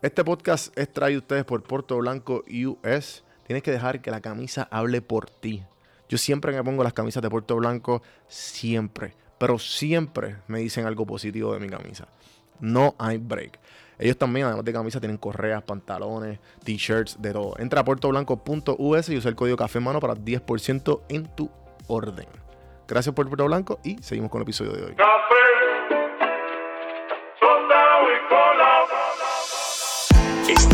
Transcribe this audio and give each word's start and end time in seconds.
Este 0.00 0.22
podcast 0.22 0.78
es 0.78 0.92
traído 0.92 1.18
a 1.18 1.22
ustedes 1.22 1.44
por 1.44 1.60
Puerto 1.64 1.96
Blanco 1.96 2.44
US. 2.46 3.24
Tienes 3.48 3.64
que 3.64 3.72
dejar 3.72 4.00
que 4.00 4.12
la 4.12 4.20
camisa 4.20 4.68
hable 4.70 5.02
por 5.02 5.28
ti. 5.28 5.64
Yo 6.08 6.18
siempre 6.18 6.52
me 6.52 6.62
pongo 6.62 6.84
las 6.84 6.92
camisas 6.92 7.20
de 7.20 7.28
Puerto 7.28 7.56
Blanco, 7.56 8.00
siempre, 8.28 9.14
pero 9.38 9.58
siempre 9.58 10.36
me 10.46 10.60
dicen 10.60 10.86
algo 10.86 11.04
positivo 11.04 11.52
de 11.52 11.58
mi 11.58 11.68
camisa. 11.68 12.06
No 12.60 12.94
hay 12.96 13.18
break. 13.18 13.58
Ellos 13.98 14.16
también, 14.16 14.46
además 14.46 14.64
de 14.64 14.72
camisas, 14.72 15.00
tienen 15.00 15.18
correas, 15.18 15.64
pantalones, 15.64 16.38
t-shirts, 16.62 17.20
de 17.20 17.32
todo. 17.32 17.56
Entra 17.58 17.80
a 17.80 17.84
puertoblanco.us 17.84 19.08
y 19.08 19.16
usa 19.16 19.28
el 19.28 19.34
código 19.34 19.56
café 19.56 19.80
mano 19.80 19.98
para 19.98 20.14
10% 20.14 21.00
en 21.08 21.26
tu 21.34 21.50
orden. 21.88 22.28
Gracias 22.86 23.12
por 23.12 23.26
Puerto 23.26 23.46
Blanco 23.46 23.80
y 23.82 24.00
seguimos 24.00 24.30
con 24.30 24.40
el 24.40 24.44
episodio 24.44 24.74
de 24.74 24.84
hoy. 24.84 24.94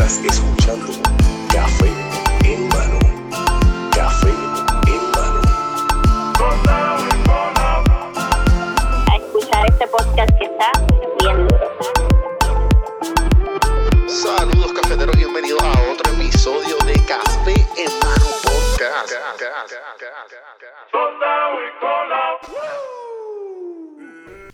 Estás 0.05 0.23
escuchando 0.23 0.85
Café 1.51 1.89
en 2.43 2.67
mano. 2.67 2.99
Café 3.91 4.29
en 4.29 5.01
mano. 5.09 5.41
a 9.11 9.15
escuchar 9.15 9.65
este 9.67 9.87
podcast 9.87 10.31
que 10.37 10.45
está 10.45 10.71
bien. 11.17 11.47
Saludos 14.07 14.73
cafeteros, 14.73 15.17
bienvenidos 15.17 15.63
a 15.63 15.71
otro 15.91 16.13
episodio 16.13 16.77
de 16.85 16.93
Café 17.07 17.55
en 17.75 17.91
mano 17.99 18.25
podcast. 18.43 19.11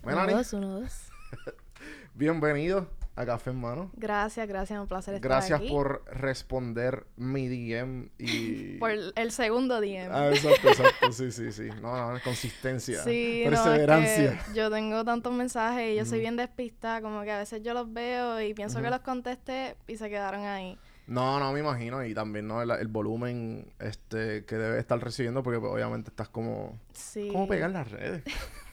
Melanie, 0.05 0.33
Uno, 0.33 0.37
dos, 0.37 0.53
uno, 0.53 0.79
dos. 0.79 1.11
bienvenido 2.13 3.00
a 3.21 3.25
Café 3.25 3.51
en 3.51 3.61
Mano. 3.61 3.91
Gracias, 3.95 4.47
gracias, 4.47 4.79
un 4.79 4.87
placer 4.87 5.15
estar 5.15 5.29
Gracias 5.29 5.59
aquí. 5.59 5.69
por 5.69 6.03
responder 6.11 7.05
mi 7.17 7.47
DM 7.47 8.09
y... 8.17 8.77
Por 8.79 8.91
el 8.91 9.31
segundo 9.31 9.79
DM. 9.79 10.09
Ah, 10.11 10.29
exacto, 10.29 10.69
exacto, 10.69 11.11
sí, 11.11 11.31
sí, 11.31 11.51
sí. 11.51 11.69
No, 11.81 12.13
no, 12.13 12.19
consistencia, 12.23 13.03
sí, 13.03 13.43
no, 13.45 13.51
es 13.51 13.59
perseverancia. 13.59 14.43
que 14.47 14.53
yo 14.53 14.69
tengo 14.69 15.03
tantos 15.05 15.33
mensajes 15.33 15.93
y 15.93 15.95
yo 15.97 16.05
soy 16.05 16.19
bien 16.19 16.35
despistada, 16.35 17.01
como 17.01 17.21
que 17.23 17.31
a 17.31 17.37
veces 17.39 17.61
yo 17.63 17.73
los 17.73 17.91
veo 17.91 18.41
y 18.41 18.53
pienso 18.53 18.81
que 18.81 18.89
los 18.89 19.01
contesté 19.01 19.75
y 19.87 19.97
se 19.97 20.09
quedaron 20.09 20.41
ahí. 20.45 20.77
No, 21.07 21.39
no 21.39 21.51
me 21.51 21.59
imagino. 21.59 22.05
Y 22.05 22.13
también, 22.13 22.47
¿no? 22.47 22.61
El, 22.61 22.71
el 22.71 22.87
volumen 22.87 23.73
este, 23.79 24.45
que 24.45 24.55
debes 24.55 24.79
estar 24.79 24.97
recibiendo, 24.99 25.43
porque 25.43 25.59
pues, 25.59 25.71
obviamente 25.71 26.09
estás 26.09 26.29
como. 26.29 26.79
Sí. 26.93 27.29
¿Cómo 27.31 27.47
pegar 27.47 27.71
las 27.71 27.91
redes? 27.91 28.23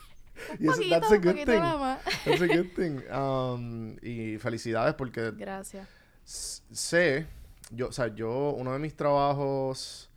Un 0.58 0.64
Y 0.64 0.68
eso- 0.68 0.76
poquito, 0.76 1.00
that's 1.00 1.12
a 1.12 1.16
good 1.16 1.24
poquito 1.32 1.52
thing. 1.52 1.60
nada 1.60 1.76
más. 1.78 1.98
That's 2.24 2.40
a 2.42 2.46
good 2.46 2.68
thing. 2.76 3.00
Um, 3.12 3.96
y 4.02 4.38
felicidades 4.38 4.94
porque 4.94 5.32
Gracias. 5.32 5.86
sé, 6.24 7.26
yo, 7.70 7.88
o 7.88 7.92
sea, 7.92 8.08
yo, 8.14 8.50
uno 8.50 8.72
de 8.72 8.78
mis 8.78 8.94
trabajos, 8.96 10.10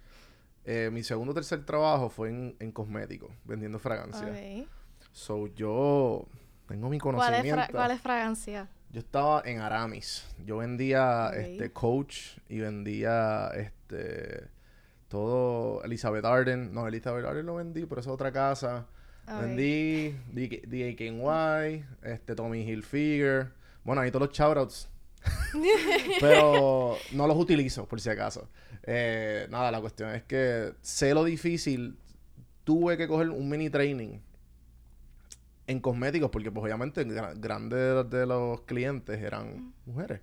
eh, 0.65 0.89
mi 0.91 1.03
segundo 1.03 1.31
o 1.31 1.33
tercer 1.33 1.65
trabajo 1.65 2.09
fue 2.09 2.29
en, 2.29 2.55
en 2.59 2.71
cosméticos, 2.71 3.31
vendiendo 3.45 3.79
fragancias. 3.79 4.29
Ok. 4.29 4.67
So, 5.11 5.47
yo 5.47 6.25
tengo 6.67 6.89
mi 6.89 6.99
¿Cuál 6.99 7.15
es, 7.15 7.21
conocimiento. 7.21 7.55
fra- 7.63 7.67
¿Cuál 7.71 7.91
es 7.91 8.01
fragancia? 8.01 8.69
Yo 8.91 8.99
estaba 8.99 9.41
en 9.45 9.59
Aramis. 9.59 10.25
Yo 10.45 10.57
vendía 10.57 11.29
este 11.33 11.71
coach 11.71 12.37
y 12.49 12.59
vendía 12.59 13.49
este 13.55 14.49
todo 15.07 15.83
Elizabeth 15.83 16.23
Arden. 16.25 16.73
No, 16.73 16.87
Elizabeth 16.87 17.25
Arden 17.25 17.45
lo 17.45 17.55
vendí, 17.55 17.85
pero 17.85 18.01
esa 18.01 18.09
es 18.09 18.13
otra 18.13 18.31
casa. 18.31 18.85
Ok. 19.35 19.41
Vendí 19.41 20.15
D- 20.31 20.61
DKNY, 20.67 21.85
este 22.03 22.35
Tommy 22.35 22.61
Hilfiger. 22.63 23.49
Bueno, 23.83 24.01
ahí 24.01 24.11
todos 24.11 24.27
los 24.27 24.37
shoutouts. 24.37 24.89
pero 26.19 26.97
no 27.11 27.27
los 27.27 27.37
utilizo, 27.37 27.87
por 27.87 28.01
si 28.01 28.09
acaso. 28.09 28.49
Eh, 28.83 29.47
nada, 29.49 29.71
la 29.71 29.79
cuestión 29.81 30.09
es 30.15 30.23
que 30.23 30.73
sé 30.81 31.13
lo 31.13 31.23
difícil. 31.23 31.97
Tuve 32.63 32.97
que 32.97 33.07
coger 33.07 33.29
un 33.29 33.49
mini 33.49 33.69
training 33.69 34.19
en 35.67 35.79
cosméticos, 35.79 36.29
porque 36.31 36.51
pues 36.51 36.63
obviamente 36.65 37.05
gra- 37.07 37.33
grandes 37.39 38.09
de 38.09 38.25
los 38.25 38.61
clientes 38.61 39.19
eran 39.21 39.73
mujeres. 39.85 40.21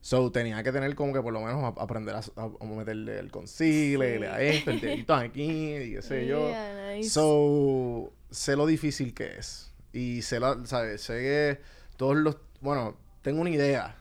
So 0.00 0.30
tenía 0.30 0.62
que 0.62 0.70
tener 0.72 0.94
como 0.94 1.12
que 1.14 1.22
por 1.22 1.32
lo 1.32 1.40
menos 1.40 1.62
a- 1.64 1.82
aprender 1.82 2.14
a, 2.14 2.18
a- 2.18 2.50
a 2.60 2.64
meterle 2.66 3.18
el 3.18 3.30
concealer, 3.30 4.20
Sí. 4.20 4.26
a 4.26 4.40
esto, 4.42 4.70
el 4.70 4.80
dedito 4.80 5.14
aquí, 5.14 5.76
y 5.76 5.92
qué 5.94 6.02
sé 6.02 6.26
yo. 6.26 6.48
Yeah, 6.48 6.94
nice. 6.96 7.10
So, 7.10 8.12
sé 8.34 8.56
lo 8.56 8.66
difícil 8.66 9.14
que 9.14 9.38
es. 9.38 9.72
Y 9.92 10.22
sé, 10.22 10.40
la, 10.40 10.58
¿sabes? 10.66 11.02
sé 11.02 11.14
que 11.20 11.60
todos 11.96 12.16
los... 12.16 12.36
Bueno, 12.60 12.96
tengo 13.22 13.40
una 13.40 13.50
idea. 13.50 13.96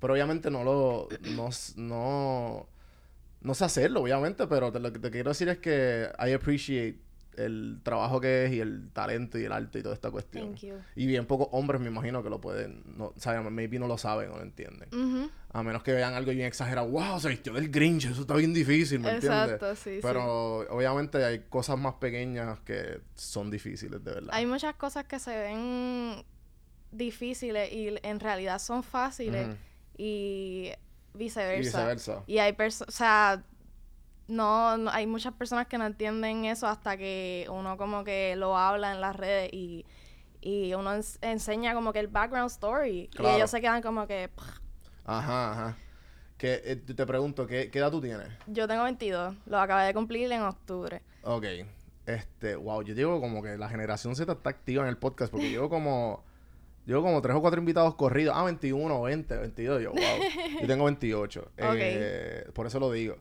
Pero 0.00 0.12
obviamente 0.14 0.50
no 0.50 0.64
lo... 0.64 1.08
No, 1.22 1.48
no, 1.76 2.68
no 3.40 3.54
sé 3.54 3.64
hacerlo, 3.64 4.02
obviamente. 4.02 4.46
Pero 4.46 4.70
lo 4.70 4.92
que 4.92 4.98
te 4.98 5.10
quiero 5.10 5.30
decir 5.30 5.48
es 5.48 5.58
que 5.58 6.08
I 6.18 6.32
appreciate 6.32 6.98
el 7.36 7.80
trabajo 7.82 8.20
que 8.20 8.46
es 8.46 8.52
y 8.52 8.60
el 8.60 8.90
talento 8.92 9.38
y 9.38 9.44
el 9.44 9.52
arte 9.52 9.78
y 9.78 9.82
toda 9.82 9.94
esta 9.94 10.10
cuestión. 10.10 10.48
Thank 10.48 10.60
you. 10.60 10.74
Y 10.96 11.06
bien 11.06 11.26
pocos 11.26 11.48
hombres 11.52 11.80
me 11.80 11.88
imagino 11.88 12.22
que 12.22 12.30
lo 12.30 12.40
pueden... 12.40 12.82
No, 12.96 13.12
¿sabes? 13.16 13.50
Maybe 13.50 13.78
no 13.78 13.86
lo 13.86 13.98
saben 13.98 14.30
o 14.30 14.36
lo 14.36 14.42
entienden. 14.42 15.30
A 15.52 15.62
menos 15.62 15.82
que 15.82 15.92
vean 15.92 16.14
algo 16.14 16.32
bien 16.32 16.46
exagerado. 16.46 16.88
¡Wow! 16.88 17.20
Se 17.20 17.28
vistió 17.28 17.52
del 17.52 17.70
Grinch. 17.70 18.06
Eso 18.06 18.22
está 18.22 18.34
bien 18.34 18.52
difícil, 18.54 19.00
¿me 19.00 19.10
entiendes? 19.10 19.42
Exacto, 19.42 19.74
sí, 19.76 19.96
sí. 19.96 20.00
Pero 20.02 20.58
obviamente 20.70 21.24
hay 21.24 21.40
cosas 21.48 21.78
más 21.78 21.94
pequeñas 21.94 22.60
que 22.60 23.00
son 23.14 23.50
difíciles, 23.50 24.02
de 24.04 24.12
verdad. 24.12 24.30
Hay 24.32 24.46
muchas 24.46 24.74
cosas 24.76 25.04
que 25.04 25.18
se 25.18 25.36
ven 25.36 26.24
difíciles 26.92 27.72
y 27.72 27.94
en 28.02 28.20
realidad 28.20 28.58
son 28.58 28.82
fáciles 28.82 29.48
y 29.96 30.00
Y 30.00 30.72
viceversa. 31.14 31.58
viceversa. 31.58 32.24
Y 32.26 32.38
hay 32.38 32.52
personas, 32.52 32.94
o 32.94 32.96
sea, 32.96 33.44
no, 34.30 34.76
no- 34.78 34.90
hay 34.90 35.06
muchas 35.06 35.32
personas 35.34 35.66
que 35.66 35.76
no 35.78 35.86
entienden 35.86 36.44
eso 36.44 36.66
hasta 36.66 36.96
que 36.96 37.46
uno 37.50 37.76
como 37.76 38.04
que 38.04 38.34
lo 38.36 38.56
habla 38.56 38.92
en 38.92 39.00
las 39.00 39.14
redes 39.16 39.50
y, 39.52 39.84
y 40.40 40.72
uno 40.74 40.94
ens- 40.94 41.18
enseña 41.20 41.74
como 41.74 41.92
que 41.92 41.98
el 42.00 42.08
background 42.08 42.50
story. 42.50 43.08
Claro. 43.14 43.34
Y 43.34 43.36
ellos 43.38 43.50
se 43.50 43.60
quedan 43.60 43.82
como 43.82 44.06
que, 44.06 44.28
"Pff, 44.34 44.58
Ajá, 45.04 45.52
ajá. 45.52 45.76
Que, 46.38 46.62
eh, 46.64 46.76
te 46.76 47.04
pregunto, 47.06 47.46
¿qué, 47.46 47.70
¿qué 47.70 47.78
edad 47.80 47.90
tú 47.90 48.00
tienes? 48.00 48.28
yo 48.46 48.66
tengo 48.66 48.84
22, 48.84 49.34
lo 49.46 49.58
acabé 49.58 49.84
de 49.86 49.92
cumplir 49.94 50.30
en 50.32 50.42
octubre. 50.42 51.02
Ok. 51.22 51.44
Este, 52.06 52.56
wow, 52.56 52.82
yo 52.82 52.94
llevo 52.94 53.20
como 53.20 53.42
que 53.42 53.58
la 53.58 53.68
generación 53.68 54.16
Z 54.16 54.32
está 54.32 54.50
activa 54.50 54.82
en 54.84 54.88
el 54.88 54.96
podcast 54.96 55.30
porque 55.30 55.50
llevo 55.50 55.68
como... 55.68 56.24
Llevo 56.86 57.02
como 57.02 57.20
tres 57.20 57.36
o 57.36 57.40
cuatro 57.42 57.60
invitados 57.60 57.94
corridos. 57.94 58.34
Ah, 58.36 58.42
21, 58.42 59.02
20, 59.02 59.36
22. 59.36 59.82
Yo, 59.82 59.90
wow. 59.92 60.00
Yo 60.62 60.66
tengo 60.66 60.86
28. 60.86 61.52
Eh, 61.58 62.48
por 62.54 62.66
eso 62.66 62.80
lo 62.80 62.90
digo. 62.90 63.16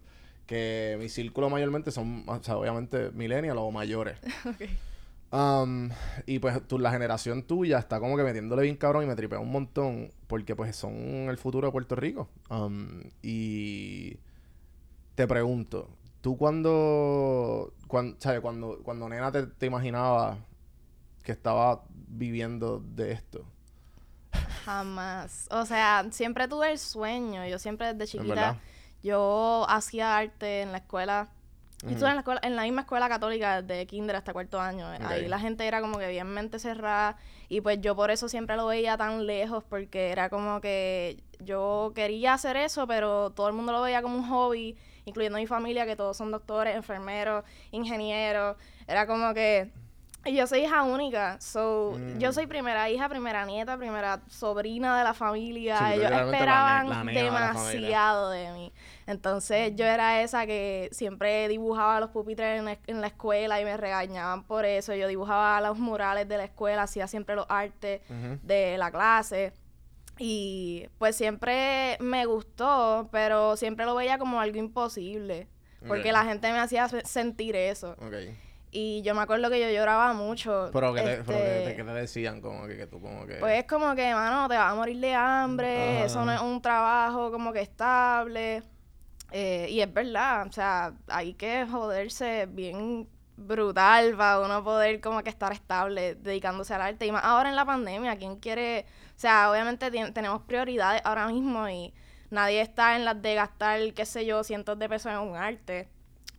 Que 0.49 0.97
mi 0.99 1.09
círculo 1.09 1.47
mayormente 1.47 1.91
son, 1.91 2.23
o 2.27 2.43
sea, 2.43 2.57
obviamente, 2.57 3.11
millennials 3.11 3.59
o 3.59 3.69
mayores. 3.71 4.17
Um, 5.31 5.91
y 6.25 6.39
pues 6.39 6.59
la 6.71 6.89
generación 6.89 7.43
tuya 7.43 7.77
está 7.77 7.99
como 7.99 8.17
que 8.17 8.23
metiéndole 8.23 8.63
bien 8.63 8.75
cabrón 8.75 9.03
y 9.03 9.05
me 9.05 9.15
tripea 9.15 9.37
un 9.37 9.51
montón 9.51 10.11
porque 10.25 10.55
pues 10.55 10.75
son 10.75 10.95
el 11.29 11.37
futuro 11.37 11.67
de 11.67 11.71
Puerto 11.71 11.95
Rico. 11.95 12.29
Um, 12.49 13.03
y 13.21 14.17
te 15.13 15.27
pregunto, 15.27 15.87
tú 16.21 16.35
cuando, 16.35 17.75
cuando, 17.85 18.17
¿sabes? 18.19 18.41
Cuando, 18.41 18.79
cuando 18.81 19.07
nena 19.07 19.31
te, 19.31 19.45
te 19.45 19.67
imaginabas 19.67 20.39
que 21.21 21.31
estaba 21.31 21.83
viviendo 22.07 22.79
de 22.79 23.11
esto. 23.11 23.45
Jamás. 24.65 25.47
O 25.51 25.63
sea, 25.65 26.07
siempre 26.11 26.47
tuve 26.47 26.71
el 26.71 26.79
sueño. 26.79 27.45
Yo 27.45 27.59
siempre 27.59 27.93
desde 27.93 28.17
chiquita? 28.17 28.59
Yo 29.03 29.65
hacía 29.69 30.17
arte 30.17 30.61
en 30.61 30.71
la 30.71 30.79
escuela. 30.79 31.29
Yo 31.83 31.91
estuve 31.91 32.09
en 32.09 32.15
la, 32.15 32.21
escuela, 32.21 32.41
en 32.43 32.55
la 32.57 32.63
misma 32.63 32.81
escuela 32.81 33.07
católica 33.07 33.61
de 33.61 33.85
kinder 33.85 34.17
hasta 34.17 34.33
cuarto 34.33 34.59
año. 34.59 34.85
Ahí 35.05 35.27
la 35.27 35.39
gente 35.39 35.65
era 35.65 35.79
como 35.79 35.97
que 35.97 36.09
bien 36.09 36.27
mente 36.27 36.59
cerrada. 36.59 37.15
Y 37.47 37.61
pues 37.61 37.79
yo 37.79 37.95
por 37.95 38.11
eso 38.11 38.27
siempre 38.27 38.57
lo 38.57 38.67
veía 38.67 38.97
tan 38.97 39.25
lejos, 39.25 39.63
porque 39.63 40.11
era 40.11 40.29
como 40.29 40.59
que 40.59 41.23
yo 41.39 41.93
quería 41.95 42.33
hacer 42.33 42.57
eso, 42.57 42.85
pero 42.85 43.29
todo 43.29 43.47
el 43.47 43.53
mundo 43.53 43.71
lo 43.71 43.81
veía 43.81 44.01
como 44.01 44.17
un 44.17 44.27
hobby, 44.27 44.77
incluyendo 45.05 45.39
mi 45.39 45.47
familia, 45.47 45.85
que 45.85 45.95
todos 45.95 46.17
son 46.17 46.31
doctores, 46.31 46.75
enfermeros, 46.75 47.45
ingenieros. 47.71 48.57
Era 48.85 49.07
como 49.07 49.33
que... 49.33 49.71
Y 50.25 50.33
yo 50.35 50.45
soy 50.47 50.65
hija 50.65 50.83
única, 50.83 51.39
so, 51.39 51.93
Mm. 51.97 52.19
yo 52.19 52.33
soy 52.33 52.45
primera 52.45 52.89
hija, 52.89 53.07
primera 53.07 53.45
nieta, 53.45 53.77
primera 53.77 54.19
sobrina 54.27 54.97
de 54.97 55.03
la 55.05 55.13
familia. 55.13 55.77
Sí, 55.77 55.83
Ellos 55.85 55.95
literalmente 56.03 56.11
la 56.11 56.25
ne- 56.25 56.37
esperaban 56.37 56.89
la 56.89 57.03
nena 57.05 57.11
de 57.19 57.23
demasiado 57.23 58.29
de 58.29 58.51
mí. 58.51 58.73
Entonces 59.07 59.73
yo 59.77 59.85
era 59.85 60.21
esa 60.21 60.45
que 60.45 60.89
siempre 60.91 61.47
dibujaba 61.47 62.01
los 62.01 62.09
pupitres 62.09 62.59
en 62.59 62.65
la, 62.65 62.77
en 62.87 62.99
la 63.01 63.07
escuela 63.07 63.61
y 63.61 63.63
me 63.65 63.77
regañaban 63.77 64.43
por 64.43 64.65
eso. 64.65 64.93
Yo 64.93 65.07
dibujaba 65.07 65.61
los 65.61 65.79
murales 65.79 66.27
de 66.27 66.35
la 66.37 66.43
escuela, 66.43 66.83
hacía 66.83 67.07
siempre 67.07 67.35
los 67.35 67.45
artes 67.47 68.01
de 68.43 68.77
la 68.77 68.91
clase. 68.91 69.53
Y 70.17 70.85
pues 70.97 71.15
siempre 71.15 71.95
me 72.01 72.25
gustó, 72.25 73.07
pero 73.09 73.55
siempre 73.55 73.85
lo 73.85 73.95
veía 73.95 74.17
como 74.17 74.41
algo 74.41 74.57
imposible. 74.57 75.47
Porque 75.87 76.11
la 76.11 76.25
gente 76.25 76.51
me 76.51 76.59
hacía 76.59 76.89
se- 76.89 77.05
sentir 77.05 77.55
eso. 77.55 77.93
Ok. 78.01 78.15
Y 78.71 79.01
yo 79.01 79.15
me 79.15 79.21
acuerdo 79.21 79.49
que 79.49 79.59
yo 79.59 79.69
lloraba 79.69 80.13
mucho. 80.13 80.69
Pero 80.71 80.93
que 80.93 81.01
te, 81.01 81.23
pero 81.23 81.37
que 81.39 81.57
este, 81.57 81.69
te- 81.71 81.75
que 81.75 81.83
te 81.83 81.91
decían 81.91 82.39
como 82.39 82.67
que, 82.67 82.77
que 82.77 82.85
tú 82.87 83.01
como 83.01 83.25
que... 83.25 83.35
Pues 83.35 83.63
como 83.65 83.95
que, 83.95 84.13
mano, 84.13 84.47
te 84.47 84.55
vas 84.57 84.71
a 84.71 84.75
morir 84.75 84.99
de 84.99 85.13
hambre, 85.13 85.95
Ajá. 85.97 86.05
eso 86.05 86.23
no 86.25 86.31
es 86.31 86.39
un 86.41 86.61
trabajo 86.61 87.31
como 87.31 87.51
que 87.51 87.61
estable. 87.61 88.61
Eh, 89.31 89.67
y 89.69 89.81
es 89.81 89.91
verdad, 89.91 90.47
o 90.47 90.51
sea, 90.51 90.93
hay 91.07 91.33
que 91.33 91.65
joderse 91.65 92.47
bien 92.47 93.07
brutal 93.37 94.15
para 94.17 94.39
uno 94.41 94.63
poder 94.63 94.99
como 95.01 95.23
que 95.23 95.29
estar 95.29 95.51
estable 95.51 96.15
dedicándose 96.15 96.73
al 96.73 96.81
arte. 96.81 97.05
Y 97.07 97.11
más 97.11 97.23
ahora 97.23 97.49
en 97.49 97.55
la 97.55 97.65
pandemia, 97.65 98.17
¿quién 98.17 98.35
quiere? 98.37 98.85
O 99.15 99.19
sea, 99.19 99.49
obviamente 99.51 99.89
tenemos 100.11 100.41
prioridades 100.43 101.01
ahora 101.05 101.27
mismo 101.27 101.67
y 101.69 101.93
nadie 102.29 102.61
está 102.61 102.95
en 102.95 103.05
las 103.05 103.19
de 103.21 103.35
gastar, 103.35 103.79
qué 103.93 104.05
sé 104.05 104.25
yo, 104.25 104.43
cientos 104.43 104.77
de 104.77 104.89
pesos 104.89 105.11
en 105.11 105.19
un 105.19 105.35
arte 105.35 105.89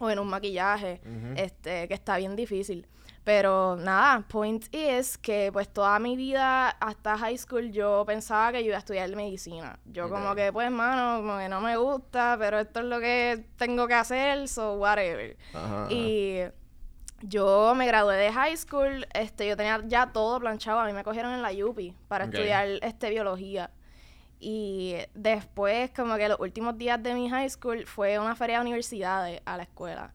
o 0.00 0.10
en 0.10 0.18
un 0.18 0.26
maquillaje, 0.28 1.00
este, 1.36 1.86
que 1.86 1.94
está 1.94 2.16
bien 2.16 2.34
difícil. 2.34 2.88
Pero 3.22 3.76
nada, 3.76 4.26
point 4.26 4.74
is 4.74 5.18
que 5.18 5.50
pues 5.52 5.68
toda 5.68 5.98
mi 5.98 6.16
vida 6.16 6.70
hasta 6.70 7.18
high 7.18 7.36
school 7.36 7.70
yo 7.70 8.02
pensaba 8.06 8.50
que 8.50 8.60
yo 8.62 8.68
iba 8.68 8.76
a 8.76 8.78
estudiar 8.78 9.14
medicina. 9.14 9.78
Yo 9.84 10.08
como 10.08 10.34
que 10.34 10.52
pues 10.52 10.70
mano, 10.70 11.18
como 11.18 11.38
que 11.38 11.48
no 11.50 11.60
me 11.60 11.76
gusta, 11.76 12.36
pero 12.38 12.58
esto 12.58 12.80
es 12.80 12.86
lo 12.86 12.98
que 12.98 13.44
tengo 13.56 13.86
que 13.86 13.94
hacer, 13.94 14.48
so 14.48 14.74
whatever. 14.76 15.36
Ajá, 15.52 15.82
ajá. 15.82 15.92
Y 15.92 16.40
yo 17.20 17.74
me 17.76 17.86
gradué 17.86 18.16
de 18.16 18.32
high 18.32 18.56
school, 18.56 19.06
este, 19.12 19.46
yo 19.46 19.54
tenía 19.54 19.82
ya 19.86 20.12
todo 20.12 20.40
planchado, 20.40 20.80
a 20.80 20.86
mí 20.86 20.94
me 20.94 21.04
cogieron 21.04 21.34
en 21.34 21.42
la 21.42 21.50
UPI 21.52 21.94
para 22.08 22.24
estudiar 22.24 22.66
este 22.80 23.10
biología. 23.10 23.70
Y 24.40 24.96
después, 25.14 25.90
como 25.90 26.16
que 26.16 26.28
los 26.28 26.40
últimos 26.40 26.78
días 26.78 27.02
de 27.02 27.14
mi 27.14 27.28
high 27.28 27.50
school 27.50 27.86
fue 27.86 28.18
una 28.18 28.34
feria 28.34 28.56
de 28.56 28.62
universidades 28.62 29.42
a 29.44 29.58
la 29.58 29.64
escuela. 29.64 30.14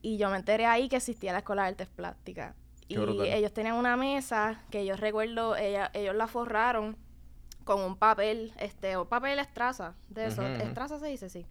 Y 0.00 0.16
yo 0.16 0.30
me 0.30 0.36
enteré 0.36 0.64
ahí 0.66 0.88
que 0.88 0.96
existía 0.96 1.32
la 1.32 1.38
Escuela 1.38 1.62
de 1.62 1.68
Artes 1.68 1.88
Plásticas. 1.88 2.54
Qué 2.88 2.94
y 2.94 2.96
brutal. 2.96 3.26
ellos 3.26 3.52
tenían 3.52 3.74
una 3.74 3.96
mesa 3.96 4.62
que 4.70 4.86
yo 4.86 4.96
recuerdo, 4.96 5.56
ella, 5.56 5.90
ellos 5.92 6.14
la 6.14 6.26
forraron 6.26 6.96
con 7.66 7.80
un 7.82 7.96
papel, 7.96 8.52
este, 8.58 8.96
o 8.96 9.06
papel 9.06 9.40
estraza, 9.40 9.94
de 10.08 10.26
eso, 10.26 10.42
estraza 10.42 11.00
se 11.00 11.08
dice, 11.08 11.28
sí. 11.28 11.44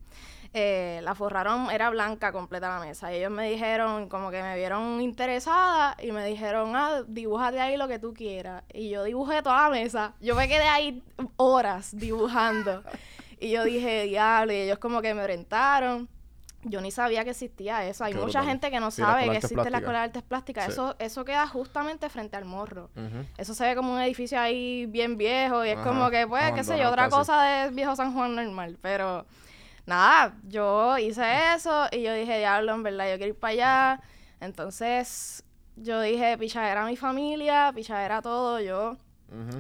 Eh, 0.53 1.01
la 1.03 1.13
forraron, 1.13 1.69
era 1.69 1.89
blanca 1.89 2.31
completa 2.31 2.69
la 2.69 2.79
mesa. 2.79 3.11
Y 3.11 3.17
ellos 3.17 3.31
me 3.31 3.49
dijeron, 3.49 4.07
como 4.07 4.31
que 4.31 4.41
me 4.41 4.55
vieron 4.55 5.01
interesada 5.01 5.97
y 6.01 6.13
me 6.13 6.25
dijeron, 6.25 6.73
ah, 6.73 7.03
dibújate 7.05 7.59
ahí 7.59 7.75
lo 7.75 7.89
que 7.89 7.99
tú 7.99 8.13
quieras. 8.13 8.63
Y 8.73 8.89
yo 8.89 9.03
dibujé 9.03 9.43
toda 9.43 9.63
la 9.63 9.69
mesa. 9.69 10.13
Yo 10.21 10.33
me 10.35 10.47
quedé 10.47 10.63
ahí 10.63 11.03
horas 11.35 11.89
dibujando. 11.97 12.81
y 13.37 13.51
yo 13.51 13.65
dije, 13.65 14.03
diablo, 14.03 14.53
y 14.53 14.55
ellos 14.55 14.79
como 14.79 15.01
que 15.01 15.13
me 15.13 15.21
orientaron. 15.21 16.07
Yo 16.67 16.81
ni 16.81 16.89
sabía 16.89 17.23
que 17.23 17.29
existía 17.29 17.85
eso. 17.85 18.03
Hay 18.03 18.13
Qué 18.13 18.17
mucha 18.19 18.39
brutal. 18.39 18.45
gente 18.47 18.71
que 18.71 18.79
no 18.79 18.89
Sí, 18.89 19.01
sabe 19.01 19.29
que 19.29 19.37
existe 19.37 19.69
la. 19.69 19.77
Escuela 19.77 19.99
de 19.99 20.05
Artes 20.05 20.23
Plásticas. 20.23 20.65
Sí. 20.65 20.71
Eso, 20.71 20.95
eso 20.97 21.23
queda 21.23 21.47
justamente 21.47 22.09
frente 22.09 22.35
al 22.37 22.45
morro. 22.45 22.89
Eso 23.37 23.53
se 23.53 23.63
ve 23.65 23.75
como 23.75 23.93
un 23.93 24.01
edificio 24.01 24.39
ahí 24.39 24.87
bien 24.87 25.15
viejo 25.15 25.63
y 25.63 25.69
es 25.69 25.77
Ajá, 25.77 25.87
como 25.87 26.09
que, 26.09 26.25
pues, 26.27 26.51
qué 26.53 26.63
sé 26.63 26.79
yo, 26.79 26.89
otra 26.89 27.03
casi. 27.05 27.15
cosa 27.17 27.41
de 27.43 27.69
viejo 27.69 27.95
San 27.95 28.13
Juan 28.13 28.33
normal. 28.35 28.77
Pero 28.81 29.25
nada, 29.85 30.33
yo 30.47 30.97
hice 30.97 31.23
eso 31.55 31.85
y 31.91 32.01
yo 32.01 32.13
dije, 32.13 32.39
diablo, 32.39 32.73
en 32.73 32.81
verdad, 32.83 33.11
yo 33.11 33.17
quiero 33.17 33.33
ir 33.33 33.39
para 33.39 33.51
allá. 33.53 34.01
Entonces, 34.39 35.43
yo 35.75 36.01
dije, 36.01 36.37
pichadera 36.37 36.83
mi 36.85 36.95
familia, 36.95 37.71
pichadera 37.75 38.21
todo. 38.23 38.59
Yo 38.59 38.97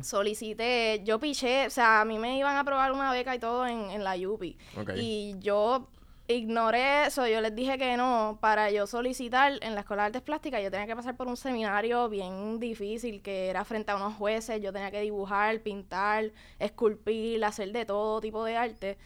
solicité, 0.01 1.01
yo 1.03 1.19
piché, 1.19 1.67
o 1.67 1.69
sea, 1.69 2.01
a 2.01 2.05
mí 2.05 2.17
me 2.19 2.37
iban 2.37 2.55
a 2.55 2.61
aprobar 2.61 2.91
una 2.91 3.11
beca 3.11 3.35
y 3.35 3.39
todo 3.39 3.67
en, 3.67 3.89
en 3.91 4.03
la 4.03 4.15
UPI. 4.15 4.57
Ok. 4.77 4.91
Y 4.95 5.35
yo 5.39 5.87
ignoré 6.27 7.05
eso, 7.05 7.27
yo 7.27 7.39
les 7.41 7.55
dije 7.55 7.77
que 7.77 7.97
no, 7.97 8.37
para 8.41 8.71
yo 8.71 8.87
solicitar 8.87 9.53
en 9.61 9.75
la 9.75 9.81
Escuela 9.81 10.03
de 10.03 10.07
Artes 10.07 10.21
Plásticas, 10.23 10.63
yo 10.63 10.71
tenía 10.71 10.87
que 10.87 10.95
pasar 10.95 11.15
por 11.15 11.27
un 11.27 11.37
seminario 11.37 12.09
bien 12.09 12.59
difícil, 12.59 13.21
que 13.21 13.49
era 13.49 13.63
frente 13.65 13.91
a 13.91 13.95
unos 13.95 14.15
jueces, 14.15 14.61
yo 14.61 14.73
tenía 14.73 14.91
que 14.91 15.01
dibujar, 15.01 15.61
pintar, 15.61 16.31
esculpir, 16.59 17.43
hacer 17.45 17.71
de 17.71 17.85
todo 17.85 18.21
tipo 18.21 18.43
de 18.43 18.57
arte. 18.57 18.97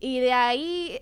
Y 0.00 0.20
de 0.20 0.32
ahí 0.32 1.00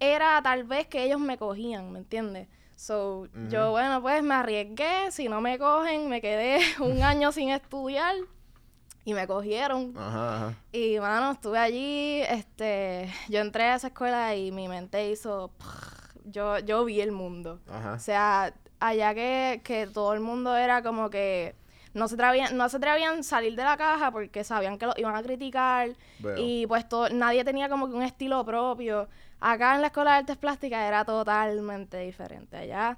era 0.00 0.40
tal 0.42 0.64
vez 0.64 0.86
que 0.88 1.04
ellos 1.04 1.20
me 1.20 1.38
cogían, 1.38 1.92
¿me 1.92 2.00
entiendes? 2.00 2.48
So, 2.76 3.28
yo, 3.48 3.70
bueno, 3.70 4.02
pues 4.02 4.22
me 4.22 4.34
arriesgué, 4.34 5.10
si 5.12 5.28
no 5.28 5.40
me 5.40 5.58
cogen, 5.58 6.08
me 6.08 6.20
quedé 6.20 6.58
un 6.80 7.02
año 7.02 7.30
sin 7.30 7.50
estudiar 7.50 8.16
y 9.04 9.14
me 9.14 9.26
cogieron. 9.26 9.92
Ajá, 9.96 10.36
ajá. 10.36 10.54
Y 10.72 10.98
mano, 10.98 11.32
estuve 11.32 11.58
allí, 11.58 12.22
este, 12.22 13.12
yo 13.28 13.40
entré 13.40 13.64
a 13.64 13.74
esa 13.76 13.88
escuela 13.88 14.34
y 14.34 14.50
mi 14.52 14.68
mente 14.68 15.10
hizo, 15.10 15.50
yo, 16.24 16.58
yo 16.60 16.84
vi 16.84 17.00
el 17.00 17.12
mundo. 17.12 17.60
Ajá. 17.70 17.92
O 17.94 17.98
sea, 17.98 18.54
allá 18.80 19.14
que, 19.14 19.60
que 19.64 19.86
todo 19.86 20.14
el 20.14 20.20
mundo 20.20 20.56
era 20.56 20.82
como 20.82 21.10
que 21.10 21.54
no 21.92 22.08
se 22.08 22.14
atrevían, 22.16 22.56
no 22.56 22.68
se 22.68 22.76
atrevían 22.78 23.20
a 23.20 23.22
salir 23.22 23.54
de 23.54 23.62
la 23.62 23.76
caja 23.76 24.10
porque 24.10 24.42
sabían 24.42 24.78
que 24.78 24.86
lo 24.86 24.94
iban 24.96 25.14
a 25.14 25.22
criticar 25.22 25.90
Veo. 26.18 26.34
y 26.38 26.66
pues 26.66 26.88
to- 26.88 27.08
nadie 27.10 27.44
tenía 27.44 27.68
como 27.68 27.88
que 27.88 27.94
un 27.94 28.02
estilo 28.02 28.44
propio. 28.44 29.08
Acá 29.40 29.74
en 29.74 29.80
la 29.82 29.88
escuela 29.88 30.12
de 30.12 30.16
artes 30.18 30.36
plásticas 30.38 30.80
era 30.88 31.04
totalmente 31.04 31.98
diferente. 31.98 32.56
Allá 32.56 32.96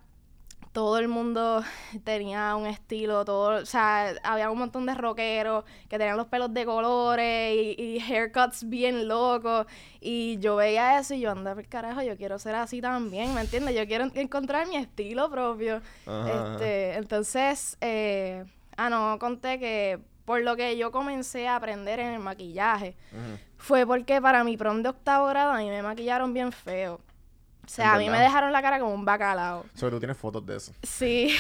todo 0.77 0.99
el 0.99 1.09
mundo 1.09 1.65
tenía 2.05 2.55
un 2.55 2.67
estilo, 2.67 3.25
todo, 3.25 3.63
o 3.63 3.67
sea, 3.67 4.15
había 4.23 4.51
un 4.51 4.59
montón 4.59 4.85
de 4.85 4.95
rockeros 4.95 5.65
que 5.89 5.97
tenían 5.99 6.19
los 6.19 6.27
pelos 6.27 6.53
de 6.53 6.67
colores 6.67 7.55
y, 7.55 7.83
y 7.83 8.01
haircuts 8.01 8.69
bien 8.69 9.09
locos. 9.09 9.67
Y 10.01 10.39
yo 10.39 10.57
veía 10.57 10.99
eso 10.99 11.15
y 11.15 11.21
yo, 11.21 11.31
anda 11.31 11.55
por 11.55 11.67
carajo, 11.67 12.03
yo 12.03 12.17
quiero 12.17 12.39
ser 12.39 12.55
así 12.57 12.81
también, 12.83 13.35
¿me 13.35 13.41
entiendes? 13.41 13.75
Yo 13.75 13.87
quiero 13.87 14.05
en- 14.05 14.13
encontrar 14.17 14.69
mi 14.69 14.77
estilo 14.77 15.31
propio. 15.31 15.81
Ajá, 16.07 16.53
Este, 16.55 16.95
entonces, 16.95 17.79
eh, 17.81 18.45
ah, 18.77 18.91
no, 18.91 19.19
conté 19.19 19.59
que 19.59 19.99
por 20.27 20.43
lo 20.43 20.57
que 20.57 20.77
yo 20.77 20.91
comencé 20.93 21.49
a 21.49 21.57
aprender 21.57 22.01
en 22.01 22.09
el 22.15 22.21
maquillaje 22.21 22.97
fue 23.57 23.87
porque 23.87 24.21
para 24.21 24.45
mi 24.45 24.57
prom 24.57 24.83
de 24.83 24.91
octavo 24.91 25.27
grado 25.29 25.53
a 25.53 25.59
mí 25.59 25.71
me 25.71 25.83
maquillaron 25.83 26.35
bien 26.35 26.53
feo. 26.53 27.01
O 27.67 27.69
sea, 27.69 27.87
¿En 27.87 27.91
a 27.91 27.99
mí 27.99 28.09
me 28.11 28.19
dejaron 28.21 28.53
la 28.53 28.63
cara 28.63 28.79
como 28.79 28.95
un 28.95 29.05
bacalao. 29.05 29.67
So, 29.75 29.91
tú 29.91 29.99
tienes 29.99 30.17
fotos 30.17 30.45
de 30.47 30.57
eso. 30.57 30.73
Sí, 30.83 31.37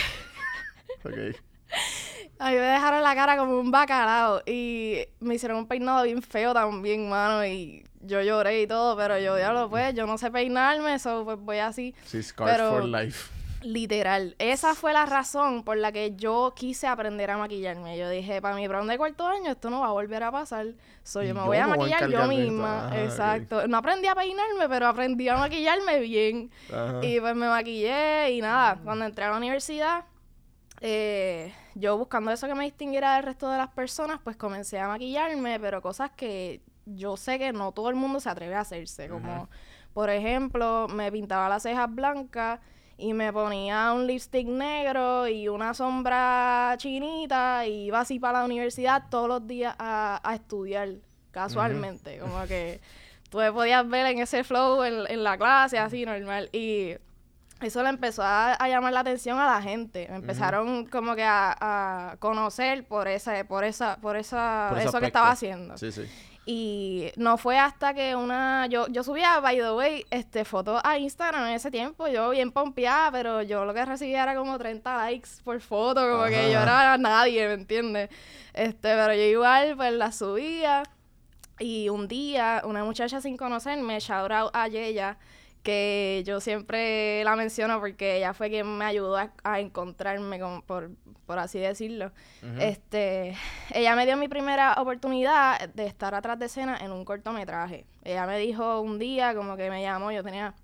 Ok. 1.04 1.12
a 2.38 2.48
mí 2.50 2.54
me 2.56 2.60
dejaron 2.60 3.02
la 3.02 3.14
cara 3.14 3.36
como 3.36 3.58
un 3.58 3.70
bacalao 3.70 4.42
y 4.46 5.06
me 5.20 5.34
hicieron 5.36 5.58
un 5.58 5.66
peinado 5.68 6.02
bien 6.04 6.20
feo 6.22 6.52
también, 6.52 7.08
mano, 7.08 7.44
y 7.46 7.84
yo 8.00 8.20
lloré 8.22 8.62
y 8.62 8.66
todo, 8.66 8.96
pero 8.96 9.18
yo, 9.18 9.36
diablo, 9.36 9.68
pues, 9.70 9.94
yo 9.94 10.06
no 10.06 10.18
sé 10.18 10.30
peinarme, 10.30 10.94
eso 10.94 11.24
pues 11.24 11.38
voy 11.38 11.58
así. 11.58 11.94
Sí, 12.04 12.22
Scars 12.22 12.50
Pero- 12.52 12.70
for 12.70 12.84
Life. 12.84 13.30
Literal. 13.66 14.36
Esa 14.38 14.76
fue 14.76 14.92
la 14.92 15.06
razón 15.06 15.64
por 15.64 15.76
la 15.76 15.90
que 15.90 16.14
yo 16.14 16.52
quise 16.54 16.86
aprender 16.86 17.32
a 17.32 17.36
maquillarme. 17.36 17.98
Yo 17.98 18.08
dije, 18.08 18.40
para 18.40 18.54
mi 18.54 18.68
prom 18.68 18.86
de 18.86 18.96
cuarto 18.96 19.26
año 19.26 19.50
esto 19.50 19.70
no 19.70 19.80
va 19.80 19.88
a 19.88 19.90
volver 19.90 20.22
a 20.22 20.30
pasar. 20.30 20.66
So, 21.02 21.20
yo 21.24 21.34
me 21.34 21.40
voy 21.42 21.56
a 21.56 21.66
me 21.66 21.76
voy 21.76 21.92
a 21.92 21.98
maquillar 21.98 22.08
yo 22.08 22.28
misma. 22.28 22.86
Ajá. 22.86 23.02
Exacto. 23.02 23.66
No 23.66 23.78
aprendí 23.78 24.06
a 24.06 24.14
peinarme, 24.14 24.68
pero 24.68 24.86
aprendí 24.86 25.28
a 25.28 25.36
maquillarme 25.36 25.98
bien. 25.98 26.52
Ajá. 26.72 27.00
Y 27.02 27.18
pues 27.18 27.34
me 27.34 27.48
maquillé 27.48 28.30
y 28.30 28.40
nada. 28.40 28.78
Cuando 28.84 29.04
entré 29.04 29.24
a 29.24 29.30
la 29.30 29.36
universidad, 29.36 30.04
eh, 30.80 31.52
yo 31.74 31.98
buscando 31.98 32.30
eso 32.30 32.46
que 32.46 32.54
me 32.54 32.64
distinguiera 32.64 33.16
del 33.16 33.24
resto 33.24 33.50
de 33.50 33.58
las 33.58 33.70
personas, 33.70 34.20
pues 34.22 34.36
comencé 34.36 34.78
a 34.78 34.86
maquillarme, 34.86 35.58
pero 35.58 35.82
cosas 35.82 36.12
que 36.12 36.62
yo 36.84 37.16
sé 37.16 37.40
que 37.40 37.52
no 37.52 37.72
todo 37.72 37.90
el 37.90 37.96
mundo 37.96 38.20
se 38.20 38.28
atreve 38.28 38.54
a 38.54 38.60
hacerse. 38.60 39.08
Como, 39.08 39.48
por 39.92 40.08
ejemplo, 40.08 40.86
me 40.88 41.10
pintaba 41.10 41.48
las 41.48 41.64
cejas 41.64 41.92
blancas 41.92 42.60
y 42.98 43.12
me 43.12 43.32
ponía 43.32 43.92
un 43.92 44.06
lipstick 44.06 44.46
negro 44.46 45.28
y 45.28 45.48
una 45.48 45.74
sombra 45.74 46.74
chinita 46.78 47.66
y 47.66 47.86
iba 47.86 48.00
así 48.00 48.18
para 48.18 48.38
la 48.40 48.44
universidad 48.46 49.04
todos 49.10 49.28
los 49.28 49.46
días 49.46 49.74
a, 49.78 50.20
a 50.24 50.34
estudiar, 50.34 50.88
casualmente. 51.30 52.18
Como 52.18 52.46
que 52.46 52.80
tú 53.30 53.38
me 53.38 53.52
podías 53.52 53.86
ver 53.88 54.06
en 54.06 54.18
ese 54.20 54.44
flow 54.44 54.82
en, 54.82 55.04
en 55.08 55.22
la 55.24 55.36
clase, 55.36 55.78
así 55.78 56.06
normal. 56.06 56.48
Y 56.52 56.96
eso 57.60 57.82
le 57.82 57.90
empezó 57.90 58.22
a, 58.22 58.54
a 58.54 58.68
llamar 58.68 58.94
la 58.94 59.00
atención 59.00 59.38
a 59.38 59.46
la 59.46 59.60
gente. 59.60 60.06
Me 60.08 60.16
empezaron 60.16 60.86
como 60.86 61.14
que 61.14 61.24
a, 61.24 62.12
a 62.12 62.16
conocer 62.18 62.86
por 62.86 63.08
esa, 63.08 63.44
por 63.44 63.64
esa, 63.64 63.98
Por 64.00 64.16
ese 64.16 64.36
eso 64.88 65.00
que 65.00 65.06
estaba 65.06 65.30
haciendo. 65.30 65.76
Sí, 65.76 65.92
sí. 65.92 66.06
Y 66.48 67.10
no 67.16 67.38
fue 67.38 67.58
hasta 67.58 67.92
que 67.92 68.14
una... 68.14 68.68
Yo, 68.68 68.86
yo 68.86 69.02
subía, 69.02 69.40
by 69.40 69.56
the 69.58 69.72
way, 69.72 70.06
este, 70.10 70.44
fotos 70.44 70.80
a 70.84 70.96
Instagram 70.96 71.48
en 71.48 71.54
ese 71.54 71.72
tiempo. 71.72 72.06
Yo 72.06 72.30
bien 72.30 72.52
pompeada, 72.52 73.10
pero 73.10 73.42
yo 73.42 73.64
lo 73.64 73.74
que 73.74 73.84
recibía 73.84 74.22
era 74.22 74.36
como 74.36 74.56
30 74.56 74.96
likes 74.96 75.28
por 75.42 75.60
foto. 75.60 76.08
Como 76.08 76.24
que 76.26 76.52
yo 76.52 76.60
era 76.60 76.96
nadie, 76.98 77.48
¿me 77.48 77.54
entiendes? 77.54 78.10
Este, 78.54 78.94
pero 78.94 79.12
yo 79.12 79.22
igual, 79.22 79.76
pues, 79.76 79.92
la 79.92 80.12
subía. 80.12 80.84
Y 81.58 81.88
un 81.88 82.06
día, 82.06 82.62
una 82.64 82.84
muchacha 82.84 83.20
sin 83.20 83.36
conocerme, 83.36 83.98
shout 83.98 84.30
out 84.30 84.50
a 84.54 84.68
Yeya, 84.68 85.18
que 85.66 86.22
yo 86.24 86.40
siempre 86.40 87.24
la 87.24 87.34
menciono 87.34 87.80
porque 87.80 88.18
ella 88.18 88.32
fue 88.34 88.50
quien 88.50 88.78
me 88.78 88.84
ayudó 88.84 89.16
a, 89.16 89.32
a 89.42 89.58
encontrarme, 89.58 90.38
como 90.38 90.62
por, 90.62 90.92
por 91.26 91.40
así 91.40 91.58
decirlo. 91.58 92.12
Este, 92.60 93.34
ella 93.74 93.96
me 93.96 94.06
dio 94.06 94.16
mi 94.16 94.28
primera 94.28 94.74
oportunidad 94.74 95.68
de 95.70 95.86
estar 95.86 96.14
atrás 96.14 96.38
de 96.38 96.46
escena 96.46 96.78
en 96.80 96.92
un 96.92 97.04
cortometraje. 97.04 97.84
Ella 98.04 98.26
me 98.26 98.38
dijo 98.38 98.80
un 98.80 99.00
día, 99.00 99.34
como 99.34 99.56
que 99.56 99.68
me 99.68 99.82
llamó, 99.82 100.12
yo 100.12 100.22
tenía 100.22 100.54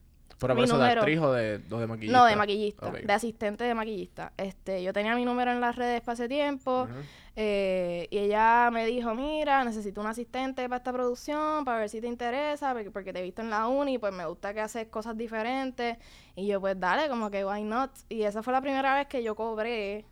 ¿Pero 0.43 0.55
por 0.57 0.65
eso 0.65 0.77
de 0.77 0.83
número. 0.83 1.01
actriz 1.01 1.21
o 1.21 1.33
de, 1.33 1.61
o 1.71 1.79
de 1.79 1.87
maquillista? 1.87 2.19
No, 2.19 2.25
de 2.25 2.37
maquillista, 2.37 2.91
de 2.91 3.13
asistente 3.13 3.65
de 3.65 3.75
maquillista. 3.75 4.33
Este, 4.37 4.83
yo 4.83 4.93
tenía 4.93 5.15
mi 5.15 5.25
número 5.25 5.53
en 5.53 5.61
las 5.61 5.77
redes 5.77 6.01
para 6.01 6.15
ese 6.15 6.29
tiempo 6.29 6.89
eh, 7.37 8.09
y 8.11 8.19
ella 8.19 8.71
me 8.71 8.85
dijo, 8.85 9.15
mira, 9.15 9.65
necesito 9.65 10.01
un 10.01 10.07
asistente 10.07 10.69
para 10.69 10.79
esta 10.79 10.93
producción, 10.93 11.65
para 11.65 11.79
ver 11.79 11.89
si 11.89 12.01
te 12.01 12.07
interesa, 12.07 12.73
porque, 12.73 12.91
porque 12.91 13.13
te 13.13 13.21
he 13.21 13.23
visto 13.23 13.41
en 13.41 13.51
la 13.51 13.69
uni, 13.69 13.99
pues 13.99 14.13
me 14.13 14.27
gusta 14.27 14.53
que 14.53 14.61
haces 14.61 14.89
cosas 14.89 15.17
diferentes. 15.17 15.97
Y 16.37 16.47
yo, 16.47 16.61
pues 16.61 16.79
dale, 16.79 17.09
como 17.09 17.31
que 17.31 17.45
why 17.45 17.63
not. 17.63 17.91
Y 18.09 18.23
esa 18.23 18.43
fue 18.43 18.53
la 18.53 18.61
primera 18.61 18.95
vez 18.95 19.07
que 19.07 19.23
yo 19.23 19.35
cobré 19.35 20.05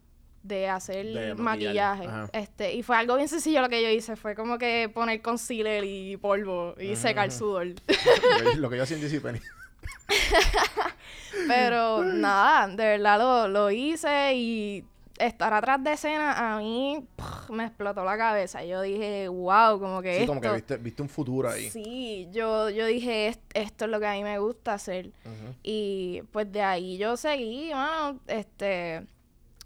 de 0.43 0.69
hacer 0.69 1.07
De 1.07 1.35
maquillaje. 1.35 2.07
ajá. 2.07 2.31
Este, 2.33 2.75
y 2.75 2.83
fue 2.83 2.97
algo 2.97 3.17
bien 3.17 3.29
sencillo 3.29 3.61
lo 3.61 3.69
que 3.69 3.83
yo 3.83 3.91
hice, 3.91 4.17
fue 4.17 4.35
como 4.35 4.57
que 4.57 4.91
poner 4.93 5.21
concealer 5.21 5.85
y 5.85 6.17
polvo 6.17 6.75
y 6.79 6.97
secar 6.97 7.31
sudor. 7.31 7.67
Lo 8.57 8.71
que 8.71 8.79
yo 8.79 8.85
hacía 8.85 8.97
en 8.97 9.03
JCPenney. 9.03 9.43
Pero 11.47 12.05
nada, 12.05 12.69
de 12.69 12.85
verdad 12.85 13.19
lo, 13.19 13.49
lo 13.49 13.71
hice 13.71 14.35
y 14.35 14.85
estar 15.19 15.53
atrás 15.53 15.83
de 15.85 15.93
escena 15.93 16.55
a 16.55 16.59
mí 16.59 17.05
me 17.51 17.65
explotó 17.67 18.05
la 18.05 18.17
cabeza. 18.17 18.65
Yo 18.65 18.81
dije, 18.83 19.29
wow, 19.29 19.79
como 19.79 20.01
que 20.03 20.15
Sí, 20.15 20.21
esto... 20.23 20.31
como 20.33 20.41
que 20.41 20.51
viste, 20.53 20.77
viste 20.79 21.03
un 21.03 21.09
futuro 21.09 21.51
ahí. 21.51 21.71
Sí, 21.71 22.29
yo, 22.33 22.71
yo 22.71 22.87
dije, 22.87 23.29
"Est- 23.29 23.41
esto 23.55 23.85
es 23.85 23.91
lo 23.91 24.01
que 24.01 24.07
a 24.07 24.13
mí 24.15 24.23
me 24.25 24.39
gusta 24.39 24.75
hacer. 24.75 25.11
Y 25.63 26.23
pues 26.33 26.51
de 26.51 26.63
ahí 26.63 26.97
yo 26.99 27.17
seguí, 27.17 27.71
mano, 27.73 28.19
este... 28.27 29.07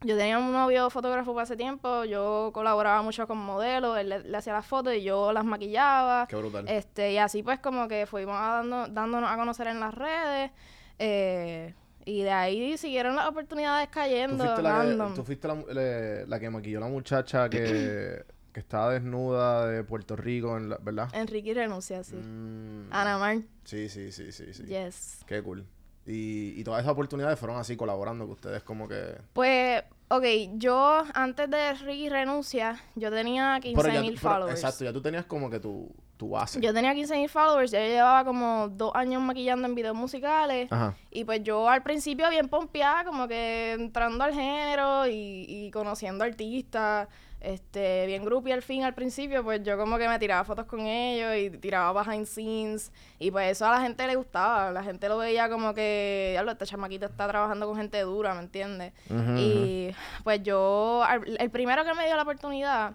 Yo 0.05 0.17
tenía 0.17 0.39
un 0.39 0.53
novio 0.53 0.91
fotógrafo 0.91 1.33
para 1.35 1.45
ese 1.45 1.57
tiempo, 1.57 2.05
yo 2.05 2.51
colaboraba 2.53 3.01
mucho 3.03 3.27
con 3.27 3.39
modelos, 3.39 3.97
él 3.99 4.09
le, 4.11 4.19
le 4.25 4.37
hacía 4.37 4.53
las 4.53 4.67
fotos 4.67 4.93
y 4.95 5.03
yo 5.03 5.33
las 5.33 5.45
maquillaba. 5.45 6.27
Qué 6.27 6.37
brutal. 6.37 6.69
Este, 6.69 7.13
y 7.13 7.19
así 7.19 7.43
pues 7.43 7.59
como 7.61 7.89
que 7.89 8.07
fuimos 8.07 8.35
dando, 8.39 8.87
dándonos 8.89 9.31
a 9.31 9.37
conocer 9.37 9.67
en 9.69 9.81
las 9.81 9.95
redes. 9.95 10.51
eh, 10.99 11.75
y 12.07 12.23
de 12.23 12.31
ahí 12.33 12.77
siguieron 12.77 13.17
las 13.17 13.27
oportunidades 13.29 13.89
¿Tú 13.89 13.95
cayendo. 13.95 14.45
fuiste, 14.45 14.63
la 14.63 14.83
que, 14.83 15.15
tú 15.15 15.25
fuiste 15.25 15.49
la, 15.49 15.55
le- 15.73 16.27
la 16.27 16.39
que 16.39 16.51
maquilló 16.51 16.79
la 16.81 16.87
muchacha 16.89 17.49
que, 17.49 18.23
que 18.53 18.61
estaba 18.61 18.93
desnuda 18.93 19.67
de 19.69 19.85
Puerto 19.85 20.15
Rico, 20.15 20.55
en 20.59 20.69
la- 20.69 20.79
¿verdad? 20.83 21.09
Enrique 21.15 21.55
renuncia, 21.55 22.05
sí. 22.05 22.17
Mm, 22.17 22.89
Ana 22.93 23.17
Mar, 23.17 23.39
Sí, 23.65 23.89
sí, 23.89 24.13
sí, 24.13 24.33
sí, 24.33 24.53
sí. 24.53 24.65
yes. 24.67 25.21
Qué 25.27 25.43
cool. 25.43 25.65
Y, 26.07 26.53
y 26.61 26.65
todas 26.65 26.81
esas 26.83 26.93
oportunidades 26.93 27.39
fueron 27.39 27.57
así 27.59 27.77
colaborando, 27.77 28.27
que 28.27 28.33
ustedes 28.33 28.63
como 28.63 28.87
que... 28.87 29.17
Pues, 29.33 29.83
ok, 30.09 30.25
yo 30.57 31.03
antes 31.15 31.49
de 31.51 31.73
Ricky 31.75 32.09
renuncia, 32.11 32.79
yo 32.95 33.11
tenía 33.11 33.59
Pero 33.63 33.75
15 33.75 33.93
ya- 33.93 34.01
mil 34.03 34.15
pero- 34.15 34.31
followers. 34.35 34.61
Exacto, 34.61 34.85
ya 34.85 34.93
tú 34.93 35.01
tenías 35.01 35.25
como 35.25 35.49
que 35.49 35.61
tu, 35.61 35.91
tu 36.19 36.29
base. 36.29 36.61
Yo 36.61 36.75
tenía 36.75 36.95
15 36.95 37.17
mil 37.17 37.29
followers, 37.31 37.71
ya 37.71 37.81
yo 37.81 37.87
llevaba 37.87 38.23
como 38.25 38.69
dos 38.69 38.93
años 38.95 39.23
maquillando 39.23 39.67
en 39.67 39.75
videos 39.75 39.97
musicales. 39.97 40.71
Ajá. 40.71 40.95
Y 41.11 41.25
pues 41.25 41.43
yo 41.43 41.69
al 41.71 41.83
principio 41.83 42.29
bien 42.29 42.49
pompeada, 42.49 43.05
como 43.05 43.27
que 43.27 43.73
entrando 43.73 44.25
al 44.25 44.35
género 44.35 45.07
y, 45.07 45.47
y 45.49 45.71
conociendo 45.71 46.23
artistas, 46.25 47.09
este, 47.45 48.07
bien 48.07 48.25
groupie 48.25 48.53
al 48.53 48.63
fin 48.63 48.83
al 48.85 48.95
principio, 48.95 49.45
pues 49.45 49.63
yo 49.63 49.77
como 49.77 49.99
que 49.99 50.09
me 50.09 50.19
tiraba 50.19 50.45
fotos 50.45 50.65
con 50.67 50.81
ellos 50.81 51.37
y 51.55 51.57
tiraba 51.59 52.03
behind 52.03 52.27
scenes 52.27 52.91
y 53.19 53.31
pues 53.31 53.53
eso 53.53 53.67
a 53.67 53.71
la 53.73 53.81
gente 53.83 54.07
le 54.07 54.17
gustaba, 54.17 54.71
la 54.71 54.83
gente 54.83 55.09
lo 55.09 55.19
veía 55.19 55.49
como 55.49 55.75
que, 55.75 56.31
diablo, 56.33 56.53
esta 56.53 56.67
chamaquita 56.67 57.07
está 57.07 57.29
trabajando 57.29 57.67
con 57.67 57.77
gente 57.77 58.01
dura, 58.01 58.35
¿me 58.35 58.41
entiendes? 58.41 58.93
Y 59.37 59.91
pues 60.25 60.43
yo, 60.43 61.03
al- 61.07 61.37
el 61.39 61.51
primero 61.51 61.85
que 61.85 61.95
me 61.95 62.07
dio 62.07 62.17
la 62.17 62.23
oportunidad 62.23 62.93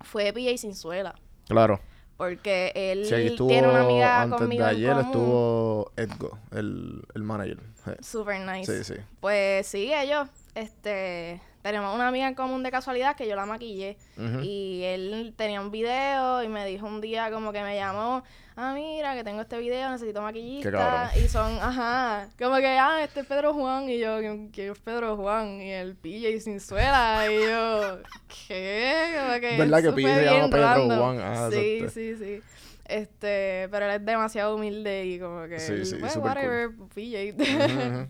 fue 0.00 0.32
PJ 0.32 0.58
Sinzuela. 0.58 1.14
Claro. 1.46 1.80
Porque 2.16 2.70
él 2.76 3.04
Sí, 3.06 3.34
tiene 3.48 3.66
una 3.68 3.80
amiga 3.80 4.22
antes 4.22 4.38
conmigo 4.38 4.64
de 4.64 4.70
en 4.70 4.76
ayer, 4.76 4.90
común. 4.92 5.04
estuvo 5.06 5.92
Edgo, 5.96 6.38
el, 6.52 7.02
el 7.14 7.22
manager. 7.24 7.58
Sí. 7.84 7.90
Super 8.02 8.40
nice. 8.40 8.84
Sí, 8.84 8.94
sí. 8.94 9.00
Pues 9.20 9.66
sí, 9.66 9.92
ellos, 9.92 10.28
este, 10.54 11.40
tenemos 11.64 11.94
una 11.94 12.08
amiga 12.08 12.28
en 12.28 12.34
común 12.34 12.62
de 12.62 12.70
casualidad 12.70 13.16
que 13.16 13.26
yo 13.26 13.34
la 13.36 13.46
maquillé. 13.46 13.96
Y 14.42 14.82
él 14.84 15.32
tenía 15.34 15.62
un 15.62 15.70
video 15.70 16.42
y 16.42 16.48
me 16.48 16.66
dijo 16.66 16.86
un 16.86 17.00
día 17.00 17.30
como 17.30 17.52
que 17.52 17.62
me 17.62 17.74
llamó, 17.74 18.22
ah, 18.54 18.74
mira, 18.74 19.14
que 19.14 19.24
tengo 19.24 19.40
este 19.40 19.56
video, 19.58 19.88
necesito 19.90 20.20
maquillista. 20.20 21.10
Y 21.16 21.26
son, 21.26 21.58
ajá, 21.58 22.28
como 22.38 22.56
que, 22.56 22.66
ah, 22.66 23.02
este 23.02 23.20
es 23.20 23.26
Pedro 23.26 23.54
Juan. 23.54 23.88
Y 23.88 23.98
yo, 23.98 24.18
¿quién 24.52 24.72
es 24.72 24.78
Pedro 24.78 25.16
Juan? 25.16 25.62
Y 25.62 25.72
el 25.72 25.96
PJ 25.96 26.38
sin 26.40 26.60
suela. 26.60 27.24
Y 27.32 27.40
yo, 27.48 27.98
¿qué? 28.46 29.16
Como 29.18 29.40
que 29.40 29.56
¿Verdad 29.56 29.82
que 29.82 29.92
PJ 29.92 30.14
se 30.16 30.24
llama 30.26 30.48
Pedro 30.50 30.62
random. 30.66 30.98
Juan? 30.98 31.18
Ah, 31.22 31.48
sí, 31.50 31.56
exacto. 31.76 31.94
sí, 31.94 32.16
sí. 32.16 32.42
Este, 32.84 33.68
pero 33.70 33.86
él 33.86 33.92
es 33.92 34.04
demasiado 34.04 34.54
humilde 34.56 35.06
y 35.06 35.18
como 35.18 35.48
que, 35.48 35.58
Sí, 35.58 35.72
él, 35.72 35.86
sí, 35.86 35.96
pues, 35.98 36.12
súper 36.12 36.34
cool. 36.34 36.42
whatever, 36.42 36.70
PJ. 36.94 37.42
Ujú. 37.42 38.08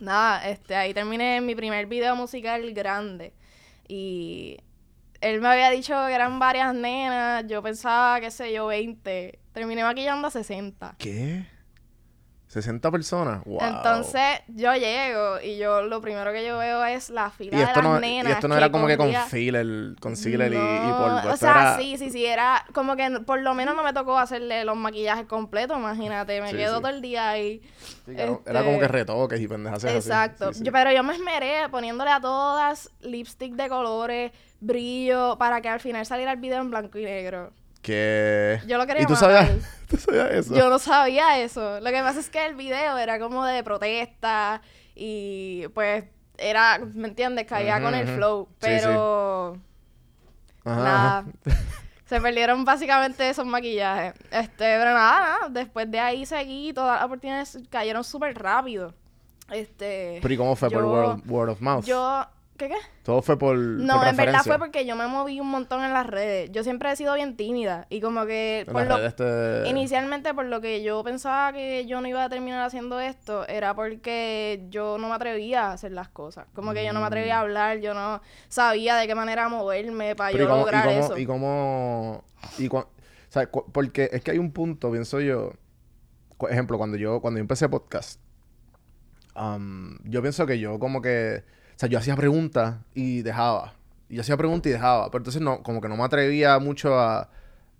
Nada, 0.00 0.48
este, 0.48 0.74
ahí 0.74 0.92
terminé 0.92 1.40
mi 1.40 1.54
primer 1.54 1.86
video 1.86 2.16
musical 2.16 2.72
grande. 2.72 3.32
Y 3.86 4.58
él 5.20 5.40
me 5.40 5.48
había 5.48 5.70
dicho 5.70 5.94
que 6.06 6.12
eran 6.12 6.38
varias 6.38 6.74
nenas. 6.74 7.46
Yo 7.46 7.62
pensaba, 7.62 8.20
qué 8.20 8.30
sé 8.30 8.52
yo, 8.52 8.66
20. 8.66 9.38
Terminé 9.52 9.84
maquillando 9.84 10.28
a 10.28 10.30
60. 10.30 10.96
¿Qué? 10.98 11.46
60 12.54 12.90
personas. 12.92 13.42
Wow. 13.44 13.58
Entonces 13.62 14.40
yo 14.46 14.72
llego 14.76 15.40
y 15.40 15.58
yo 15.58 15.82
lo 15.82 16.00
primero 16.00 16.32
que 16.32 16.46
yo 16.46 16.56
veo 16.56 16.84
es 16.84 17.10
la 17.10 17.28
fila 17.30 17.56
y 17.58 17.60
esto 17.60 17.80
de 17.80 17.82
las 17.88 17.92
no, 17.92 17.98
y 17.98 18.00
nenas. 18.00 18.32
esto 18.34 18.46
no 18.46 18.56
era 18.56 18.70
como 18.70 18.86
que 18.86 18.96
con 18.96 19.12
filler, 19.28 19.66
con 20.00 20.16
sealer 20.16 20.52
y, 20.52 20.56
y 20.56 20.58
No, 20.58 20.96
polvo. 20.98 21.32
O 21.34 21.36
sea, 21.36 21.50
era- 21.50 21.76
sí, 21.78 21.98
sí, 21.98 22.10
sí, 22.10 22.24
era 22.24 22.64
como 22.72 22.94
que 22.94 23.10
por 23.26 23.40
lo 23.40 23.54
menos 23.54 23.74
no 23.74 23.82
me 23.82 23.92
tocó 23.92 24.16
hacerle 24.16 24.64
los 24.64 24.76
maquillajes 24.76 25.26
completos, 25.26 25.76
imagínate, 25.76 26.40
me 26.40 26.50
Sí, 26.50 26.56
quedo 26.56 26.76
sí. 26.76 26.82
todo 26.82 26.92
el 26.92 27.02
día 27.02 27.28
ahí. 27.30 27.60
sí, 28.06 28.12
Era 28.12 28.26
como 28.28 28.38
este- 28.54 28.78
que 28.78 28.88
retoques 28.88 29.40
y 29.40 29.48
pendejas. 29.48 29.82
Exacto. 29.84 30.52
Yo- 30.52 30.70
pero 30.72 30.92
yo 30.92 31.02
me 31.02 31.14
esmeré 31.14 31.68
poniéndole 31.70 32.12
a 32.12 32.20
todas 32.20 32.88
lipstick 33.00 33.54
de 33.54 33.68
colores, 33.68 34.30
brillo, 34.60 35.36
para 35.38 35.60
que 35.60 35.68
al 35.68 35.80
final 35.80 36.06
saliera 36.06 36.30
el 36.32 36.38
video 36.38 36.60
en 36.60 36.70
blanco 36.70 36.98
y 36.98 37.04
negro. 37.04 37.52
Que... 37.84 38.60
Yo 38.66 38.78
lo 38.78 38.86
quería 38.86 39.02
¿Y 39.02 39.06
tú 39.06 39.12
matar. 39.12 39.46
sabías, 39.46 39.78
tú 39.88 39.96
sabías 39.98 40.30
eso? 40.30 40.54
Yo 40.54 40.70
no 40.70 40.78
sabía 40.78 41.38
eso. 41.38 41.80
Lo 41.80 41.90
que 41.90 42.00
pasa 42.00 42.18
es 42.18 42.30
que 42.30 42.46
el 42.46 42.54
video 42.54 42.96
era 42.96 43.18
como 43.18 43.44
de 43.44 43.62
protesta 43.62 44.62
y 44.94 45.68
pues 45.74 46.04
era, 46.38 46.78
¿me 46.78 47.08
entiendes? 47.08 47.46
Caía 47.46 47.82
con 47.82 47.94
el 47.94 48.08
flow. 48.08 48.48
Sí, 48.60 48.70
sí. 48.70 48.76
Pero 48.80 49.58
Ajá, 50.64 50.82
nada. 50.82 51.24
Se 52.06 52.20
perdieron 52.20 52.64
básicamente 52.64 53.28
esos 53.28 53.44
maquillajes. 53.44 54.14
Este, 54.30 54.78
pero 54.78 54.94
nada, 54.94 55.20
nada. 55.20 55.48
Después 55.50 55.90
de 55.90 56.00
ahí 56.00 56.24
seguí, 56.24 56.72
todas 56.72 56.96
las 56.96 57.04
oportunidades 57.04 57.58
cayeron 57.68 58.02
súper 58.02 58.34
rápido. 58.38 58.94
Este. 59.50 60.20
Pero 60.22 60.34
¿y 60.34 60.36
cómo 60.38 60.56
fue? 60.56 60.70
¿Por 60.70 60.84
word, 60.84 61.20
word 61.26 61.50
of 61.50 61.60
mouth? 61.60 61.84
Yo. 61.84 62.24
¿Qué 62.56 62.68
qué? 62.68 62.76
Todo 63.02 63.20
fue 63.20 63.36
por 63.36 63.56
No, 63.56 63.98
por 63.98 64.06
en 64.06 64.16
verdad 64.16 64.42
fue 64.44 64.58
porque 64.60 64.86
yo 64.86 64.94
me 64.94 65.08
moví 65.08 65.40
un 65.40 65.50
montón 65.50 65.82
en 65.82 65.92
las 65.92 66.06
redes. 66.06 66.52
Yo 66.52 66.62
siempre 66.62 66.92
he 66.92 66.94
sido 66.94 67.12
bien 67.14 67.36
tímida. 67.36 67.86
Y 67.90 68.00
como 68.00 68.26
que. 68.26 68.60
En 68.60 68.72
por 68.72 68.86
lo- 68.86 68.96
redes 68.96 69.16
te- 69.16 69.68
Inicialmente, 69.68 70.32
por 70.34 70.44
lo 70.46 70.60
que 70.60 70.82
yo 70.84 71.02
pensaba 71.02 71.52
que 71.52 71.84
yo 71.86 72.00
no 72.00 72.06
iba 72.06 72.22
a 72.22 72.28
terminar 72.28 72.62
haciendo 72.64 73.00
esto, 73.00 73.44
era 73.48 73.74
porque 73.74 74.64
yo 74.70 74.98
no 74.98 75.08
me 75.08 75.14
atrevía 75.16 75.70
a 75.70 75.72
hacer 75.72 75.90
las 75.90 76.08
cosas. 76.10 76.46
Como 76.54 76.72
que 76.74 76.84
yo 76.84 76.92
no 76.92 77.00
me 77.00 77.06
atrevía 77.06 77.38
a 77.38 77.40
hablar, 77.40 77.78
yo 77.80 77.92
no 77.92 78.20
sabía 78.48 78.94
de 78.96 79.08
qué 79.08 79.16
manera 79.16 79.48
moverme 79.48 80.14
para 80.14 80.30
Mm. 80.30 80.32
Pero 80.34 80.44
yo 80.44 80.48
¿y 80.48 80.50
cómo, 80.52 80.60
y 80.60 80.64
lograr 80.64 80.84
cómo- 80.84 80.98
eso. 81.06 81.18
y 81.18 81.26
cómo- 81.26 82.24
y 82.58 82.68
cua- 82.68 82.84
o 82.86 83.32
sea, 83.34 83.46
cu- 83.50 83.64
porque 83.72 84.10
es 84.12 84.22
que 84.22 84.30
hay 84.30 84.38
un 84.38 84.52
punto, 84.52 84.92
pienso 84.92 85.18
yo. 85.20 85.52
Por 86.38 86.52
ejemplo, 86.52 86.78
cuando 86.78 86.96
yo, 86.96 87.20
cuando 87.20 87.38
yo 87.38 87.42
empecé 87.42 87.68
podcast, 87.68 88.20
yo 90.04 90.22
pienso 90.22 90.46
que 90.46 90.58
yo 90.60 90.78
como 90.78 91.02
que, 91.02 91.42
o 91.76 91.78
sea, 91.78 91.88
yo 91.88 91.98
hacía 91.98 92.16
preguntas 92.16 92.76
y 92.94 93.22
dejaba. 93.22 93.74
Y 94.08 94.16
yo 94.16 94.20
hacía 94.20 94.36
preguntas 94.36 94.70
y 94.70 94.72
dejaba. 94.72 95.06
Pero 95.10 95.18
entonces 95.20 95.42
no, 95.42 95.62
como 95.62 95.80
que 95.80 95.88
no 95.88 95.96
me 95.96 96.04
atrevía 96.04 96.58
mucho 96.58 96.98
a, 96.98 97.28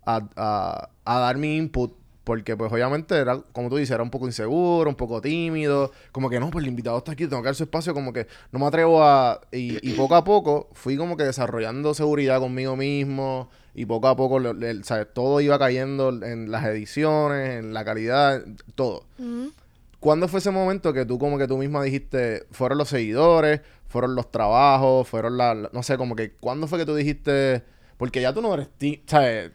a, 0.05 0.21
a- 0.35 0.89
a 1.05 1.19
dar 1.19 1.37
mi 1.37 1.57
input. 1.57 1.93
Porque 2.23 2.57
pues 2.57 2.71
obviamente 2.73 3.15
era, 3.15 3.39
como 3.51 3.69
tú 3.69 3.75
dices, 3.77 3.93
era 3.93 4.01
un 4.01 4.09
poco 4.09 4.25
inseguro, 4.25 4.89
un 4.89 4.95
poco 4.95 5.21
tímido. 5.21 5.91
Como 6.11 6.27
que 6.27 6.39
no, 6.39 6.49
pues 6.49 6.63
el 6.63 6.69
invitado 6.69 6.97
está 6.97 7.11
aquí, 7.11 7.27
tengo 7.27 7.43
que 7.43 7.49
dar 7.49 7.55
su 7.55 7.63
espacio. 7.65 7.93
Como 7.93 8.11
que 8.13 8.25
no 8.51 8.57
me 8.57 8.65
atrevo 8.65 9.03
a... 9.03 9.41
Y, 9.51 9.77
y 9.87 9.93
poco 9.93 10.15
a 10.15 10.23
poco 10.23 10.67
fui 10.73 10.97
como 10.97 11.17
que 11.17 11.23
desarrollando 11.23 11.93
seguridad 11.93 12.39
conmigo 12.39 12.75
mismo. 12.75 13.49
Y 13.75 13.85
poco 13.85 14.07
a 14.07 14.15
poco, 14.15 14.39
le- 14.39 14.53
le- 14.55 14.83
¿sabes? 14.83 15.07
Todo 15.13 15.39
iba 15.39 15.59
cayendo 15.59 16.09
en 16.25 16.49
las 16.49 16.65
ediciones, 16.65 17.59
en 17.63 17.73
la 17.75 17.85
calidad, 17.85 18.43
todo. 18.73 19.03
Ujú. 19.19 19.51
¿Cuándo 19.99 20.27
fue 20.27 20.39
ese 20.39 20.49
momento 20.51 20.93
que 20.93 21.05
tú 21.05 21.19
como 21.19 21.37
que 21.37 21.47
tú 21.47 21.57
misma 21.57 21.83
dijiste, 21.83 22.45
fueron 22.51 22.77
los 22.77 22.89
seguidores, 22.89 23.61
fueron 23.95 24.13
los 24.13 24.29
trabajos, 24.29 25.07
fueron 25.07 25.37
la, 25.37 25.53
la- 25.55 25.69
no 25.71 25.81
sé, 25.81 25.95
como 25.95 26.17
que, 26.17 26.33
¿cuándo 26.33 26.67
fue 26.67 26.77
que 26.79 26.85
tú 26.85 26.93
dijiste, 26.95 27.63
porque 27.95 28.19
ya 28.19 28.33
tú 28.33 28.41
no 28.41 28.53
eres 28.53 28.67
ti, 28.77 29.01
¿sabes? 29.07 29.51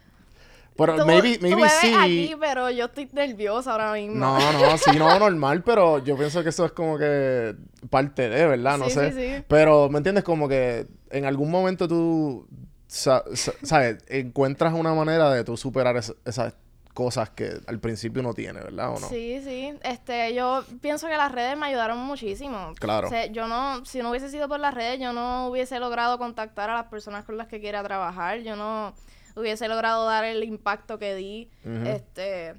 Pero 0.78 0.96
Tú- 0.96 1.04
maybe, 1.04 1.34
tú 1.36 1.42
maybe 1.42 1.56
me 1.56 1.62
ves 1.64 1.72
sí. 1.82 1.94
aquí, 1.94 2.34
pero 2.40 2.70
yo 2.70 2.86
estoy 2.86 3.06
nerviosa 3.12 3.72
ahora 3.72 3.92
mismo. 3.92 4.14
No, 4.16 4.38
no, 4.52 4.78
sí, 4.78 4.92
no, 4.96 5.18
normal, 5.18 5.62
pero 5.62 6.02
yo 6.02 6.16
pienso 6.16 6.42
que 6.42 6.48
eso 6.48 6.64
es 6.64 6.72
como 6.72 6.96
que 6.96 7.54
parte 7.90 8.30
de, 8.30 8.46
¿verdad? 8.46 8.78
No 8.78 8.86
Sí, 8.86 8.92
sé. 8.92 9.12
sí, 9.12 9.18
sí. 9.36 9.44
Pero, 9.46 9.90
¿me 9.90 9.98
entiendes? 9.98 10.24
Como 10.24 10.48
que 10.48 10.86
en 11.10 11.26
algún 11.26 11.50
momento 11.50 11.86
tú, 11.86 12.46
sa- 12.86 13.24
sa- 13.34 13.52
¿sabes? 13.62 13.98
Encuentras 14.08 14.72
una 14.72 14.94
manera 14.94 15.30
de 15.30 15.44
tú 15.44 15.58
superar 15.58 15.98
esa, 15.98 16.14
esa- 16.24 16.54
cosas 16.94 17.30
que 17.30 17.60
al 17.66 17.78
principio 17.78 18.20
uno 18.20 18.34
tiene, 18.34 18.60
¿verdad? 18.60 18.90
¿O 18.94 19.00
no? 19.00 19.08
Sí, 19.08 19.40
sí. 19.44 19.74
Este, 19.82 20.34
yo 20.34 20.64
pienso 20.80 21.08
que 21.08 21.16
las 21.16 21.32
redes 21.32 21.56
me 21.56 21.66
ayudaron 21.66 21.98
muchísimo. 21.98 22.72
Claro. 22.78 23.06
O 23.06 23.10
sea, 23.10 23.26
yo 23.26 23.46
no, 23.46 23.84
si 23.84 24.00
no 24.00 24.10
hubiese 24.10 24.28
sido 24.28 24.48
por 24.48 24.60
las 24.60 24.74
redes, 24.74 25.00
yo 25.00 25.12
no 25.12 25.48
hubiese 25.48 25.78
logrado 25.78 26.18
contactar 26.18 26.70
a 26.70 26.74
las 26.74 26.86
personas 26.86 27.24
con 27.24 27.36
las 27.36 27.48
que 27.48 27.60
quiera 27.60 27.82
trabajar. 27.82 28.40
Yo 28.40 28.56
no 28.56 28.94
hubiese 29.36 29.68
logrado 29.68 30.06
dar 30.06 30.24
el 30.24 30.42
impacto 30.44 30.98
que 30.98 31.14
di. 31.14 31.50
Este, 31.86 32.54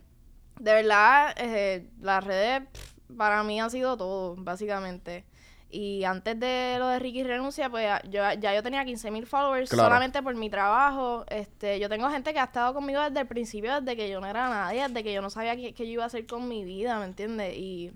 de 0.60 0.74
verdad, 0.74 1.34
eh, 1.38 1.88
las 2.00 2.24
redes 2.24 2.64
pff, 2.72 3.18
para 3.18 3.44
mí 3.44 3.60
han 3.60 3.70
sido 3.70 3.98
todo, 3.98 4.36
básicamente. 4.38 5.26
Y 5.74 6.04
antes 6.04 6.38
de 6.40 6.76
lo 6.80 6.88
de 6.90 7.00
Ricky 7.00 7.24
Renuncia, 7.24 7.70
pues 7.70 7.86
ya- 7.86 8.02
yo, 8.10 8.40
ya 8.40 8.54
yo 8.54 8.62
tenía 8.62 8.84
15 8.84 9.10
mil 9.10 9.26
followers 9.26 9.70
Claro. 9.70 9.88
solamente 9.88 10.22
por 10.22 10.36
mi 10.36 10.50
trabajo. 10.50 11.24
Este, 11.30 11.80
yo 11.80 11.88
tengo 11.88 12.10
gente 12.10 12.34
que 12.34 12.40
ha 12.40 12.44
estado 12.46 12.74
conmigo 12.74 13.02
desde 13.02 13.22
el 13.22 13.28
principio, 13.28 13.80
desde 13.80 13.96
que 13.96 14.10
yo 14.10 14.20
no 14.20 14.28
era 14.28 14.50
nadie, 14.50 14.88
desde 14.88 15.04
que 15.04 15.14
yo 15.14 15.22
no 15.22 15.30
sabía 15.30 15.56
qué, 15.56 15.74
qué 15.74 15.86
yo 15.86 15.94
iba 15.94 16.04
a 16.04 16.08
hacer 16.08 16.26
con 16.28 16.48
mi 16.50 16.66
vida, 16.66 17.00
¿me 17.00 17.06
entiendes? 17.06 17.56
Y 17.58 17.92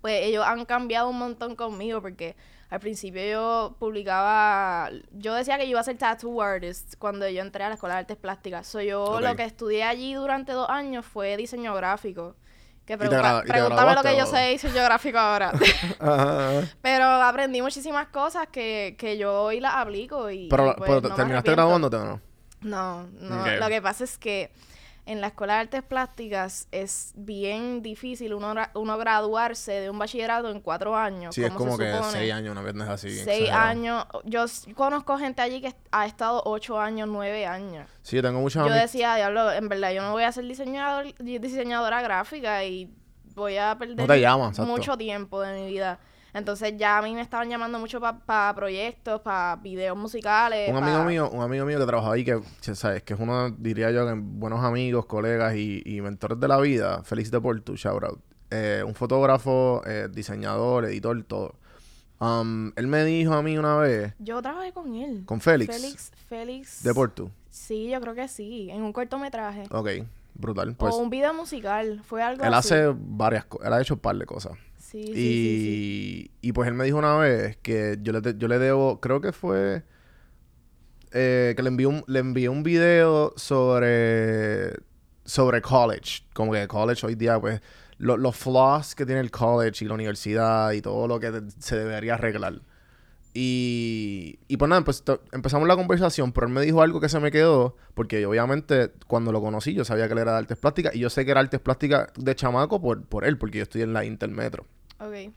pues 0.00 0.24
ellos 0.26 0.44
han 0.46 0.64
cambiado 0.64 1.08
un 1.10 1.18
montón 1.18 1.54
conmigo 1.56 2.00
porque 2.02 2.34
al 2.70 2.80
principio 2.80 3.22
yo 3.24 3.76
publicaba, 3.78 4.90
yo 5.12 5.34
decía 5.34 5.58
que 5.58 5.64
yo 5.64 5.70
iba 5.72 5.80
a 5.80 5.84
ser 5.84 5.98
tattoo 5.98 6.40
artist 6.42 6.94
cuando 6.98 7.28
yo 7.28 7.42
entré 7.42 7.64
a 7.64 7.68
la 7.68 7.74
escuela 7.74 7.94
de 7.96 8.00
artes 8.00 8.16
plásticas. 8.16 8.66
So, 8.66 8.80
yo 8.80 9.20
lo 9.20 9.36
que 9.36 9.44
estudié 9.44 9.82
allí 9.84 10.14
durante 10.14 10.52
dos 10.52 10.68
años 10.70 11.04
fue 11.04 11.36
diseño 11.36 11.74
gráfico. 11.74 12.34
Que 12.86 12.98
pregunta- 12.98 13.42
pregúntame 13.46 13.94
lo 13.94 14.02
que 14.02 14.16
yo 14.16 14.26
sé 14.26 14.36
de 14.38 14.50
diseño 14.50 14.82
gráfico 14.84 15.18
ahora. 15.18 15.50
Ajá, 16.00 16.58
ajá. 16.58 16.68
Pero 16.82 17.04
aprendí 17.04 17.62
muchísimas 17.62 18.08
cosas 18.08 18.48
que, 18.50 18.96
que 18.98 19.16
yo 19.16 19.42
hoy 19.44 19.60
las 19.60 19.74
aplico 19.76 20.30
y, 20.30 20.48
Pero, 20.48 20.74
pues, 20.76 20.88
pero 20.90 21.00
no 21.00 21.08
me 21.10 21.14
¿terminaste 21.14 21.50
graduándote 21.52 21.96
o 21.96 22.04
no? 22.04 22.20
No, 22.62 23.06
no. 23.20 23.46
Lo 23.56 23.68
que 23.68 23.80
pasa 23.82 24.04
es 24.04 24.18
que 24.18 24.52
en 25.04 25.20
la 25.20 25.28
Escuela 25.28 25.54
de 25.54 25.60
Artes 25.60 25.82
Plásticas 25.82 26.68
es 26.70 27.12
bien 27.16 27.82
difícil 27.82 28.34
uno, 28.34 28.54
uno 28.74 28.98
graduarse 28.98 29.72
de 29.72 29.90
un 29.90 29.98
bachillerato 29.98 30.48
en 30.50 30.60
cuatro 30.60 30.96
años. 30.96 31.34
Sí, 31.34 31.42
es 31.42 31.50
como 31.52 31.76
se 31.76 31.84
que 31.84 31.92
supone. 31.92 32.12
seis 32.12 32.32
años, 32.32 32.52
una 32.52 32.62
vez 32.62 32.74
no 32.74 32.84
es 32.84 32.90
así. 32.90 33.10
Seis 33.10 33.48
exagerado. 33.48 33.68
años. 33.68 34.06
Yo 34.24 34.44
conozco 34.74 35.18
gente 35.18 35.42
allí 35.42 35.60
que 35.60 35.74
ha 35.90 36.06
estado 36.06 36.42
ocho 36.44 36.78
años, 36.78 37.08
nueve 37.08 37.46
años. 37.46 37.88
Sí, 38.02 38.16
yo 38.16 38.22
tengo 38.22 38.40
muchas 38.40 38.66
Yo 38.66 38.72
decía, 38.72 39.16
diablo, 39.16 39.52
en 39.52 39.68
verdad 39.68 39.92
yo 39.92 40.02
no 40.02 40.12
voy 40.12 40.22
a 40.22 40.30
ser 40.30 40.44
diseñador, 40.44 41.06
diseñadora 41.18 42.00
gráfica 42.02 42.64
y 42.64 42.88
voy 43.34 43.56
a 43.56 43.76
perder 43.76 44.20
llaman, 44.20 44.52
mucho 44.66 44.96
tiempo 44.96 45.40
de 45.40 45.60
mi 45.60 45.66
vida. 45.66 45.98
Entonces 46.34 46.74
ya 46.78 46.98
a 46.98 47.02
mí 47.02 47.14
me 47.14 47.20
estaban 47.20 47.48
llamando 47.50 47.78
mucho 47.78 48.00
para 48.00 48.54
proyectos, 48.54 49.20
para 49.20 49.56
videos 49.56 49.96
musicales. 49.96 50.70
Un 50.70 50.76
amigo 50.76 50.98
pa- 50.98 51.04
mío, 51.04 51.30
un 51.30 51.42
amigo 51.42 51.66
mío 51.66 51.78
que 51.78 51.84
trabajaba 51.86 52.14
ahí, 52.14 52.24
que, 52.24 52.40
sabes, 52.74 53.02
que 53.02 53.12
es 53.14 53.20
uno, 53.20 53.50
diría 53.50 53.90
yo, 53.90 54.06
que 54.06 54.14
buenos 54.16 54.64
amigos, 54.64 55.04
colegas 55.06 55.54
y, 55.56 55.82
y 55.84 56.00
mentores 56.00 56.40
de 56.40 56.48
la 56.48 56.58
vida, 56.58 57.02
Félix 57.04 57.30
Deportu, 57.30 57.76
shout 57.76 58.02
out. 58.04 58.18
Eh, 58.50 58.82
un 58.86 58.94
fotógrafo, 58.94 59.82
eh, 59.86 60.08
diseñador, 60.10 60.84
editor, 60.86 61.22
todo. 61.24 61.54
Um, 62.18 62.70
él 62.76 62.86
me 62.86 63.04
dijo 63.04 63.34
a 63.34 63.42
mí 63.42 63.58
una 63.58 63.76
vez, 63.78 64.14
Yo 64.18 64.40
trabajé 64.40 64.72
con 64.72 64.94
él. 64.94 65.24
con 65.26 65.40
Félix, 65.40 65.74
Félix, 65.74 66.12
Félix. 66.28 66.82
Deportu. 66.84 67.30
Sí, 67.50 67.90
yo 67.90 68.00
creo 68.00 68.14
que 68.14 68.28
sí, 68.28 68.70
en 68.70 68.82
un 68.82 68.92
cortometraje. 68.92 69.64
Ok, 69.70 69.88
brutal. 70.34 70.74
Pues 70.76 70.94
o 70.94 70.98
un 70.98 71.10
video 71.10 71.34
musical, 71.34 72.00
fue 72.04 72.22
algo 72.22 72.44
él 72.44 72.54
así. 72.54 72.72
hace 72.74 72.94
varias 72.96 73.44
cosas, 73.46 73.66
él 73.66 73.72
ha 73.74 73.80
hecho 73.82 73.94
un 73.94 74.00
par 74.00 74.16
de 74.16 74.24
cosas. 74.24 74.52
Y, 75.14 76.30
y 76.40 76.52
pues 76.52 76.68
él 76.68 76.74
me 76.74 76.84
dijo 76.84 76.98
una 76.98 77.16
vez 77.18 77.56
que 77.58 77.98
yo 78.02 78.12
le, 78.12 78.20
yo 78.38 78.48
le 78.48 78.58
debo, 78.58 79.00
creo 79.00 79.20
que 79.20 79.32
fue 79.32 79.82
eh, 81.12 81.54
que 81.56 81.62
le 81.62 81.68
envié 81.68 81.86
un, 81.86 82.04
le 82.06 82.18
envié 82.20 82.48
un 82.48 82.62
video 82.62 83.32
sobre 83.36 84.72
sobre 85.24 85.62
college, 85.62 86.24
como 86.34 86.52
que 86.52 86.66
college 86.66 87.06
hoy 87.06 87.14
día 87.14 87.38
pues 87.40 87.60
lo- 87.98 88.16
los 88.16 88.34
flaws 88.36 88.94
que 88.94 89.06
tiene 89.06 89.20
el 89.20 89.30
college 89.30 89.84
y 89.84 89.88
la 89.88 89.94
universidad 89.94 90.72
y 90.72 90.82
todo 90.82 91.06
lo 91.06 91.20
que 91.20 91.42
se 91.58 91.76
debería 91.76 92.14
arreglar. 92.14 92.60
Y, 93.34 94.38
y 94.48 94.56
pues 94.58 94.68
nada, 94.68 94.84
pues 94.84 95.02
empezamos 95.32 95.66
la 95.66 95.76
conversación, 95.76 96.32
pero 96.32 96.46
él 96.48 96.52
me 96.52 96.60
dijo 96.62 96.82
algo 96.82 97.00
que 97.00 97.08
se 97.08 97.18
me 97.20 97.30
quedó, 97.30 97.76
porque 97.94 98.26
obviamente 98.26 98.92
cuando 99.06 99.32
lo 99.32 99.40
conocí 99.40 99.72
yo 99.74 99.84
sabía 99.86 100.06
que 100.06 100.12
él 100.12 100.18
era 100.18 100.32
de 100.32 100.38
artes 100.38 100.58
plásticas 100.58 100.94
y 100.94 100.98
yo 100.98 101.08
sé 101.08 101.24
que 101.24 101.30
era 101.30 101.40
artes 101.40 101.60
plásticas 101.60 102.08
de 102.16 102.34
chamaco 102.34 102.80
por, 102.82 103.04
por 103.06 103.24
él, 103.24 103.38
porque 103.38 103.58
yo 103.58 103.62
estoy 103.62 103.82
en 103.82 103.92
la 103.94 104.04
Intermetro. 104.04 104.66
Ok. 105.02 105.32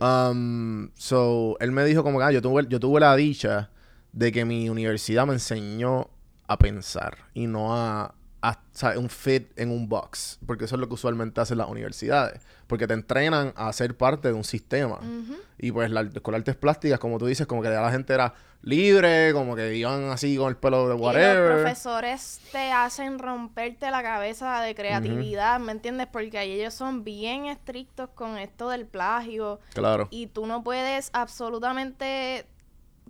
Um, 0.00 0.90
so, 0.94 1.58
él 1.60 1.72
me 1.72 1.84
dijo 1.84 2.02
como 2.02 2.18
que 2.18 2.24
ah, 2.24 2.32
yo, 2.32 2.40
tuve, 2.40 2.66
yo 2.68 2.80
tuve 2.80 3.00
la 3.00 3.14
dicha 3.16 3.70
de 4.12 4.32
que 4.32 4.46
mi 4.46 4.70
universidad 4.70 5.26
me 5.26 5.34
enseñó 5.34 6.08
a 6.46 6.58
pensar 6.58 7.18
y 7.34 7.46
no 7.46 7.76
a, 7.76 8.14
a 8.40 8.58
un 8.96 9.10
fit 9.10 9.52
en 9.56 9.70
un 9.70 9.88
box, 9.88 10.38
porque 10.46 10.64
eso 10.64 10.76
es 10.76 10.80
lo 10.80 10.88
que 10.88 10.94
usualmente 10.94 11.40
hacen 11.40 11.58
las 11.58 11.68
universidades, 11.68 12.40
porque 12.70 12.86
te 12.86 12.94
entrenan 12.94 13.52
a 13.56 13.70
ser 13.74 13.94
parte 13.96 14.28
de 14.28 14.34
un 14.34 14.44
sistema. 14.44 14.98
Y 15.58 15.72
pues 15.72 15.90
la 15.90 16.00
escuela 16.02 16.38
de 16.38 16.42
artes 16.42 16.56
plásticas, 16.56 16.98
como 16.98 17.18
tú 17.18 17.26
dices, 17.26 17.46
como 17.46 17.60
que 17.60 17.68
ya 17.68 17.82
la 17.82 17.90
gente 17.90 18.14
era 18.14 18.32
libre, 18.62 19.32
como 19.34 19.56
que 19.56 19.74
iban 19.74 20.04
así 20.10 20.36
con 20.36 20.48
el 20.48 20.56
pelo 20.56 20.88
de 20.88 20.94
Y 20.94 20.98
los 20.98 21.00
whatever. 21.06 21.60
profesores 21.62 22.40
te 22.52 22.70
hacen 22.72 23.18
romperte 23.18 23.90
la 23.90 24.02
cabeza 24.02 24.60
de 24.62 24.74
creatividad, 24.74 25.58
¿me 25.60 25.72
entiendes? 25.72 26.06
Porque 26.06 26.38
ahí 26.38 26.52
ellos 26.52 26.72
son 26.74 27.02
bien 27.04 27.46
estrictos 27.46 28.08
con 28.14 28.38
esto 28.38 28.68
del 28.70 28.86
plagio 28.86 29.60
Claro. 29.74 30.08
y 30.10 30.28
tú 30.28 30.46
no 30.46 30.62
puedes 30.62 31.10
absolutamente 31.12 32.46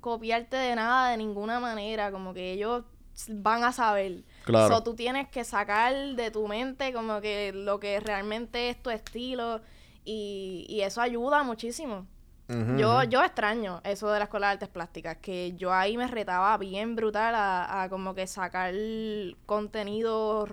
copiarte 0.01 0.57
de 0.57 0.75
nada 0.77 1.11
de 1.11 1.17
ninguna 1.19 1.61
manera, 1.61 2.11
como 2.11 2.33
que 2.33 2.53
ellos 2.53 2.85
van 3.29 3.65
a 3.65 3.73
saber. 3.73 4.23
Claro. 4.51 4.75
So, 4.77 4.83
tú 4.83 4.95
tienes 4.95 5.29
que 5.29 5.45
sacar 5.45 5.95
de 6.15 6.31
tu 6.31 6.47
mente 6.49 6.93
como 6.93 7.21
que 7.21 7.53
lo 7.53 7.81
que 7.81 7.99
realmente 8.01 8.71
es 8.71 8.83
tu 8.83 8.91
estilo 8.91 9.61
y, 10.05 10.67
y 10.69 10.83
eso 10.83 11.01
ayuda 11.01 11.43
muchísimo. 11.43 12.07
Yo, 12.77 13.05
yo 13.05 13.23
extraño 13.23 13.81
eso 13.85 14.11
de 14.11 14.19
la 14.19 14.25
escuela 14.25 14.49
de 14.49 14.53
artes 14.55 14.69
plásticas, 14.69 15.19
que 15.19 15.53
yo 15.57 15.73
ahí 15.73 15.97
me 15.97 16.09
retaba 16.09 16.59
bien 16.59 16.97
brutal 16.97 17.33
a, 17.37 17.83
a 17.85 17.89
como 17.89 18.13
que 18.13 18.27
sacar 18.27 18.75
contenido 19.47 20.49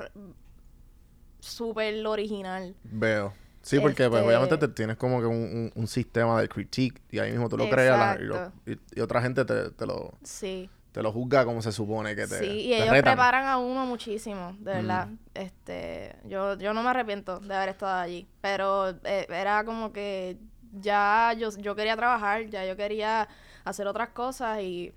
súper 1.40 2.06
original. 2.06 2.76
Veo. 2.84 3.34
Sí, 3.62 3.80
porque 3.80 4.08
pues 4.10 4.20
Este- 4.22 4.28
obviamente 4.28 4.58
te 4.58 4.68
tienes 4.70 4.96
como 4.98 5.20
que 5.20 5.26
un, 5.26 5.36
un- 5.36 5.72
un 5.76 5.88
sistema 5.88 6.40
de 6.40 6.48
critique 6.48 7.02
y 7.12 7.20
ahí 7.20 7.32
mismo 7.32 7.50
tú 7.50 7.58
lo 7.58 7.68
creas 7.70 7.98
la- 8.00 8.22
y, 8.22 8.26
lo- 8.26 8.36
Exacto. 8.36 8.62
y- 8.94 9.00
y 9.00 9.02
otra 9.02 9.22
gente 9.22 9.44
te, 9.44 9.72
te 9.72 9.86
lo, 9.86 10.14
Sí, 10.24 10.70
te 10.98 11.04
lo 11.04 11.12
juzga 11.12 11.46
como 11.46 11.62
se 11.62 11.72
supone 11.72 12.16
que 12.16 12.26
te 12.26 12.40
sí, 12.40 12.46
y 12.46 12.70
te 12.70 12.78
ellos 12.78 12.90
retan. 12.90 13.14
preparan 13.14 13.46
a 13.46 13.58
uno 13.60 13.86
muchísimo, 13.86 14.56
de 14.60 14.72
verdad. 14.74 15.08
Mm. 15.08 15.18
Este, 15.36 16.16
yo, 16.26 16.58
yo 16.58 16.74
no 16.74 16.82
me 16.82 16.90
arrepiento 16.90 17.40
de 17.40 17.54
haber 17.56 17.70
estado 17.70 18.00
allí, 18.02 18.28
pero 18.42 18.90
eh, 19.04 19.28
era 19.30 19.64
como 19.64 19.94
que 19.94 20.38
ya 20.74 21.36
yo, 21.38 21.50
yo 21.58 21.76
quería 21.76 21.96
trabajar, 21.96 22.48
ya 22.48 22.66
yo 22.66 22.76
quería 22.76 23.28
hacer 23.64 23.86
otras 23.86 24.10
cosas 24.10 24.60
y 24.62 24.92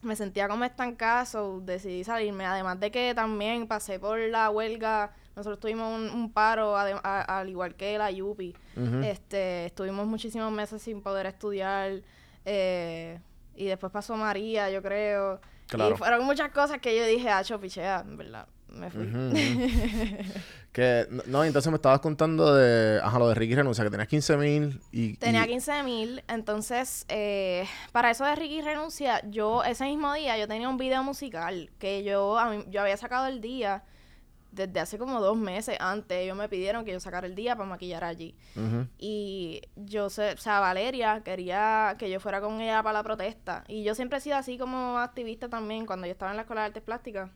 me 0.00 0.16
sentía 0.16 0.48
como 0.48 0.64
estancada, 0.64 1.26
so 1.26 1.60
decidí 1.60 2.04
salirme. 2.04 2.46
Además 2.46 2.80
de 2.80 2.90
que 2.90 3.12
también 3.14 3.66
pasé 3.66 3.98
por 3.98 4.18
la 4.18 4.48
huelga, 4.48 5.12
nosotros 5.36 5.60
tuvimos 5.60 5.94
un, 5.94 6.08
un 6.08 6.32
paro, 6.32 6.74
a- 6.76 7.20
al 7.38 7.48
igual 7.50 7.74
que 7.74 7.98
la 7.98 8.10
Yupi. 8.10 8.54
Este, 9.02 9.66
estuvimos 9.66 10.06
muchísimos 10.06 10.50
meses 10.52 10.80
sin 10.80 11.02
poder 11.02 11.26
estudiar. 11.26 12.00
eh, 12.46 13.18
y 13.56 13.66
después 13.66 13.92
pasó 13.92 14.16
María, 14.16 14.70
yo 14.70 14.82
creo. 14.82 15.40
Claro. 15.68 15.94
Y 15.94 15.98
fueron 15.98 16.24
muchas 16.24 16.50
cosas 16.50 16.78
que 16.80 16.96
yo 16.96 17.06
dije, 17.06 17.28
ah, 17.30 17.42
pichea, 17.60 18.04
en 18.06 18.16
verdad. 18.16 18.46
Me 18.68 18.90
fui. 18.90 19.06
Ujú, 19.06 19.18
ujú. 19.28 19.34
que, 20.72 21.06
no, 21.10 21.22
no, 21.26 21.44
entonces 21.44 21.70
me 21.70 21.76
estabas 21.76 22.00
contando 22.00 22.54
de, 22.54 23.00
ajá, 23.02 23.18
lo 23.18 23.28
de 23.28 23.34
Ricky 23.36 23.54
Renuncia, 23.54 23.84
que 23.84 23.90
tenías 23.90 24.08
15 24.08 24.36
mil 24.36 24.80
y... 24.90 25.14
Tenía 25.16 25.44
y- 25.44 25.48
15 25.48 25.82
mil, 25.84 26.24
entonces 26.28 27.04
eh, 27.08 27.66
para 27.92 28.10
eso 28.10 28.24
de 28.24 28.34
Ricky 28.34 28.60
renuncia, 28.62 29.20
yo 29.30 29.62
ese 29.62 29.84
mismo 29.84 30.12
día 30.14 30.36
yo 30.36 30.48
tenía 30.48 30.68
un 30.68 30.76
video 30.76 31.04
musical 31.04 31.70
que 31.78 32.02
yo 32.02 32.36
a 32.38 32.50
mí- 32.50 32.64
yo 32.68 32.80
había 32.80 32.96
sacado 32.96 33.26
el 33.28 33.40
día 33.40 33.84
desde 34.54 34.80
hace 34.80 34.98
como 34.98 35.20
dos 35.20 35.36
meses 35.36 35.76
antes. 35.80 36.18
Ellos 36.18 36.36
me 36.36 36.48
pidieron 36.48 36.84
que 36.84 36.92
yo 36.92 37.00
sacara 37.00 37.26
el 37.26 37.34
día 37.34 37.56
para 37.56 37.68
maquillar 37.68 38.04
allí. 38.04 38.36
Ujú. 38.56 38.86
Y 38.98 39.62
yo 39.76 40.10
sé, 40.10 40.32
o 40.32 40.38
sea, 40.38 40.60
Valeria 40.60 41.22
quería 41.24 41.96
que 41.98 42.10
yo 42.10 42.20
fuera 42.20 42.40
con 42.40 42.60
ella 42.60 42.82
para 42.82 42.94
la 42.94 43.02
protesta. 43.02 43.64
Y 43.68 43.82
yo 43.82 43.94
siempre 43.94 44.18
he 44.18 44.20
sido 44.20 44.36
así 44.36 44.56
como 44.56 44.98
activista 44.98 45.48
también 45.48 45.86
cuando 45.86 46.06
yo 46.06 46.12
estaba 46.12 46.30
en 46.30 46.36
la 46.36 46.42
Escuela 46.42 46.62
de 46.62 46.66
Artes 46.68 46.82
Plásticas. 46.82 47.30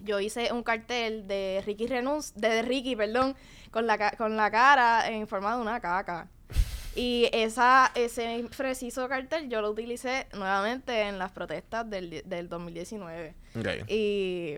Yo 0.00 0.20
hice 0.20 0.52
un 0.52 0.62
cartel 0.62 1.26
de 1.26 1.62
Ricky 1.64 1.86
Renunc 1.86 2.22
de 2.34 2.62
Ricky, 2.62 2.96
perdón, 2.96 3.34
con 3.70 3.86
la, 3.86 4.10
con 4.12 4.36
la 4.36 4.50
cara 4.50 5.08
en 5.10 5.26
forma 5.26 5.54
de 5.54 5.62
una 5.62 5.80
caca. 5.80 6.28
Y 6.98 7.28
esa, 7.34 7.92
ese 7.94 8.46
preciso 8.56 9.06
cartel 9.06 9.50
yo 9.50 9.60
lo 9.60 9.70
utilicé 9.70 10.28
nuevamente 10.32 11.02
en 11.02 11.18
las 11.18 11.30
protestas 11.30 11.90
del, 11.90 12.22
del 12.24 12.48
2019. 12.48 13.34
Ok. 13.54 13.90
Y 13.90 14.54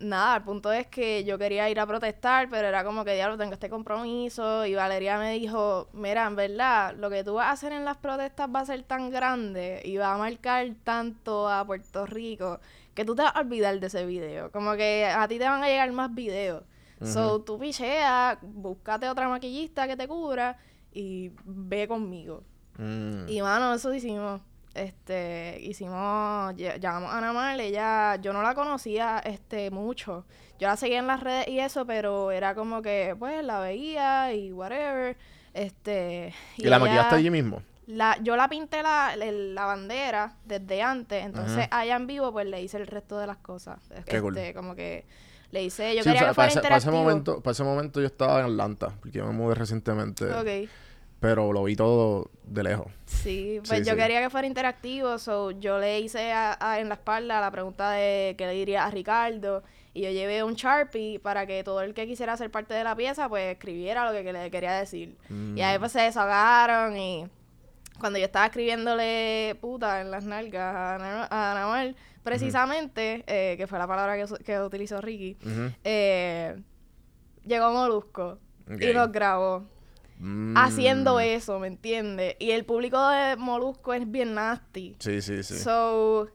nada, 0.00 0.36
el 0.36 0.42
punto 0.42 0.72
es 0.72 0.86
que 0.86 1.24
yo 1.24 1.38
quería 1.38 1.70
ir 1.70 1.78
a 1.78 1.86
protestar, 1.86 2.48
pero 2.48 2.66
era 2.66 2.82
como 2.84 3.04
que 3.04 3.14
diablo, 3.14 3.36
tengo 3.36 3.52
este 3.52 3.70
compromiso. 3.70 4.66
Y 4.66 4.74
Valeria 4.74 5.18
me 5.18 5.32
dijo, 5.32 5.88
mira, 5.92 6.26
en 6.26 6.36
verdad, 6.36 6.94
lo 6.96 7.10
que 7.10 7.22
tú 7.22 7.34
vas 7.34 7.46
a 7.46 7.50
hacer 7.52 7.72
en 7.72 7.84
las 7.84 7.98
protestas 7.98 8.48
va 8.54 8.60
a 8.60 8.64
ser 8.64 8.82
tan 8.82 9.10
grande 9.10 9.82
y 9.84 9.96
va 9.96 10.14
a 10.14 10.18
marcar 10.18 10.66
tanto 10.84 11.48
a 11.48 11.64
Puerto 11.64 12.06
Rico 12.06 12.60
que 12.94 13.04
tú 13.04 13.14
te 13.14 13.22
vas 13.22 13.36
a 13.36 13.40
olvidar 13.40 13.78
de 13.78 13.86
ese 13.86 14.04
video. 14.06 14.50
Como 14.50 14.74
que 14.74 15.06
a 15.06 15.28
ti 15.28 15.38
te 15.38 15.44
van 15.44 15.62
a 15.62 15.68
llegar 15.68 15.90
más 15.92 16.14
videos. 16.14 16.64
So, 17.02 17.40
tú 17.40 17.58
picheas, 17.58 18.36
búscate 18.42 19.08
otra 19.08 19.26
maquillista 19.26 19.86
que 19.88 19.96
te 19.96 20.06
cubra 20.06 20.58
y 20.92 21.32
ve 21.46 21.88
conmigo. 21.88 22.42
Mm. 22.76 23.26
Y 23.26 23.40
mano, 23.40 23.72
eso 23.72 23.94
hicimos. 23.94 24.42
Este, 24.74 25.58
hicimos, 25.62 26.54
ll- 26.54 26.78
llamamos 26.78 27.12
a 27.12 27.18
Ana 27.18 27.32
Mar, 27.32 27.58
ella, 27.60 28.16
yo 28.16 28.32
no 28.32 28.42
la 28.42 28.54
conocía, 28.54 29.18
este, 29.24 29.70
mucho. 29.70 30.24
Yo 30.58 30.68
la 30.68 30.76
seguía 30.76 30.98
en 31.00 31.06
las 31.06 31.20
redes 31.20 31.48
y 31.48 31.58
eso, 31.60 31.86
pero 31.86 32.30
era 32.30 32.54
como 32.54 32.80
que, 32.82 33.16
pues, 33.18 33.42
la 33.44 33.60
veía 33.60 34.32
y 34.34 34.52
whatever. 34.52 35.16
Este. 35.54 36.32
¿Y, 36.56 36.62
la 36.64 36.76
ella- 36.76 36.78
maquillaste 36.78 37.14
allí 37.16 37.30
mismo? 37.30 37.62
la, 37.86 38.16
yo 38.22 38.36
la 38.36 38.48
pinté 38.48 38.84
la, 38.84 39.16
la 39.16 39.64
bandera 39.64 40.36
desde 40.44 40.80
antes, 40.80 41.24
entonces 41.24 41.66
allá 41.72 41.96
en 41.96 42.06
vivo 42.06 42.30
pues 42.30 42.46
le 42.46 42.62
hice 42.62 42.76
el 42.76 42.86
resto 42.86 43.18
de 43.18 43.26
las 43.26 43.38
cosas. 43.38 43.80
Qué 43.88 43.98
este, 43.98 44.20
cool. 44.20 44.38
como 44.54 44.76
que 44.76 45.04
le 45.50 45.64
hice, 45.64 45.96
yo 45.96 46.04
Sí, 46.04 46.08
o 46.08 46.12
quería 46.12 46.20
sea, 46.20 46.28
que 46.28 46.34
para, 46.36 46.48
ese, 46.48 46.60
para 46.60 46.76
ese 46.76 46.86
interactivo. 46.86 47.02
momento, 47.10 47.40
para 47.40 47.50
ese 47.50 47.64
momento 47.64 47.98
yo 48.00 48.06
estaba 48.06 48.38
en 48.38 48.46
Atlanta, 48.46 48.90
porque 49.00 49.18
yo 49.18 49.26
me 49.26 49.32
mudé 49.32 49.56
recientemente, 49.56 50.24
Ok. 50.32 50.70
Pero 51.20 51.52
lo 51.52 51.62
vi 51.64 51.76
todo 51.76 52.30
de 52.44 52.62
lejos. 52.62 52.86
Sí, 53.06 53.60
pues 53.66 53.80
Sí, 53.80 53.84
yo 53.84 53.92
sí. 53.92 53.98
quería 53.98 54.20
que 54.22 54.30
fuera 54.30 54.46
interactivo, 54.46 55.18
so 55.18 55.50
yo 55.52 55.78
le 55.78 56.00
hice 56.00 56.32
a- 56.32 56.56
a- 56.60 56.80
en 56.80 56.88
la 56.88 56.94
espalda 56.94 57.40
la 57.40 57.50
pregunta 57.50 57.90
de 57.90 58.34
qué 58.38 58.46
le 58.46 58.52
diría 58.54 58.86
a 58.86 58.90
Ricardo 58.90 59.62
y 59.92 60.02
yo 60.02 60.10
llevé 60.10 60.42
un 60.42 60.54
Sharpie 60.54 61.18
para 61.20 61.46
que 61.46 61.62
todo 61.62 61.82
el 61.82 61.92
que 61.94 62.06
quisiera 62.06 62.36
ser 62.36 62.50
parte 62.50 62.74
de 62.74 62.82
la 62.84 62.96
pieza 62.96 63.28
pues 63.28 63.52
escribiera 63.52 64.04
lo 64.06 64.12
que, 64.12 64.24
que 64.24 64.32
le 64.32 64.50
quería 64.50 64.72
decir. 64.72 65.16
Y 65.54 65.60
ahí 65.60 65.78
pues 65.78 65.92
se 65.92 66.00
desahogaron 66.00 66.96
y 66.96 67.26
cuando 67.98 68.18
yo 68.18 68.24
estaba 68.24 68.46
escribiéndole 68.46 69.56
puta 69.60 70.00
en 70.00 70.10
las 70.10 70.24
nalgas 70.24 70.74
a 71.30 71.30
a 71.30 71.92
precisamente, 72.22 73.24
eh, 73.26 73.56
que 73.56 73.66
fue 73.66 73.78
la 73.78 73.86
palabra 73.86 74.16
que, 74.44 74.60
utilizó 74.60 75.00
Ricky, 75.00 75.36
eh, 75.84 76.56
llegó 77.44 77.72
Molusco 77.72 78.38
Ok. 78.72 78.80
y 78.80 78.92
nos 78.94 79.10
grabó 79.10 79.64
Mm. 80.20 80.54
haciendo 80.56 81.18
eso, 81.18 81.58
¿me 81.58 81.66
entiendes? 81.66 82.36
Y 82.38 82.50
el 82.50 82.64
público 82.66 83.08
de 83.08 83.36
Molusco 83.36 83.94
es 83.94 84.10
bien 84.10 84.34
nasty. 84.34 84.94
Sí, 84.98 85.22
sí, 85.22 85.42
sí. 85.42 85.58
So, 85.58 86.28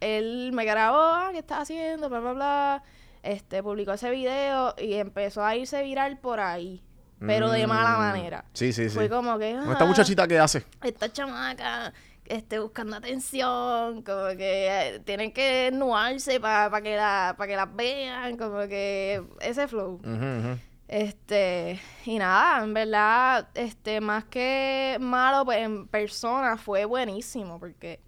él 0.00 0.50
me 0.52 0.64
grabó, 0.64 0.96
ah, 1.00 1.28
¿qué 1.32 1.38
estás 1.38 1.62
haciendo? 1.62 2.08
Bla, 2.08 2.20
bla, 2.20 2.32
bla. 2.32 2.82
Este, 3.22 3.62
publicó 3.62 3.92
ese 3.92 4.10
video 4.10 4.74
y 4.78 4.94
empezó 4.94 5.44
a 5.44 5.54
irse 5.56 5.82
viral 5.82 6.18
por 6.18 6.40
ahí. 6.40 6.82
Pero 7.24 7.50
de 7.52 7.66
mala 7.68 7.90
Mm. 7.96 7.98
manera. 8.00 8.44
Sí, 8.52 8.72
sí, 8.72 8.88
sí. 8.88 8.94
Fue 8.96 9.08
como 9.08 9.38
que. 9.38 9.52
Como 9.56 9.70
esta 9.72 9.84
ah, 9.84 9.86
muchachita 9.86 10.26
que 10.26 10.40
hace. 10.40 10.64
Esta 10.82 11.12
chamaca, 11.12 11.92
este, 12.24 12.58
buscando 12.58 12.96
atención, 12.96 14.02
como 14.02 14.26
que 14.36 14.66
eh, 14.96 15.00
tienen 15.04 15.32
que 15.32 15.70
nuarse 15.72 16.40
para 16.40 16.80
que, 16.82 16.96
la, 16.96 17.36
pa' 17.38 17.46
que 17.46 17.54
las 17.54 17.72
vean, 17.76 18.36
como 18.36 18.58
que 18.66 19.22
ese 19.40 19.68
flow. 19.68 20.00
Ujú. 20.04 20.58
Este, 20.92 21.80
y 22.04 22.18
nada, 22.18 22.62
en 22.62 22.74
verdad, 22.74 23.48
este, 23.54 24.02
más 24.02 24.24
que 24.24 24.98
malo, 25.00 25.42
pues 25.46 25.60
en 25.60 25.88
persona 25.88 26.58
fue 26.58 26.84
buenísimo, 26.84 27.58
porque 27.58 27.98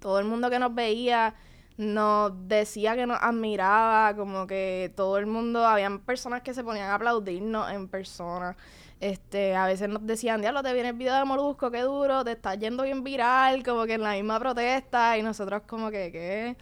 todo 0.00 0.18
el 0.18 0.24
mundo 0.24 0.48
que 0.48 0.58
nos 0.58 0.74
veía 0.74 1.34
nos 1.76 2.32
decía 2.48 2.96
que 2.96 3.04
nos 3.04 3.18
admiraba, 3.20 4.16
como 4.16 4.46
que 4.46 4.90
todo 4.96 5.18
el 5.18 5.26
mundo, 5.26 5.66
habían 5.66 5.98
personas 5.98 6.40
que 6.40 6.54
se 6.54 6.64
ponían 6.64 6.88
a 6.88 6.94
aplaudirnos 6.94 7.70
en 7.72 7.88
persona. 7.88 8.56
Este, 9.00 9.54
a 9.54 9.66
veces 9.66 9.90
nos 9.90 10.06
decían, 10.06 10.40
diablo, 10.40 10.62
te 10.62 10.72
viene 10.72 10.88
el 10.88 10.96
video 10.96 11.14
de 11.14 11.26
Molusco, 11.26 11.70
qué 11.70 11.82
duro, 11.82 12.24
te 12.24 12.32
estás 12.32 12.58
yendo 12.58 12.84
bien 12.84 13.04
viral, 13.04 13.62
como 13.62 13.84
que 13.84 13.92
en 13.92 14.02
la 14.02 14.12
misma 14.12 14.40
protesta, 14.40 15.18
y 15.18 15.22
nosotros 15.22 15.60
como 15.66 15.90
que, 15.90 16.10
¿qué? 16.10 16.56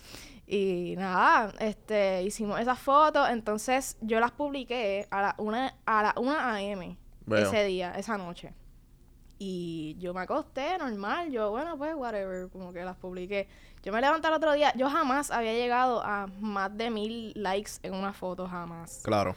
Y 0.46 0.94
nada, 0.96 1.52
este, 1.58 2.22
hicimos 2.22 2.60
esas 2.60 2.78
fotos, 2.78 3.28
entonces 3.30 3.96
yo 4.00 4.20
las 4.20 4.30
publiqué 4.30 5.08
a 5.10 5.22
la 5.22 5.34
una, 5.38 5.74
a 5.84 6.02
la 6.02 6.14
1 6.16 6.38
a.m. 6.38 6.96
Ese 7.28 7.64
día, 7.64 7.92
esa 7.96 8.16
noche. 8.16 8.54
Y 9.38 9.96
yo 9.98 10.14
me 10.14 10.20
acosté 10.20 10.78
normal, 10.78 11.30
yo, 11.30 11.50
bueno, 11.50 11.76
pues, 11.76 11.94
whatever, 11.94 12.48
como 12.48 12.72
que 12.72 12.84
las 12.84 12.96
publiqué. 12.96 13.48
Yo 13.82 13.92
me 13.92 14.00
levanté 14.00 14.28
el 14.28 14.34
otro 14.34 14.52
día, 14.52 14.72
yo 14.76 14.88
jamás 14.88 15.30
había 15.30 15.52
llegado 15.52 16.02
a 16.02 16.28
más 16.40 16.74
de 16.76 16.90
mil 16.90 17.32
likes 17.34 17.72
en 17.82 17.94
una 17.94 18.12
foto, 18.12 18.46
jamás. 18.46 19.00
Claro. 19.04 19.34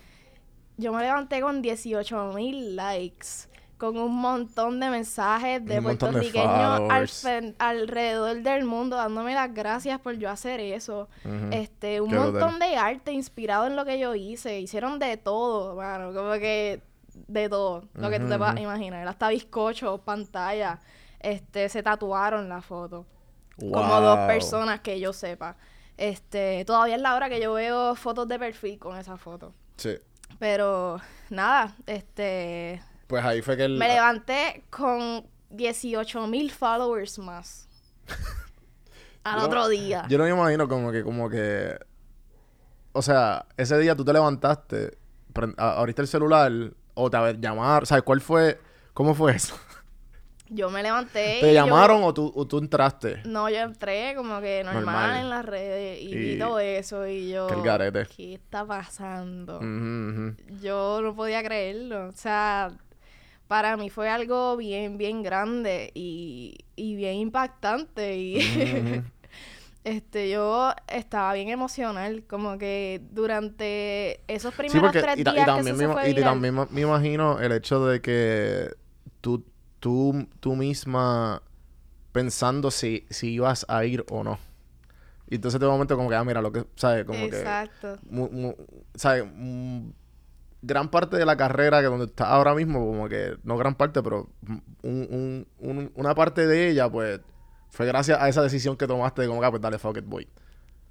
Yo 0.77 0.93
me 0.93 1.01
levanté 1.01 1.41
con 1.41 1.61
18 1.61 2.33
mil 2.33 2.75
likes, 2.75 3.49
con 3.79 3.97
un 3.97 4.15
montón 4.15 4.79
de 4.79 4.89
mensajes 4.89 5.65
de 5.65 5.81
puertorriqueños 5.81 6.81
al 7.23 7.55
alrededor 7.57 8.43
del 8.43 8.65
mundo 8.65 8.97
dándome 8.97 9.33
las 9.33 9.51
gracias 9.53 9.99
por 10.01 10.15
yo 10.17 10.29
hacer 10.29 10.59
eso. 10.59 11.07
Este, 11.51 12.01
un 12.01 12.09
Qué 12.09 12.15
montón 12.17 12.59
de 12.59 12.75
arte 12.75 13.13
inspirado 13.13 13.65
en 13.67 13.75
lo 13.75 13.85
que 13.85 13.97
yo 13.97 14.13
hice. 14.13 14.59
Hicieron 14.59 14.99
de 14.99 15.17
todo, 15.17 15.75
mano, 15.75 16.13
como 16.13 16.33
que 16.33 16.83
de 17.27 17.49
todo, 17.49 17.85
lo 17.93 18.09
que 18.09 18.19
tú 18.19 18.27
te 18.27 18.37
puedas 18.37 18.59
imaginar. 18.59 19.07
Hasta 19.07 19.29
bizcocho, 19.29 19.99
pantalla, 19.99 20.79
este, 21.21 21.69
se 21.69 21.81
tatuaron 21.81 22.49
la 22.49 22.61
foto 22.61 23.05
como 23.59 24.01
dos 24.01 24.19
personas 24.27 24.81
que 24.81 24.99
yo 24.99 25.13
sepa. 25.13 25.55
Este, 25.97 26.63
todavía 26.65 26.95
es 26.95 27.01
la 27.01 27.15
hora 27.15 27.29
que 27.29 27.41
yo 27.41 27.53
veo 27.53 27.95
fotos 27.95 28.27
de 28.27 28.39
perfil 28.39 28.79
con 28.79 28.97
esa 28.97 29.17
foto. 29.17 29.53
Sí. 29.77 29.97
Pero 30.37 30.99
nada, 31.29 31.75
este, 31.85 32.81
Pues 33.09 33.25
ahí 33.25 33.41
fue 33.41 33.57
que 33.57 33.63
él... 33.65 33.77
me 33.77 33.87
levanté 33.87 34.63
con 34.69 35.25
18 35.49 36.27
mil 36.27 36.51
followers 36.51 37.17
más. 37.17 37.67
Al 39.23 39.39
Yo- 39.39 39.45
otro 39.47 39.67
día. 39.67 40.05
Yo 40.07 40.19
no 40.19 40.25
me 40.25 40.29
imagino 40.29 40.67
como 40.67 40.91
que, 40.91 41.03
como 41.03 41.27
que... 41.27 41.75
O 42.91 43.01
sea, 43.01 43.47
ese 43.57 43.79
día 43.79 43.95
tú 43.95 44.05
te 44.05 44.13
levantaste, 44.13 44.95
abriste 45.57 46.03
el 46.03 46.07
celular 46.07 46.51
o 46.93 47.09
te 47.09 47.17
a 47.17 47.21
ver, 47.21 47.39
llamaron, 47.39 47.85
¿sabes 47.87 48.03
cuál 48.03 48.21
fue? 48.21 48.59
¿Cómo 48.93 49.15
fue 49.15 49.33
eso? 49.35 49.55
Yo 50.51 50.69
me 50.69 50.81
levanté. 50.83 51.37
y 51.37 51.41
¿Te 51.41 51.47
yo- 51.47 51.53
llamaron 51.65 52.03
o, 52.03 52.13
tú, 52.13 52.31
o 52.35 52.45
tú 52.47 52.59
entraste? 52.59 53.21
No, 53.25 53.49
yo 53.49 53.57
entré 53.57 54.13
como 54.15 54.39
que 54.41 54.63
normal, 54.63 54.83
Normal. 54.85 55.17
en 55.21 55.29
las 55.31 55.45
redes 55.45 55.99
y, 56.01 56.05
Y- 56.11 56.15
vi 56.15 56.39
todo 56.39 56.59
eso 56.59 57.07
y 57.07 57.29
yo... 57.31 57.47
El 57.49 57.61
garete. 57.63 58.05
¿Qué 58.15 58.35
está 58.35 58.65
pasando? 58.65 59.59
Yo 60.61 61.01
no 61.01 61.15
podía 61.15 61.43
creerlo. 61.43 62.07
O 62.07 62.11
sea, 62.13 62.71
para 63.49 63.75
mí 63.77 63.89
fue 63.89 64.09
algo 64.09 64.55
bien, 64.57 64.97
bien 64.97 65.23
grande 65.23 65.91
y, 65.95 66.59
y 66.77 66.95
bien 66.95 67.15
impactante. 67.15 68.15
Y 68.17 68.37
este, 69.83 70.29
yo 70.29 70.71
estaba 70.87 71.33
bien 71.33 71.49
emocional. 71.49 72.23
Como 72.27 72.57
que 72.57 73.01
durante 73.11 74.21
esos 74.33 74.53
primeros 74.53 74.91
Sí, 74.93 74.99
porque 74.99 75.01
tres 75.01 75.17
y, 75.17 75.23
ta- 75.23 75.31
y 75.31 75.33
días 75.33 75.45
que 75.45 75.45
también, 75.45 75.75
eso 75.75 75.77
me, 75.77 75.85
se 75.85 75.89
ima- 75.89 75.93
fue 75.93 76.09
y 76.11 76.13
también 76.15 76.55
me- 76.71 76.81
imagino 76.81 77.39
el 77.39 77.51
hecho 77.53 77.85
de 77.87 78.01
que 78.01 78.69
tú, 79.21 79.43
tú, 79.79 80.27
tú 80.39 80.55
misma 80.55 81.41
pensando 82.11 82.71
si, 82.71 83.05
si 83.09 83.31
ibas 83.33 83.65
a 83.69 83.85
ir 83.85 84.05
o 84.09 84.23
no. 84.23 84.39
Y 85.29 85.35
entonces 85.35 85.59
de 85.59 85.67
momento 85.67 85.95
como 85.97 86.09
que, 86.09 86.15
ah, 86.15 86.23
mira, 86.23 86.41
lo 86.41 86.51
que, 86.51 86.65
¿sabes? 86.75 87.05
Como 87.05 87.25
Exacto. 87.25 87.97
que, 87.99 88.09
mu- 88.11 88.55
¿sabes? 88.95 89.25
Gran 90.61 90.89
parte 90.89 91.15
de 91.17 91.25
la 91.25 91.37
carrera 91.37 91.79
que 91.79 91.85
donde 91.87 92.05
estás 92.05 92.27
ahora 92.27 92.53
mismo, 92.53 92.85
como 92.85 93.07
que, 93.07 93.37
no 93.43 93.55
gran 93.57 93.75
parte, 93.75 94.03
pero 94.03 94.27
un- 94.43 94.63
un- 94.83 95.47
un- 95.59 95.91
una 95.95 96.13
parte 96.15 96.45
de 96.47 96.69
ella, 96.69 96.89
pues, 96.89 97.21
fue 97.69 97.85
gracias 97.85 98.19
a 98.19 98.27
esa 98.27 98.41
decisión 98.41 98.75
que 98.75 98.87
tomaste 98.87 99.21
de 99.21 99.27
como 99.29 99.39
que, 99.39 99.45
ah, 99.47 99.51
pues 99.51 99.61
dale, 99.61 99.77
fuck 99.79 99.97
it, 99.97 100.05
boy. 100.05 100.27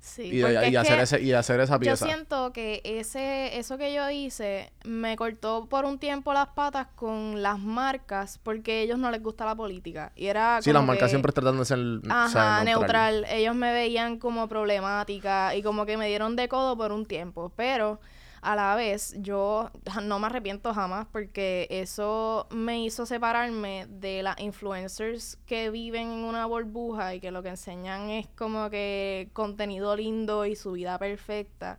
Sí, 0.00 0.22
y, 0.22 0.36
y 0.38 0.42
es 0.44 0.76
hacer 0.76 1.00
ese, 1.00 1.20
y 1.20 1.32
hacer 1.32 1.58
esa 1.60 1.74
Yo 1.74 1.80
pieza. 1.80 2.06
siento 2.06 2.52
que 2.52 2.80
ese, 2.84 3.58
eso 3.58 3.76
que 3.76 3.92
yo 3.92 4.08
hice 4.08 4.72
me 4.84 5.16
cortó 5.16 5.66
por 5.68 5.84
un 5.84 5.98
tiempo 5.98 6.32
las 6.32 6.46
patas 6.50 6.86
con 6.94 7.42
las 7.42 7.58
marcas 7.58 8.38
porque 8.44 8.72
a 8.72 8.80
ellos 8.82 8.98
no 8.98 9.10
les 9.10 9.20
gusta 9.20 9.44
la 9.44 9.56
política. 9.56 10.12
Y 10.14 10.26
era 10.26 10.62
Sí, 10.62 10.72
las 10.72 10.84
marcas 10.84 11.06
que- 11.06 11.10
siempre 11.10 11.32
tratando 11.32 11.58
de 11.58 11.64
ser 11.66 11.78
Ajá, 12.08 12.26
o 12.26 12.28
sea, 12.28 12.64
neutral. 12.64 13.26
Ellos 13.28 13.56
me 13.56 13.72
veían 13.72 14.18
como 14.18 14.48
problemática 14.48 15.54
y 15.56 15.62
como 15.62 15.84
que 15.84 15.96
me 15.96 16.06
dieron 16.06 16.36
de 16.36 16.48
codo 16.48 16.76
por 16.76 16.92
un 16.92 17.04
tiempo. 17.04 17.50
Pero 17.56 18.00
a 18.40 18.56
la 18.56 18.74
vez 18.74 19.14
yo 19.18 19.70
no 20.02 20.18
me 20.18 20.26
arrepiento 20.26 20.72
jamás 20.74 21.06
porque 21.10 21.66
eso 21.70 22.46
me 22.50 22.84
hizo 22.84 23.06
separarme 23.06 23.86
de 23.88 24.22
las 24.22 24.38
influencers 24.40 25.38
que 25.46 25.70
viven 25.70 26.10
en 26.10 26.24
una 26.24 26.46
burbuja 26.46 27.14
y 27.14 27.20
que 27.20 27.30
lo 27.30 27.42
que 27.42 27.50
enseñan 27.50 28.10
es 28.10 28.26
como 28.36 28.70
que 28.70 29.30
contenido 29.32 29.96
lindo 29.96 30.46
y 30.46 30.56
su 30.56 30.72
vida 30.72 30.98
perfecta. 30.98 31.78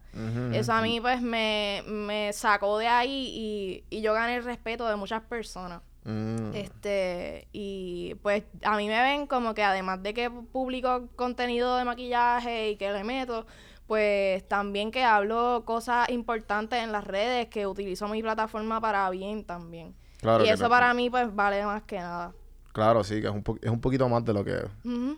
Eso 0.54 0.74
a 0.74 0.82
mí 0.82 1.00
pues 1.02 1.22
me, 1.22 1.84
me 1.88 2.34
sacó 2.34 2.78
de 2.78 2.88
ahí 2.88 3.84
y, 3.90 3.98
y 3.98 4.02
yo 4.02 4.14
gané 4.14 4.36
el 4.36 4.44
respeto 4.44 4.88
de 4.88 4.96
muchas 4.96 5.22
personas. 5.24 5.82
Mm. 6.06 6.56
Este, 6.56 7.48
y 7.52 8.16
pues 8.22 8.44
a 8.64 8.78
mí 8.78 8.88
me 8.88 9.02
ven 9.02 9.28
como 9.28 9.54
que 9.54 9.64
además 9.64 10.02
de 10.02 10.14
que 10.14 10.30
publico 10.30 11.08
contenido 11.16 11.78
de 11.78 11.86
maquillaje 11.86 12.72
y 12.72 12.76
que 12.78 12.92
le 12.92 13.04
meto, 13.04 13.46
pues 13.90 14.48
también 14.48 14.92
que 14.92 15.04
hablo 15.04 15.64
cosas 15.66 16.08
importantes 16.10 16.82
en 16.84 16.92
las 16.92 17.04
redes, 17.04 17.48
que 17.48 17.66
utilizo 17.66 18.08
mi 18.08 18.22
plataforma 18.22 18.80
para 18.80 19.10
bien 19.10 19.44
también. 19.44 19.96
Claro 20.22 20.46
y 20.46 20.50
eso 20.50 20.66
no. 20.66 20.70
para 20.70 20.94
mí 20.94 21.10
pues 21.10 21.34
vale 21.36 21.66
más 21.66 21.82
que 21.84 21.98
nada. 21.98 22.32
Claro, 22.72 23.04
sí, 23.04 23.20
que 23.20 23.28
es 23.28 23.34
un, 23.34 23.42
po- 23.42 23.58
es 23.60 23.70
un 23.72 23.82
poquito 23.82 24.08
más 24.08 24.24
de 24.24 24.34
lo 24.34 24.46
que... 24.46 24.58
Ujú. 24.86 25.18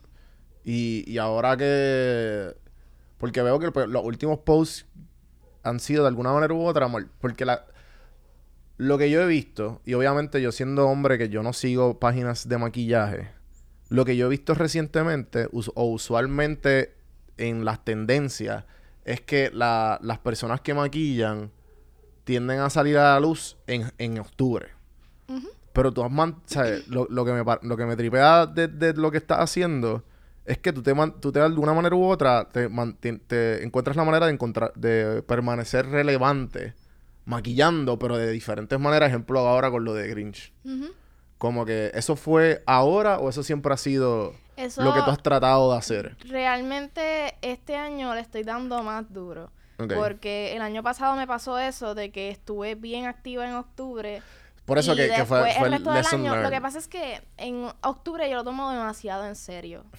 Y, 0.64 1.04
y 1.06 1.18
ahora 1.18 1.58
que... 1.58 2.56
Porque 3.18 3.42
veo 3.42 3.60
que 3.60 3.72
pues, 3.74 3.90
los 3.90 4.06
últimos 4.06 4.40
posts 4.40 4.86
han 5.64 5.82
sido 5.82 6.04
de 6.04 6.08
alguna 6.08 6.32
manera 6.32 6.54
u 6.54 6.66
otra, 6.66 6.90
porque 7.20 7.44
la, 7.44 7.66
lo 8.78 8.98
que 8.98 9.10
yo 9.12 9.22
he 9.22 9.28
visto, 9.28 9.82
y 9.84 9.96
obviamente 9.96 10.42
yo 10.42 10.54
siendo 10.54 10.88
hombre 10.88 11.18
que 11.18 11.28
yo 11.28 11.44
no 11.44 11.52
sigo 11.52 12.00
páginas 12.00 12.48
de 12.48 12.58
maquillaje, 12.58 13.32
lo 13.90 14.06
que 14.06 14.16
yo 14.16 14.28
he 14.28 14.30
visto 14.30 14.54
recientemente 14.54 15.50
us- 15.52 15.72
o 15.76 15.84
usualmente 15.92 16.96
en 17.38 17.66
las 17.66 17.84
tendencias 17.84 18.66
es 19.06 19.22
que 19.22 19.50
la- 19.54 20.00
las 20.02 20.20
personas 20.20 20.62
que 20.62 20.74
maquillan 20.74 21.52
tienden 22.24 22.60
a 22.60 22.70
salir 22.70 22.98
a 22.98 23.14
la 23.14 23.20
luz 23.20 23.58
en, 23.68 23.92
en 23.98 24.20
octubre. 24.20 24.68
Pero 25.74 25.92
tú 25.92 26.04
has 26.04 26.12
man- 26.12 26.42
¿sabes? 26.46 26.88
Lo, 26.88 27.08
lo 27.10 27.24
que 27.26 27.32
me, 27.34 27.44
lo 27.64 27.78
que 27.78 27.86
me 27.86 27.96
tripea 27.96 28.46
de, 28.46 28.68
de 28.68 28.94
lo 28.94 29.10
que 29.12 29.18
estás 29.18 29.40
haciendo 29.40 30.04
es 30.46 30.58
que 30.58 30.74
tú 30.74 30.84
te, 30.84 30.94
man- 30.94 31.20
tú 31.22 31.32
te 31.32 31.40
de 31.40 31.46
alguna 31.46 31.74
manera 31.74 31.96
u 31.96 32.04
otra 32.06 32.50
te, 32.52 32.68
man- 32.68 32.96
te- 33.00 33.18
te 33.20 33.64
encuentras 33.64 33.96
la 33.96 34.04
manera 34.04 34.26
de 34.28 34.34
encontrar 34.34 34.74
de 34.76 35.24
permanecer 35.24 35.88
relevante 35.88 36.74
maquillando, 37.26 37.98
pero 38.00 38.18
de 38.18 38.30
diferentes 38.32 38.78
maneras. 38.80 39.10
Ejemplo 39.10 39.40
ahora 39.40 39.72
con 39.72 39.84
lo 39.86 39.94
de 39.94 40.08
Grinch. 40.10 40.54
Como 41.38 41.66
que 41.66 41.92
eso 41.96 42.16
fue 42.16 42.62
ahora 42.68 43.18
o 43.20 43.30
eso 43.30 43.42
siempre 43.44 43.74
ha 43.74 43.78
sido 43.78 44.34
Eso 44.56 44.84
lo 44.84 44.94
que 44.94 45.02
tú 45.02 45.10
has 45.10 45.22
tratado 45.22 45.72
de 45.72 45.78
hacer. 45.78 46.18
realmente 46.26 47.36
este 47.42 47.76
año 47.76 48.14
le 48.14 48.22
estoy 48.22 48.44
dando 48.44 48.84
más 48.84 49.12
duro. 49.12 49.52
Porque 49.96 50.56
el 50.56 50.62
año 50.62 50.84
pasado 50.84 51.16
me 51.16 51.26
pasó 51.26 51.58
eso 51.58 51.96
de 51.96 52.12
que 52.12 52.30
estuve 52.30 52.76
bien 52.76 53.08
activa 53.08 53.48
en 53.48 53.56
octubre. 53.56 54.22
Por 54.66 54.78
eso 54.78 54.94
y 54.94 54.98
que, 54.98 55.10
que 55.10 55.26
fue, 55.26 55.58
el 55.58 55.72
resto 55.72 55.92
del 55.92 56.06
año. 56.06 56.36
Lo 56.36 56.52
que 56.52 56.62
pasa 56.62 56.78
es 56.78 56.88
que 56.88 57.20
en 57.38 57.68
octubre 57.82 58.30
yo 58.30 58.36
lo 58.36 58.44
tomo 58.44 58.70
demasiado 58.72 59.26
en 59.26 59.36
serio. 59.36 59.84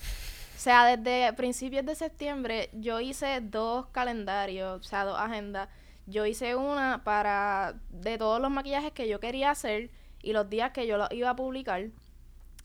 O 0.55 0.65
sea, 0.65 0.97
desde 0.97 1.33
principios 1.33 1.85
de 1.85 1.97
septiembre 1.97 2.71
yo 2.73 3.01
hice 3.01 3.41
dos 3.41 3.87
calendarios, 3.87 4.81
o 4.81 4.89
sea, 4.89 5.05
dos 5.05 5.19
agendas. 5.19 5.69
Yo 6.07 6.25
hice 6.25 6.55
una 6.55 7.03
para 7.03 7.75
de 7.91 8.17
todos 8.17 8.41
los 8.41 8.49
maquillajes 8.49 8.93
que 8.93 9.09
yo 9.09 9.19
quería 9.19 9.51
hacer 9.51 9.91
y 10.23 10.33
los 10.33 10.49
días 10.49 10.71
que 10.71 10.87
yo 10.87 10.99
los 10.99 11.11
iba 11.11 11.31
a 11.31 11.35
publicar. 11.35 11.87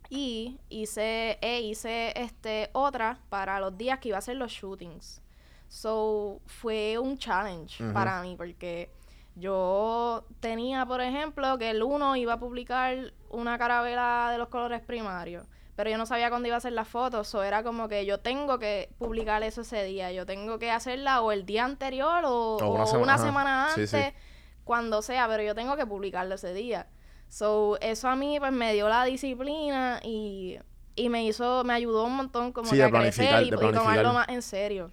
Y 0.09 0.59
hice, 0.69 1.37
e 1.41 1.61
hice 1.61 2.13
este 2.15 2.69
otra 2.73 3.19
para 3.29 3.59
los 3.59 3.77
días 3.77 3.99
que 3.99 4.09
iba 4.09 4.17
a 4.17 4.19
hacer 4.19 4.37
los 4.37 4.51
shootings. 4.51 5.21
So 5.67 6.39
fue 6.45 6.97
un 6.97 7.17
challenge 7.17 7.83
para 7.91 8.21
mí 8.21 8.35
porque 8.37 8.89
yo 9.35 10.23
tenía, 10.39 10.85
por 10.85 11.01
ejemplo, 11.01 11.57
que 11.57 11.71
el 11.71 11.83
uno 11.83 12.15
iba 12.15 12.33
a 12.33 12.39
publicar 12.39 13.13
una 13.29 13.57
carabela 13.57 14.29
de 14.31 14.37
los 14.37 14.47
colores 14.47 14.81
primarios, 14.81 15.45
pero 15.75 15.89
yo 15.89 15.97
no 15.97 16.05
sabía 16.05 16.29
cuándo 16.29 16.47
iba 16.47 16.55
a 16.55 16.57
hacer 16.57 16.73
las 16.73 16.87
fotos, 16.87 17.35
o 17.35 17.43
era 17.43 17.61
como 17.63 17.87
que 17.87 18.05
yo 18.05 18.19
tengo 18.19 18.57
que 18.57 18.89
publicar 18.97 19.43
eso 19.43 19.61
ese 19.61 19.83
día, 19.83 20.11
yo 20.11 20.25
tengo 20.25 20.57
que 20.57 20.71
hacerla 20.71 21.21
o 21.21 21.31
el 21.31 21.45
día 21.45 21.65
anterior 21.65 22.23
o, 22.25 22.55
O 22.55 22.71
una 22.99 23.15
o 23.15 23.17
semana 23.19 23.69
Sí, 23.75 23.81
antes, 23.81 23.89
sí. 23.91 24.17
cuando 24.63 25.01
sea, 25.01 25.27
pero 25.27 25.43
yo 25.43 25.53
tengo 25.53 25.75
que 25.75 25.85
publicarlo 25.85 26.33
ese 26.35 26.53
día. 26.53 26.87
So, 27.29 27.77
eso 27.81 28.07
a 28.07 28.15
mí 28.15 28.39
pues 28.39 28.51
me 28.51 28.73
dio 28.73 28.87
la 28.89 29.03
disciplina 29.05 29.99
y, 30.03 30.57
y 30.95 31.09
me 31.09 31.25
hizo, 31.25 31.63
me 31.63 31.73
ayudó 31.73 32.05
un 32.05 32.15
montón 32.15 32.51
como 32.51 32.69
Sí, 32.69 32.77
que 32.77 32.81
de 32.83 32.87
a 32.87 32.91
crecer 32.91 33.43
y, 33.43 33.47
y 33.47 33.51
tomarlo 33.51 34.13
más 34.13 34.29
en 34.29 34.41
serio. 34.41 34.91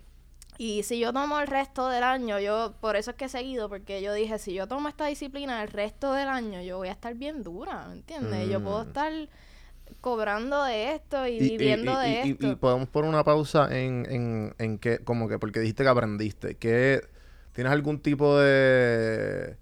Y 0.57 0.85
si 0.85 1.01
yo 1.01 1.13
tomo 1.13 1.41
el 1.41 1.49
resto 1.49 1.89
del 1.89 2.05
año, 2.05 2.39
yo, 2.39 2.75
por 2.81 2.95
eso 2.95 3.11
es 3.11 3.17
que 3.17 3.25
he 3.25 3.29
seguido, 3.29 3.69
porque 3.69 4.01
yo 4.03 4.13
dije, 4.13 4.39
si 4.39 4.55
yo 4.55 4.69
tomo 4.69 4.89
esta 4.89 5.07
disciplina 5.07 5.63
el 5.63 5.69
resto 5.69 6.13
del 6.13 6.29
año, 6.29 6.63
yo 6.63 6.77
voy 6.79 6.89
a 6.89 6.93
estar 6.93 7.15
bien 7.15 7.43
dura, 7.43 7.87
¿me 7.89 7.95
entiendes? 7.95 8.49
Yo 8.51 8.61
puedo 8.61 8.85
Mm. 8.85 8.89
estar 8.89 9.13
cobrando 10.01 10.63
de 10.65 10.95
esto 10.95 11.27
y, 11.27 11.41
viviendo 11.41 11.93
y- 11.93 12.05
de 12.07 12.23
esto. 12.23 12.53
Y, 12.53 12.55
podemos 12.57 12.89
poner 12.89 13.09
una 13.11 13.25
pausa 13.25 13.67
en, 13.77 14.07
en, 14.11 14.55
en 14.59 14.79
que, 14.79 14.99
como 14.99 15.29
que, 15.29 15.39
porque 15.39 15.61
dijiste 15.61 15.83
que 15.83 15.89
aprendiste, 15.89 16.57
que 16.57 17.01
tienes 17.53 17.73
algún 17.73 17.99
tipo 17.99 18.39
de, 18.39 19.57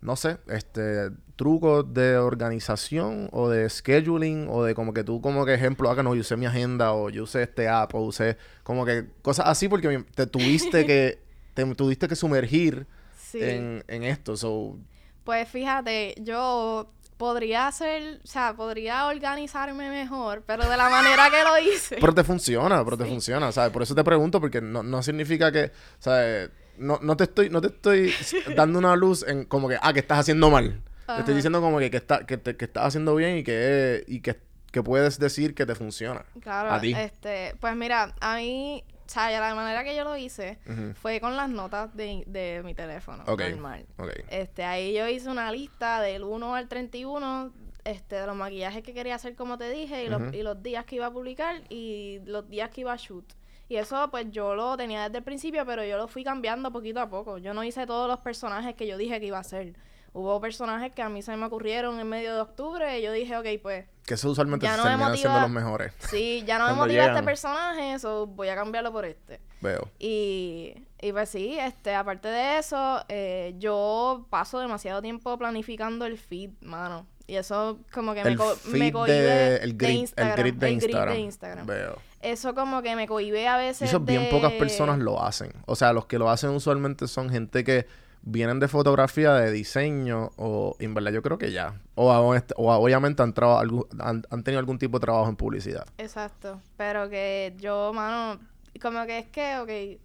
no 0.00 0.14
sé, 0.16 0.38
este, 0.46 1.10
trucos 1.36 1.92
de 1.92 2.16
organización 2.16 3.28
o 3.32 3.48
de 3.48 3.68
scheduling 3.68 4.46
o 4.48 4.62
de 4.64 4.74
como 4.74 4.94
que 4.94 5.02
tú 5.04 5.20
como 5.20 5.44
que 5.44 5.54
ejemplo, 5.54 5.90
ah, 5.90 5.96
que 5.96 6.02
no, 6.02 6.14
yo 6.14 6.20
usé 6.20 6.36
mi 6.36 6.46
agenda 6.46 6.92
o 6.92 7.10
yo 7.10 7.24
usé 7.24 7.42
este 7.42 7.68
app 7.68 7.94
o 7.94 8.00
usé 8.02 8.36
como 8.62 8.84
que 8.84 9.06
cosas 9.22 9.46
así 9.48 9.68
porque 9.68 10.04
te 10.14 10.26
tuviste 10.26 10.86
que, 10.86 11.18
te 11.54 11.64
tuviste 11.74 12.08
que 12.08 12.16
sumergir 12.16 12.86
Sí. 13.16 13.42
en, 13.42 13.82
en 13.88 14.04
esto, 14.04 14.36
so, 14.36 14.76
Pues 15.24 15.48
fíjate, 15.48 16.14
yo 16.20 16.88
podría 17.16 17.66
hacer, 17.66 18.20
o 18.22 18.26
sea, 18.26 18.54
podría 18.54 19.06
organizarme 19.06 19.90
mejor, 19.90 20.44
pero 20.46 20.68
de 20.68 20.76
la 20.76 20.88
manera 20.88 21.30
que 21.30 21.42
lo 21.42 21.58
hice. 21.74 21.96
Pero 22.00 22.14
te 22.14 22.22
funciona, 22.22 22.84
pero 22.84 22.96
te 22.96 23.06
funciona, 23.06 23.50
¿sabes? 23.50 23.72
Por 23.72 23.82
eso 23.82 23.94
te 23.94 24.04
pregunto, 24.04 24.40
porque 24.40 24.60
no, 24.60 24.84
no 24.84 25.02
significa 25.02 25.50
que, 25.50 25.72
¿sabes? 25.98 26.50
No, 26.78 26.98
no 27.02 27.16
te 27.16 27.24
estoy, 27.24 27.50
no 27.50 27.60
te 27.60 27.68
estoy 27.68 28.12
dando 28.56 28.78
una 28.78 28.94
luz 28.94 29.24
en 29.26 29.44
como 29.46 29.68
que, 29.68 29.78
ah, 29.82 29.92
que 29.92 30.00
estás 30.00 30.18
haciendo 30.20 30.48
mal. 30.50 30.80
Te 31.06 31.18
estoy 31.20 31.34
diciendo 31.34 31.60
como 31.60 31.78
que, 31.78 31.90
que, 31.90 31.96
está, 31.96 32.24
que, 32.26 32.36
te- 32.38 32.56
que 32.56 32.64
estás 32.64 32.86
haciendo 32.86 33.14
bien 33.14 33.36
y 33.38 33.44
que, 33.44 34.04
y 34.06 34.20
que, 34.20 34.40
que 34.72 34.82
puedes 34.82 35.18
decir 35.18 35.54
que 35.54 35.66
te 35.66 35.74
funciona. 35.74 36.24
Claro, 36.40 36.70
A 36.72 36.80
ti. 36.80 36.92
este, 36.96 37.54
pues 37.60 37.76
mira, 37.76 38.14
a 38.20 38.36
mí, 38.36 38.82
o 39.06 39.08
sea, 39.08 39.30
la 39.38 39.54
manera 39.54 39.84
que 39.84 39.94
yo 39.94 40.04
lo 40.04 40.16
hice 40.16 40.58
fue 41.00 41.20
con 41.20 41.36
las 41.36 41.48
notas 41.50 41.94
de, 41.94 42.24
de 42.26 42.62
mi 42.64 42.74
teléfono, 42.74 43.22
Ok, 43.26 43.40
normal. 43.50 43.86
Este, 44.30 44.64
ahí 44.64 44.94
yo 44.94 45.06
hice 45.08 45.28
una 45.28 45.52
lista 45.52 46.00
del 46.00 46.24
1 46.24 46.54
al 46.54 46.68
31, 46.68 47.52
este, 47.84 48.16
de 48.16 48.26
los 48.26 48.34
maquillajes 48.34 48.82
que 48.82 48.94
quería 48.94 49.14
hacer, 49.16 49.34
como 49.36 49.58
te 49.58 49.68
dije, 49.70 50.04
y, 50.04 50.08
los, 50.08 50.32
y 50.32 50.42
los 50.42 50.62
días 50.62 50.86
que 50.86 50.96
iba 50.96 51.06
a 51.06 51.12
publicar 51.12 51.60
y 51.68 52.20
los 52.24 52.48
días 52.48 52.70
que 52.70 52.80
iba 52.80 52.92
a 52.94 52.96
shoot. 52.96 53.24
Y 53.68 53.76
eso, 53.76 54.10
pues, 54.10 54.30
yo 54.30 54.54
lo 54.54 54.76
tenía 54.76 55.04
desde 55.04 55.18
el 55.18 55.24
principio, 55.24 55.64
pero 55.66 55.84
yo 55.84 55.96
lo 55.96 56.06
fui 56.08 56.22
cambiando 56.24 56.70
poquito 56.72 57.00
a 57.00 57.08
poco. 57.08 57.38
Yo 57.38 57.54
no 57.54 57.62
hice 57.64 57.86
todos 57.86 58.08
los 58.08 58.18
personajes 58.20 58.74
que 58.74 58.86
yo 58.86 58.96
dije 58.98 59.20
que 59.20 59.26
iba 59.26 59.38
a 59.38 59.40
hacer. 59.40 59.74
Hubo 60.14 60.40
personajes 60.40 60.92
que 60.92 61.02
a 61.02 61.08
mí 61.08 61.20
se 61.22 61.36
me 61.36 61.44
ocurrieron 61.46 61.98
en 62.00 62.08
medio 62.08 62.34
de 62.34 62.40
octubre 62.40 62.98
y 62.98 63.02
yo 63.02 63.10
dije, 63.12 63.36
ok, 63.36 63.46
pues, 63.60 63.84
Que 64.06 64.14
eso 64.14 64.30
usualmente 64.30 64.64
Ya 64.64 64.72
se 64.72 64.76
no 64.78 64.82
terminan 64.84 65.12
siendo 65.16 65.30
motiva- 65.30 65.42
los 65.42 65.50
mejores. 65.50 65.92
sí, 66.08 66.42
ya 66.46 66.58
no 66.58 66.66
me 66.68 66.74
motiva 66.74 67.02
este 67.02 67.10
llegan. 67.10 67.24
personaje, 67.24 67.94
eso 67.94 68.26
voy 68.28 68.48
a 68.48 68.54
cambiarlo 68.54 68.92
por 68.92 69.04
este. 69.04 69.40
Veo. 69.60 69.88
Y, 69.98 70.74
y 71.00 71.12
pues 71.12 71.28
sí, 71.30 71.58
este, 71.58 71.94
aparte 71.94 72.28
de 72.28 72.58
eso, 72.58 73.04
eh, 73.08 73.54
yo 73.58 74.26
paso 74.30 74.60
demasiado 74.60 75.02
tiempo 75.02 75.36
planificando 75.36 76.06
el 76.06 76.16
feed, 76.16 76.50
mano. 76.60 77.06
Y 77.26 77.36
eso 77.36 77.78
como 77.92 78.12
que 78.14 78.22
me, 78.22 78.30
El 78.32 78.36
co- 78.36 78.54
me 78.66 78.92
de, 78.92 79.56
el 79.56 79.76
de 79.78 79.86
grid, 79.86 79.98
Instagram. 80.00 80.30
el 80.32 80.36
grid 80.38 80.54
de 80.54 80.68
el 80.68 80.76
grid 80.76 80.84
Instagram. 80.88 81.14
de 81.14 81.20
Instagram. 81.20 81.66
Veo. 81.66 81.98
Eso 82.20 82.54
como 82.54 82.82
que 82.82 82.94
me 82.96 83.06
cohibe 83.08 83.48
a 83.48 83.60
Y 83.62 83.66
veces 83.66 83.88
eso 83.88 83.98
bien 84.00 84.24
de- 84.24 84.30
pocas 84.30 84.52
personas 84.52 84.98
lo 84.98 85.22
hacen. 85.22 85.52
O 85.66 85.74
sea, 85.74 85.92
los 85.94 86.04
que 86.06 86.18
lo 86.18 86.28
hacen 86.30 86.50
usualmente 86.50 87.08
son 87.08 87.30
gente 87.30 87.64
que 87.64 87.86
vienen 88.26 88.58
de 88.58 88.68
fotografía, 88.68 89.34
de 89.34 89.50
diseño, 89.52 90.30
o 90.36 90.76
en 90.78 90.94
verdad 90.94 91.12
yo 91.12 91.22
creo 91.22 91.38
que 91.38 91.52
ya. 91.52 91.80
O, 91.94 92.10
o 92.10 92.72
obviamente 92.72 93.22
han, 93.22 93.34
algún- 93.36 93.86
han, 94.00 94.22
han 94.30 94.42
tenido 94.42 94.58
algún 94.58 94.78
tipo 94.78 94.98
de 94.98 95.02
trabajo 95.04 95.28
en 95.28 95.36
publicidad. 95.36 95.86
Exacto. 95.98 96.60
Pero 96.76 97.08
que 97.10 97.54
yo, 97.58 97.92
mano, 97.94 98.40
como 98.80 99.04
que 99.06 99.18
es 99.18 99.26
que, 99.28 99.58
ok, 99.58 100.00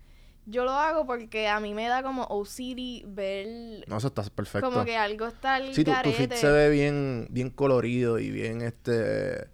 yo 0.46 0.64
lo 0.66 0.72
hago 0.72 1.06
porque 1.06 1.48
a 1.48 1.60
mí 1.60 1.74
me 1.74 1.88
da 1.88 2.04
como 2.04 2.24
OCD 2.24 3.04
ver 3.08 3.86
No, 3.88 3.98
eso 3.98 4.08
está 4.08 4.24
perfecto. 4.24 4.70
como 4.70 4.84
que 4.84 4.98
algo 4.98 5.28
está 5.28 5.56
al 5.56 5.74
Sí, 5.74 5.84
tu, 5.84 5.92
tu 6.04 6.12
feed 6.12 6.34
se 6.34 6.50
ve 6.52 6.70
bien, 6.70 7.28
bien 7.30 7.50
colorido 7.50 8.20
y 8.20 8.32
bien 8.32 8.62
este. 8.62 9.48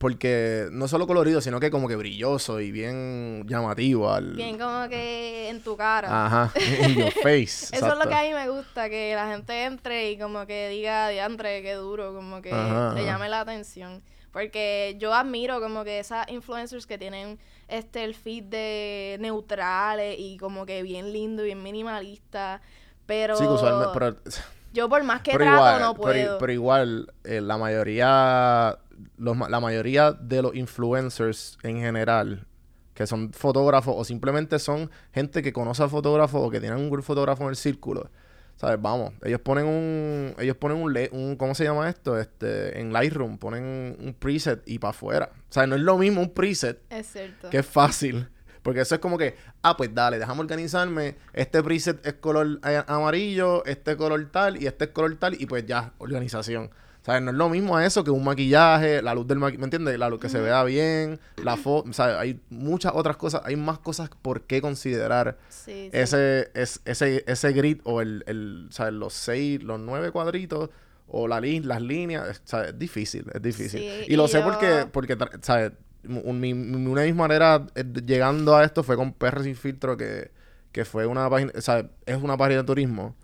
Porque 0.00 0.68
no 0.72 0.88
solo 0.88 1.06
colorido, 1.06 1.42
sino 1.42 1.60
que 1.60 1.70
como 1.70 1.86
que 1.86 1.94
brilloso 1.94 2.58
y 2.58 2.70
bien 2.72 3.46
llamativo 3.46 4.10
al. 4.10 4.32
Bien 4.32 4.56
como 4.58 4.88
que 4.88 5.50
en 5.50 5.62
tu 5.62 5.76
cara. 5.76 6.24
Ajá, 6.24 6.52
in 6.88 6.94
your 6.94 7.12
face. 7.12 7.68
Eso 7.76 7.86
es 7.86 7.98
lo 7.98 8.08
que 8.08 8.14
a 8.14 8.22
mí 8.22 8.32
me 8.32 8.48
gusta, 8.48 8.88
que 8.88 9.14
la 9.14 9.28
gente 9.28 9.64
entre 9.64 10.10
y 10.10 10.18
como 10.18 10.46
que 10.46 10.70
diga, 10.70 11.10
diantre, 11.10 11.60
qué 11.60 11.74
duro, 11.74 12.14
como 12.14 12.40
que 12.40 12.50
Ajá, 12.50 12.94
le 12.94 13.00
ajá. 13.02 13.12
llame 13.12 13.28
la 13.28 13.40
atención. 13.40 14.02
Porque 14.32 14.96
yo 14.98 15.12
admiro 15.12 15.60
como 15.60 15.84
que 15.84 15.98
esas 15.98 16.26
influencers 16.30 16.86
que 16.86 16.96
tienen 16.96 17.38
este 17.68 18.02
el 18.02 18.14
feed 18.14 18.44
de 18.44 19.18
neutrales 19.20 20.16
y 20.18 20.38
como 20.38 20.64
que 20.64 20.82
bien 20.82 21.12
lindo, 21.12 21.42
bien 21.42 21.62
minimalista. 21.62 22.62
Pero, 23.04 23.36
Sí, 23.36 23.44
usualmente. 23.44 23.92
Pero, 23.92 24.16
yo 24.72 24.88
por 24.88 25.02
más 25.04 25.20
que 25.22 25.32
pero 25.32 25.44
trato 25.44 25.56
igual, 25.56 25.80
no 25.80 25.94
puedo. 25.94 26.38
Pero, 26.38 26.52
igual, 26.52 27.12
eh, 27.24 27.40
la 27.40 27.56
mayoría. 27.58 28.78
Los, 29.16 29.36
la 29.48 29.60
mayoría 29.60 30.12
de 30.12 30.42
los 30.42 30.54
influencers 30.54 31.58
en 31.62 31.78
general. 31.80 32.46
Que 32.94 33.06
son 33.06 33.32
fotógrafos 33.32 33.94
o 33.96 34.04
simplemente 34.04 34.58
son 34.58 34.90
gente 35.12 35.42
que 35.42 35.52
conoce 35.52 35.82
a 35.82 35.88
fotógrafos 35.88 36.42
o 36.46 36.50
que 36.50 36.60
tienen 36.60 36.78
un 36.78 37.02
fotógrafo 37.02 37.44
en 37.44 37.50
el 37.50 37.56
círculo. 37.56 38.10
¿Sabes? 38.56 38.78
Vamos, 38.82 39.14
ellos 39.24 39.40
ponen 39.40 39.64
un, 39.64 40.34
ellos 40.38 40.54
ponen 40.54 40.76
un, 40.76 40.92
le- 40.92 41.08
un, 41.12 41.34
¿cómo 41.36 41.54
se 41.54 41.64
llama 41.64 41.88
esto? 41.88 42.18
Este, 42.18 42.78
en 42.78 42.92
Lightroom 42.92 43.38
ponen 43.38 43.96
un 43.98 44.12
preset 44.12 44.60
y 44.68 44.78
para 44.78 44.90
afuera. 44.90 45.30
O 45.34 45.52
sea, 45.52 45.66
no 45.66 45.76
es 45.76 45.80
lo 45.80 45.96
mismo 45.96 46.20
un 46.20 46.28
preset 46.34 46.78
es 46.90 47.06
cierto. 47.06 47.48
que 47.48 47.56
es 47.60 47.66
fácil. 47.66 48.28
Porque 48.62 48.80
eso 48.82 48.94
es 48.94 49.00
como 49.00 49.16
que, 49.16 49.36
ah, 49.62 49.76
pues 49.76 49.94
dale, 49.94 50.18
déjame 50.18 50.40
organizarme. 50.40 51.16
Este 51.32 51.62
preset 51.62 52.04
es 52.06 52.14
color 52.14 52.60
eh, 52.66 52.82
amarillo, 52.86 53.64
este 53.64 53.96
color 53.96 54.28
tal 54.30 54.62
y 54.62 54.66
este 54.66 54.84
es 54.86 54.90
color 54.90 55.16
tal 55.16 55.34
y 55.40 55.46
pues 55.46 55.64
ya, 55.66 55.92
organización. 55.98 56.70
¿Sabes? 57.02 57.22
No 57.22 57.30
es 57.30 57.36
lo 57.38 57.48
mismo 57.48 57.78
a 57.78 57.86
eso 57.86 58.04
que 58.04 58.10
un 58.10 58.22
maquillaje, 58.22 59.00
la 59.00 59.14
luz 59.14 59.26
del 59.26 59.38
maquillaje, 59.38 59.58
¿me 59.58 59.64
entiendes? 59.64 59.98
La 59.98 60.10
luz 60.10 60.20
que 60.20 60.28
se 60.28 60.38
vea 60.38 60.62
bien, 60.64 61.18
la 61.42 61.56
foto, 61.56 61.90
¿sabes? 61.94 62.16
Hay 62.18 62.38
muchas 62.50 62.92
otras 62.94 63.16
cosas, 63.16 63.40
hay 63.46 63.56
más 63.56 63.78
cosas 63.78 64.10
por 64.20 64.42
qué 64.42 64.60
considerar 64.60 65.38
Sí, 65.48 65.72
sí. 65.72 65.90
ese, 65.92 66.50
es, 66.52 66.82
ese, 66.84 67.24
ese 67.26 67.52
grid 67.52 67.80
o 67.84 68.02
el, 68.02 68.22
el, 68.26 68.66
¿sabes? 68.70 68.92
Los 68.92 69.14
seis, 69.14 69.62
los 69.62 69.80
nueve 69.80 70.10
cuadritos 70.10 70.68
o 71.08 71.26
la 71.26 71.40
li- 71.40 71.60
las 71.60 71.80
líneas, 71.80 72.28
es- 72.28 72.42
¿sabes? 72.44 72.68
Es 72.68 72.78
difícil, 72.78 73.24
es 73.32 73.40
difícil. 73.40 73.80
Sí, 73.80 74.04
y 74.06 74.16
lo 74.16 74.28
sé 74.28 74.42
porque, 74.42 74.86
porque 74.92 75.16
¿sabes? 75.40 75.72
Un- 76.08 76.40
mi- 76.40 76.54
mi- 76.54 76.86
una 76.86 77.02
de 77.02 77.08
mis 77.08 77.16
maneras 77.16 77.62
eh, 77.74 77.84
llegando 78.06 78.56
a 78.56 78.64
esto 78.64 78.82
fue 78.82 78.96
con 78.96 79.12
PR 79.12 79.42
Sin 79.42 79.54
Filtro, 79.56 79.96
que, 79.96 80.30
que 80.72 80.84
fue 80.84 81.06
una 81.06 81.28
página, 81.28 81.52
¿sabes? 81.60 81.86
Es 82.06 82.16
una 82.16 82.36
página 82.36 82.62
de 82.62 82.66
turismo. 82.66 83.14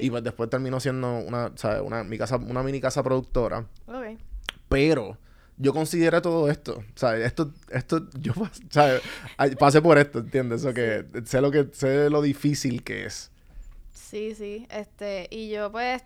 Y 0.00 0.10
pues 0.10 0.22
después 0.24 0.48
terminó 0.48 0.80
siendo 0.80 1.18
una, 1.18 1.52
¿sabes? 1.56 1.82
Una, 1.82 2.02
mi 2.04 2.16
casa, 2.18 2.36
una 2.36 2.62
mini 2.62 2.80
casa 2.80 3.02
productora. 3.02 3.66
Pero 4.68 5.18
yo 5.58 5.72
consideré 5.72 6.20
todo 6.20 6.50
esto, 6.50 6.82
¿sabes? 6.94 7.26
Esto, 7.26 7.52
esto, 7.70 8.08
yo, 8.20 8.32
¿sabes? 8.70 9.02
Pasé 9.58 9.80
por 9.82 9.98
esto, 9.98 10.18
¿entiendes? 10.20 10.64
O 10.64 10.72
que 10.74 11.04
sé 11.24 11.40
lo 11.40 11.50
que, 11.50 11.68
sé 11.72 12.10
lo 12.10 12.22
difícil 12.22 12.82
que 12.82 13.06
es. 13.06 13.30
Sí, 13.92 14.34
sí. 14.34 14.66
Este, 14.70 15.26
y 15.30 15.48
yo 15.50 15.70
pues 15.72 16.02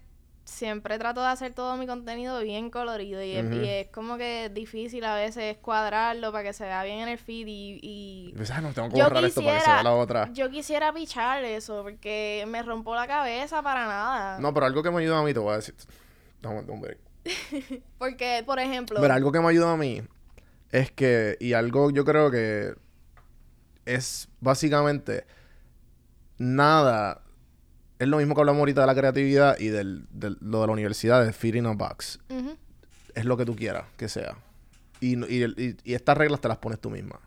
siempre 0.51 0.99
trato 0.99 1.21
de 1.23 1.29
hacer 1.29 1.55
todo 1.55 1.77
mi 1.77 1.87
contenido 1.87 2.41
bien 2.41 2.71
colorido 2.71 3.23
y, 3.23 3.33
es- 3.33 3.45
Ujú. 3.47 3.55
y 3.55 3.69
es 3.69 3.89
como 3.89 4.17
que 4.19 4.51
difícil 4.53 5.05
a 5.05 5.15
veces 5.15 5.57
cuadrarlo 5.59 6.33
para 6.33 6.45
que 6.45 6.53
se 6.53 6.65
vea 6.65 6.83
bien 6.85 7.01
en 7.01 7.09
el 7.09 7.19
feed 7.19 7.47
y, 7.47 7.79
y 7.83 8.33
pues, 8.37 8.51
ah, 8.51 8.61
no, 8.61 8.73
tengo 8.73 8.89
que 8.91 8.99
yo 8.99 9.05
borrar 9.05 9.25
esto 9.25 9.41
para 9.43 9.57
que 9.59 9.61
se 9.65 9.67
vea 9.71 9.77
quisiera, 9.77 9.83
la 9.83 9.95
otra. 9.95 10.29
yo 10.33 10.51
quisiera 10.51 10.93
pichar 10.93 11.45
eso 11.45 11.83
porque 11.83 12.45
me 12.49 12.63
rompo 12.63 12.95
la 12.95 13.07
cabeza 13.07 13.63
para 13.63 13.87
nada. 13.87 14.39
No, 14.41 14.53
pero 14.53 14.67
algo 14.67 14.83
que 14.83 14.91
me 14.91 15.01
ayuda 15.01 15.19
a 15.21 15.23
mí, 15.23 15.33
te 15.33 15.39
voy 15.39 15.53
a 15.53 15.57
decir. 15.57 15.75
Dame 16.43 16.61
un 16.61 16.81
break. 16.81 16.99
Porque, 17.99 18.43
por 18.47 18.59
ejemplo, 18.59 18.99
Pero 19.01 19.13
algo 19.15 19.31
que 19.31 19.41
me 19.41 19.49
ayuda 19.49 19.73
a 19.73 19.77
mí 19.77 20.03
es 20.73 20.91
que, 20.91 21.37
y 21.39 21.53
algo 21.53 21.91
yo 21.91 22.05
creo 22.05 22.31
que 22.31 22.75
es 23.85 24.29
básicamente 24.41 25.27
nada. 26.39 27.23
Es 28.01 28.09
lo 28.09 28.17
mismo 28.17 28.35
que 28.35 28.41
hablamos 28.41 28.59
ahorita 28.61 28.81
de 28.81 28.87
la 28.89 28.95
creatividad 28.95 29.59
y 29.61 29.69
del, 29.69 30.07
del- 30.11 30.39
lo 30.41 30.63
de 30.63 30.67
la 30.67 30.73
universidad, 30.73 31.25
de 31.25 31.33
feeding 31.33 31.67
a 31.67 31.73
box. 31.75 32.19
Es 33.15 33.25
lo 33.25 33.37
que 33.37 33.45
tú 33.45 33.55
quieras 33.55 33.85
que 33.97 34.09
sea. 34.09 34.37
Y, 35.01 35.17
y, 35.33 35.45
y- 35.45 35.77
y 35.85 35.95
estas 35.95 36.17
reglas 36.17 36.41
te 36.41 36.49
las 36.49 36.59
pones 36.59 36.81
tú 36.81 36.91
misma. 36.91 37.21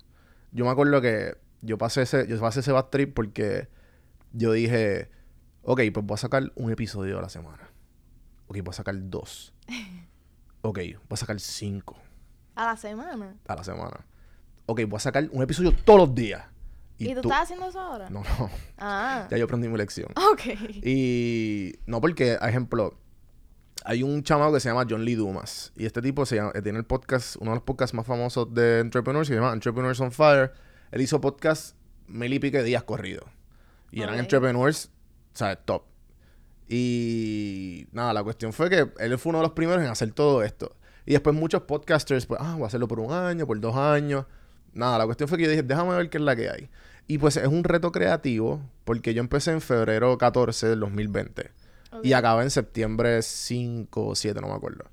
Yo 0.52 0.66
me 0.66 0.72
acuerdo 0.72 1.00
que 1.02 1.38
yo 1.62 1.78
pasé 1.78 2.02
ese, 2.02 2.28
yo 2.28 2.40
pasé 2.40 2.60
ese 2.62 2.72
bad 2.72 2.86
trip 2.88 3.14
porque 3.14 3.68
yo 4.34 4.52
dije, 4.52 5.10
ok, 5.62 5.82
pues 5.94 6.06
voy 6.06 6.16
a 6.16 6.18
sacar 6.18 6.52
un 6.56 6.72
episodio 6.72 7.20
a 7.20 7.22
la 7.22 7.30
semana. 7.30 7.70
Ok, 8.48 8.58
voy 8.64 8.72
a 8.72 8.74
sacar 8.74 8.96
dos. 8.98 9.54
Ok, 10.66 10.78
voy 10.80 10.96
a 11.10 11.18
sacar 11.18 11.40
cinco 11.42 11.98
a 12.56 12.66
la 12.68 12.78
semana. 12.78 13.36
a 13.48 13.56
la 13.56 13.64
semana. 13.66 14.06
Ok, 14.66 14.82
voy 14.88 14.96
a 14.96 15.00
sacar 15.02 15.28
un 15.34 15.44
episodio 15.44 15.74
todos 15.74 16.00
los 16.08 16.16
días. 16.16 16.42
¿Y, 17.04 17.14
tú, 17.14 17.22
estás 17.22 17.44
haciendo 17.44 17.68
eso 17.68 17.80
ahora? 17.80 18.10
No, 18.10 18.24
no. 18.40 18.50
Ah. 18.78 19.28
Ya 19.30 19.38
yo 19.38 19.46
aprendí 19.46 19.68
mi 19.68 19.78
lección. 19.78 20.12
Ok. 20.32 20.42
Y 20.84 21.74
no, 21.86 22.02
porque, 22.02 22.38
por 22.40 22.50
ejemplo, 22.50 22.98
hay 23.86 24.04
un 24.04 24.24
chamaco 24.24 24.54
que 24.54 24.60
se 24.60 24.70
llama 24.70 24.86
John 24.90 25.04
Lee 25.06 25.16
Dumas. 25.16 25.72
Y 25.76 25.86
este 25.86 26.02
tipo 26.02 26.26
se 26.26 26.38
llama, 26.38 26.52
eh, 26.56 26.62
tiene 26.62 26.80
el 26.80 26.86
podcast, 26.86 27.36
uno 27.38 27.52
de 27.52 27.56
los 27.56 27.64
podcasts 27.64 27.94
más 27.94 28.06
famosos 28.06 28.54
de 28.54 28.80
Entrepreneurs, 28.80 29.28
que 29.28 29.36
se 29.36 29.40
llama 29.40 29.54
Entrepreneurs 29.54 30.00
on 30.00 30.12
Fire. 30.12 30.52
Él 30.92 31.02
hizo 31.02 31.20
podcast 31.22 31.76
mil 32.08 32.34
y 32.34 32.40
pico 32.40 32.58
de 32.58 32.64
días 32.64 32.84
corridos. 32.84 33.26
Y 33.92 34.02
eran. 34.02 34.18
Entrepreneurs, 34.20 34.90
o 35.34 35.38
sea, 35.38 35.56
top. 35.56 35.84
Y 36.68 37.88
nada, 37.92 38.14
la 38.14 38.24
cuestión 38.24 38.54
fue 38.54 38.70
que 38.70 38.92
él 39.00 39.18
fue 39.18 39.30
uno 39.32 39.40
de 39.40 39.44
los 39.44 39.52
primeros 39.52 39.84
en 39.84 39.90
hacer 39.90 40.12
todo 40.12 40.44
esto. 40.44 40.76
Y 41.06 41.12
después 41.12 41.36
muchos 41.36 41.64
podcasters, 41.64 42.26
pues, 42.26 42.40
ah, 42.42 42.54
voy 42.54 42.64
a 42.64 42.68
hacerlo 42.68 42.88
por 42.88 43.00
un 43.00 43.12
año, 43.12 43.46
por 43.46 43.60
dos 43.60 43.76
años. 43.76 44.26
Nada, 44.74 44.98
la 44.98 45.06
cuestión 45.06 45.28
fue 45.28 45.38
que 45.38 45.44
yo 45.44 45.50
dije, 45.50 45.64
déjame 45.64 45.96
ver 45.96 46.10
qué 46.10 46.18
es 46.18 46.24
la 46.24 46.36
que 46.36 46.50
hay. 46.50 46.70
Y 47.08 47.18
pues 47.18 47.38
es 47.38 47.48
un 47.48 47.64
reto 47.64 47.92
creativo, 47.92 48.62
porque 48.86 49.14
yo 49.14 49.20
empecé 49.22 49.52
en 49.52 49.62
febrero 49.62 50.18
14 50.18 50.68
del 50.68 50.80
2020. 50.82 51.52
Y 52.02 52.14
acabé 52.14 52.44
en 52.44 52.50
septiembre 52.50 53.22
5 53.22 54.08
o 54.08 54.16
7, 54.16 54.40
no 54.42 54.48
me 54.48 54.54
acuerdo. 54.54 54.86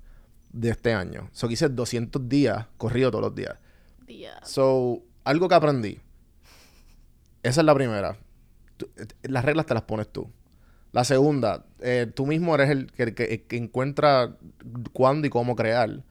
De 0.51 0.69
este 0.69 0.93
año. 0.93 1.29
So 1.31 1.47
que 1.47 1.53
hice 1.53 1.69
200 1.69 2.27
días, 2.29 2.67
corrido 2.77 3.09
todos 3.09 3.23
los 3.23 3.35
días. 3.35 3.55
Día. 4.05 4.33
So, 4.43 5.01
algo 5.23 5.47
que 5.49 5.55
aprendí. 5.55 5.99
Esa 7.43 7.61
es 7.61 7.65
la 7.65 7.73
primera. 7.73 8.17
Tú- 8.77 8.89
eh, 8.97 9.05
las 9.23 9.43
reglas 9.45 9.65
te 9.65 9.73
las 9.73 9.83
pones 9.83 10.07
tú. 10.11 10.29
La 10.91 11.03
segunda, 11.05 11.65
eh, 11.79 12.11
tú 12.13 12.25
mismo 12.25 12.53
eres 12.53 12.69
el 12.69 12.91
que, 12.91 13.15
que- 13.15 13.43
que 13.43 13.57
encuentra 13.57 14.35
cuándo 14.93 15.25
y 15.25 15.29
cómo 15.29 15.55
crear. 15.55 16.03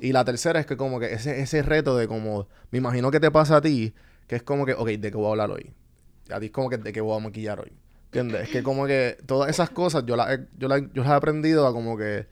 Y 0.00 0.12
la 0.12 0.24
tercera 0.24 0.60
es 0.60 0.66
que 0.66 0.76
como 0.76 1.00
que 1.00 1.12
ese, 1.14 1.40
ese 1.40 1.62
reto 1.62 1.96
de 1.96 2.06
como, 2.06 2.46
me 2.70 2.78
imagino 2.78 3.10
que 3.10 3.18
te 3.18 3.30
pasa 3.30 3.56
a 3.56 3.60
ti, 3.60 3.92
que 4.26 4.36
es 4.36 4.42
como 4.42 4.64
que, 4.66 4.74
ok, 4.74 4.88
¿de 4.88 5.10
qué 5.10 5.16
voy 5.16 5.26
a 5.26 5.30
hablar 5.30 5.50
hoy? 5.50 5.72
A 6.30 6.40
ti 6.40 6.46
es 6.46 6.52
como 6.52 6.70
que, 6.70 6.78
¿de 6.78 6.92
qué 6.92 7.00
voy 7.00 7.16
a 7.16 7.20
maquillar 7.20 7.60
hoy? 7.60 7.72
¿Entiendes? 8.06 8.42
Es 8.44 8.48
que 8.50 8.62
como 8.62 8.86
que 8.86 9.18
todas 9.26 9.50
esas 9.50 9.70
cosas 9.70 10.04
yo 10.06 10.16
las, 10.16 10.30
he- 10.32 10.46
yo, 10.56 10.68
las, 10.68 10.80
yo 10.92 11.02
las 11.02 11.10
he 11.12 11.14
aprendido 11.14 11.66
a 11.66 11.72
como 11.72 11.96
que, 11.96 12.26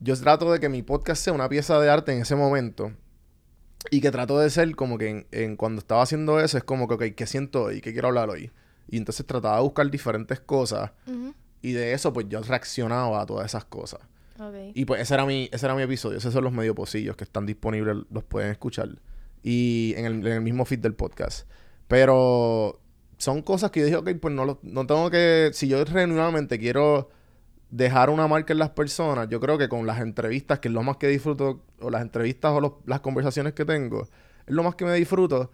yo 0.00 0.14
trato 0.16 0.52
de 0.52 0.60
que 0.60 0.68
mi 0.68 0.82
podcast 0.82 1.22
sea 1.24 1.32
una 1.32 1.48
pieza 1.48 1.80
de 1.80 1.88
arte 1.90 2.12
en 2.12 2.20
ese 2.22 2.36
momento. 2.36 2.92
Y 3.90 4.00
que 4.00 4.10
trato 4.10 4.38
de 4.38 4.48
ser 4.48 4.74
como 4.76 4.96
que 4.96 5.08
en, 5.10 5.26
en 5.30 5.56
cuando 5.56 5.78
estaba 5.80 6.02
haciendo 6.02 6.40
eso, 6.40 6.56
es 6.56 6.64
como 6.64 6.88
que, 6.88 6.94
ok, 6.94 7.02
¿qué 7.16 7.26
siento 7.26 7.64
hoy? 7.64 7.80
¿Qué 7.82 7.92
quiero 7.92 8.08
hablar 8.08 8.30
hoy? 8.30 8.50
Y 8.88 8.96
entonces 8.96 9.26
trataba 9.26 9.56
de 9.56 9.62
buscar 9.62 9.90
diferentes 9.90 10.40
cosas. 10.40 10.90
Ujú. 11.06 11.34
Y 11.60 11.72
de 11.72 11.92
eso, 11.92 12.12
pues 12.12 12.26
yo 12.28 12.40
reaccionaba 12.42 13.20
a 13.22 13.26
todas 13.26 13.46
esas 13.46 13.64
cosas. 13.66 14.00
Y 14.74 14.84
pues 14.86 15.00
ese 15.02 15.14
era 15.14 15.24
mi, 15.26 15.48
ese 15.52 15.66
era 15.66 15.74
mi 15.74 15.82
episodio. 15.82 16.16
Esos 16.18 16.32
son 16.32 16.44
los 16.44 16.52
medio 16.52 16.74
pocillos 16.74 17.14
que 17.16 17.24
están 17.24 17.44
disponibles, 17.46 17.96
los 18.10 18.24
pueden 18.24 18.50
escuchar. 18.50 18.88
Y 19.44 19.92
en 19.96 20.06
el, 20.06 20.14
en 20.26 20.32
el 20.32 20.40
mismo 20.40 20.64
feed 20.64 20.80
del 20.80 20.94
podcast. 20.94 21.46
Pero 21.86 22.80
son 23.18 23.42
cosas 23.42 23.70
que 23.70 23.80
yo 23.80 23.86
dije, 23.86 23.96
ok, 23.98 24.10
pues 24.20 24.34
no, 24.34 24.44
lo- 24.44 24.58
no 24.62 24.86
tengo 24.86 25.10
que. 25.10 25.50
Si 25.52 25.68
yo 25.68 25.84
genuinamente 25.86 26.58
quiero 26.58 27.10
dejar 27.70 28.10
una 28.10 28.26
marca 28.26 28.52
en 28.52 28.58
las 28.58 28.70
personas, 28.70 29.28
yo 29.28 29.38
creo 29.40 29.58
que 29.58 29.68
con 29.68 29.86
las 29.86 30.00
entrevistas, 30.00 30.58
que 30.60 30.68
es 30.68 30.74
lo 30.74 30.82
más 30.82 30.96
que 30.96 31.08
disfruto, 31.08 31.62
o 31.80 31.90
las 31.90 32.02
entrevistas 32.02 32.52
o 32.52 32.60
los- 32.60 32.72
las 32.86 33.00
conversaciones 33.00 33.52
que 33.52 33.64
tengo, 33.64 34.02
es 34.02 34.08
lo 34.54 34.62
más 34.62 34.74
que 34.74 34.84
me 34.84 34.94
disfruto. 34.94 35.50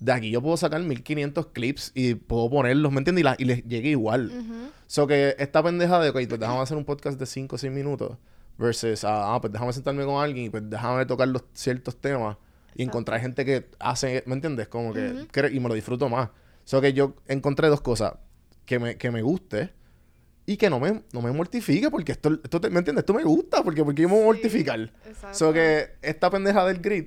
De 0.00 0.12
aquí 0.12 0.30
yo 0.30 0.40
puedo 0.40 0.56
sacar 0.56 0.80
1500 0.82 1.48
clips 1.48 1.92
y 1.94 2.14
puedo 2.14 2.48
ponerlos, 2.48 2.90
¿me 2.92 2.98
entiendes? 2.98 3.20
Y, 3.20 3.24
la- 3.24 3.36
y 3.38 3.44
les 3.44 3.64
llegue 3.66 3.90
igual. 3.90 4.30
Ujú. 4.34 4.70
So 4.86 5.06
que 5.06 5.34
esta 5.38 5.62
pendeja 5.62 5.98
de, 6.00 6.10
ok, 6.10 6.14
pues 6.28 6.40
déjame 6.40 6.60
hacer 6.60 6.76
un 6.76 6.84
podcast 6.84 7.18
de 7.18 7.26
5 7.26 7.56
o 7.56 7.58
6 7.58 7.72
minutos. 7.72 8.16
Versus, 8.58 9.04
ah, 9.04 9.34
ah, 9.34 9.40
pues 9.40 9.52
déjame 9.52 9.72
sentarme 9.72 10.04
con 10.04 10.22
alguien 10.22 10.46
y 10.46 10.50
pues 10.50 10.62
déjame 10.68 11.06
tocar 11.06 11.26
los 11.28 11.42
ciertos 11.54 11.96
temas. 11.96 12.36
Y 12.74 12.82
encontrar 12.84 13.20
gente 13.20 13.44
que 13.44 13.70
hace, 13.78 14.22
¿me 14.26 14.34
entiendes? 14.34 14.68
Como 14.68 14.92
que, 14.92 15.50
y 15.52 15.60
me 15.60 15.68
lo 15.68 15.74
disfruto 15.74 16.08
más. 16.08 16.30
So 16.64 16.80
que 16.80 16.92
yo 16.92 17.14
encontré 17.28 17.68
dos 17.68 17.80
cosas. 17.80 18.14
Que 18.64 18.78
me, 18.78 18.96
que 18.96 19.10
me 19.10 19.22
guste 19.22 19.72
y 20.46 20.56
que 20.56 20.70
no 20.70 20.78
me, 20.80 21.02
no 21.12 21.20
me 21.20 21.32
mortifique 21.32 21.90
porque 21.90 22.12
esto, 22.12 22.38
esto 22.44 22.60
te- 22.60 22.70
¿me 22.70 22.78
entiendes? 22.78 23.02
Esto 23.02 23.12
me 23.14 23.24
gusta 23.24 23.62
porque, 23.62 23.84
porque 23.84 24.02
yo 24.02 24.08
me 24.08 24.14
voy 24.14 24.22
a 24.22 24.26
mortificar. 24.26 24.80
Exacto. 25.06 25.36
So 25.36 25.52
que 25.52 25.90
esta 26.00 26.30
pendeja 26.30 26.64
del 26.64 26.78
grid, 26.78 27.06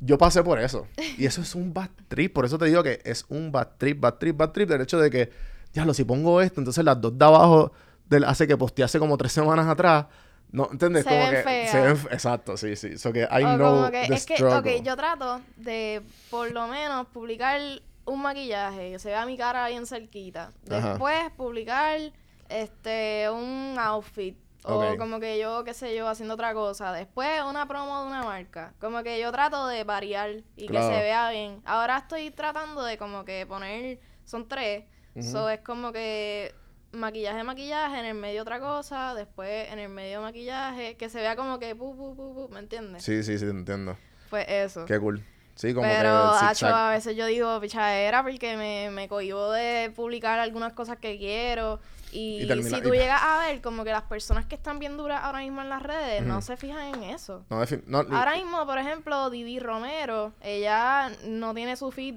yo 0.00 0.18
pasé 0.18 0.42
por 0.42 0.58
eso. 0.60 0.86
Y 1.16 1.24
eso 1.26 1.40
es 1.40 1.54
un 1.54 1.72
bad 1.72 1.90
trip. 2.08 2.32
Por 2.32 2.44
eso 2.44 2.58
te 2.58 2.66
digo 2.66 2.82
que 2.82 3.00
es 3.04 3.24
un 3.28 3.52
bad 3.52 3.68
trip, 3.78 4.00
bad 4.00 4.14
trip, 4.14 4.36
bad 4.36 4.50
trip. 4.50 4.68
Del 4.68 4.80
hecho 4.80 4.98
de 4.98 5.08
que, 5.10 5.30
ya 5.72 5.84
lo, 5.84 5.94
si 5.94 6.04
pongo 6.04 6.40
esto, 6.42 6.60
entonces 6.60 6.84
las 6.84 7.00
dos 7.00 7.16
de 7.16 7.24
abajo 7.24 7.72
del, 8.08 8.24
hace 8.24 8.46
que 8.48 8.56
posteé 8.56 8.84
hace 8.84 8.98
como 8.98 9.16
tres 9.16 9.32
semanas 9.32 9.66
atrás. 9.68 10.06
No, 10.50 10.68
¿entiendes? 10.72 11.04
Se 11.04 11.10
como 11.10 11.20
ven 11.22 11.30
que 11.30 11.42
feas. 11.42 11.70
se 11.70 11.80
ven 11.80 11.96
fe- 11.96 12.14
Exacto, 12.14 12.56
sí, 12.56 12.74
sí. 12.76 12.96
So 12.98 13.12
que 13.12 13.20
I 13.30 13.44
O 13.44 13.56
know 13.56 13.70
como 13.76 13.90
que, 13.90 14.06
the 14.08 14.14
es 14.14 14.24
que, 14.26 14.42
ok, 14.42 14.66
yo 14.82 14.96
trato 14.96 15.40
de 15.56 16.02
por 16.30 16.50
lo 16.52 16.66
menos 16.68 17.06
publicar 17.08 17.60
un 18.06 18.22
maquillaje, 18.22 18.92
que 18.92 18.98
se 18.98 19.08
vea 19.10 19.26
mi 19.26 19.36
cara 19.36 19.68
bien 19.68 19.86
cerquita. 19.86 20.52
Ajá. 20.70 20.90
Después 20.90 21.30
publicar 21.36 22.00
este 22.48 23.28
un 23.30 23.76
outfit. 23.78 24.36
O 24.64 24.96
como 24.98 25.18
que 25.20 25.38
yo, 25.38 25.64
qué 25.64 25.72
sé 25.72 25.94
yo, 25.96 26.08
haciendo 26.08 26.34
otra 26.34 26.52
cosa. 26.52 26.92
Después 26.92 27.40
una 27.48 27.66
promo 27.66 28.02
de 28.02 28.06
una 28.08 28.22
marca. 28.24 28.74
Como 28.80 29.02
que 29.02 29.18
yo 29.20 29.30
trato 29.32 29.66
de 29.66 29.84
variar 29.84 30.30
y 30.56 30.66
Claro. 30.66 30.88
que 30.88 30.94
se 30.94 31.00
vea 31.02 31.30
bien. 31.30 31.62
Ahora 31.64 31.98
estoy 31.98 32.30
tratando 32.32 32.82
de 32.82 32.98
como 32.98 33.24
que 33.24 33.46
poner, 33.46 33.98
son 34.24 34.46
tres. 34.48 34.84
So 35.22 35.48
es 35.48 35.60
como 35.60 35.90
que 35.92 36.54
maquillaje, 36.92 37.42
maquillaje, 37.44 37.98
en 38.00 38.04
el 38.06 38.14
medio 38.14 38.42
otra 38.42 38.60
cosa, 38.60 39.14
después 39.14 39.70
en 39.72 39.78
el 39.78 39.88
medio 39.88 40.20
maquillaje, 40.22 40.96
que 40.96 41.08
se 41.08 41.20
vea 41.20 41.36
como 41.36 41.58
que 41.58 41.74
pu, 41.74 41.96
pu, 41.96 42.16
pu, 42.16 42.34
pu, 42.34 42.48
¿me 42.52 42.60
entiendes? 42.60 43.02
Sí, 43.04 43.22
sí, 43.22 43.38
sí, 43.38 43.44
te 43.44 43.50
entiendo. 43.50 43.96
Pues 44.30 44.46
eso. 44.48 44.84
Qué 44.84 44.98
cool. 44.98 45.22
Sí, 45.54 45.74
como 45.74 45.86
Pero, 45.88 46.32
que 46.56 46.66
a 46.66 46.90
veces 46.90 47.16
yo 47.16 47.26
digo 47.26 47.60
pichadera 47.60 48.22
porque 48.22 48.56
me, 48.56 48.90
me 48.90 49.08
cohibo 49.08 49.50
de 49.50 49.90
publicar 49.96 50.38
algunas 50.38 50.72
cosas 50.72 50.98
que 50.98 51.18
quiero. 51.18 51.80
Y, 52.12 52.42
Y 52.44 52.46
termina- 52.46 52.76
si 52.76 52.82
tú 52.82 52.94
y- 52.94 52.98
llegas 52.98 53.20
a 53.22 53.38
ver 53.46 53.60
como 53.60 53.82
que 53.84 53.90
las 53.90 54.04
personas 54.04 54.46
que 54.46 54.54
están 54.54 54.78
bien 54.78 54.96
duras 54.96 55.20
ahora 55.24 55.40
mismo 55.40 55.60
en 55.60 55.68
las 55.68 55.82
redes 55.82 56.22
no 56.22 56.40
se 56.42 56.56
fijan 56.56 56.94
en 56.94 57.02
eso. 57.02 57.44
No, 57.50 57.60
defin- 57.62 57.82
no, 57.86 57.98
Ahora 57.98 58.36
mismo, 58.36 58.64
por 58.66 58.78
ejemplo, 58.78 59.28
Didi 59.30 59.58
Romero, 59.58 60.32
ella 60.40 61.10
no 61.26 61.52
tiene 61.54 61.76
su 61.76 61.90
feed 61.90 62.14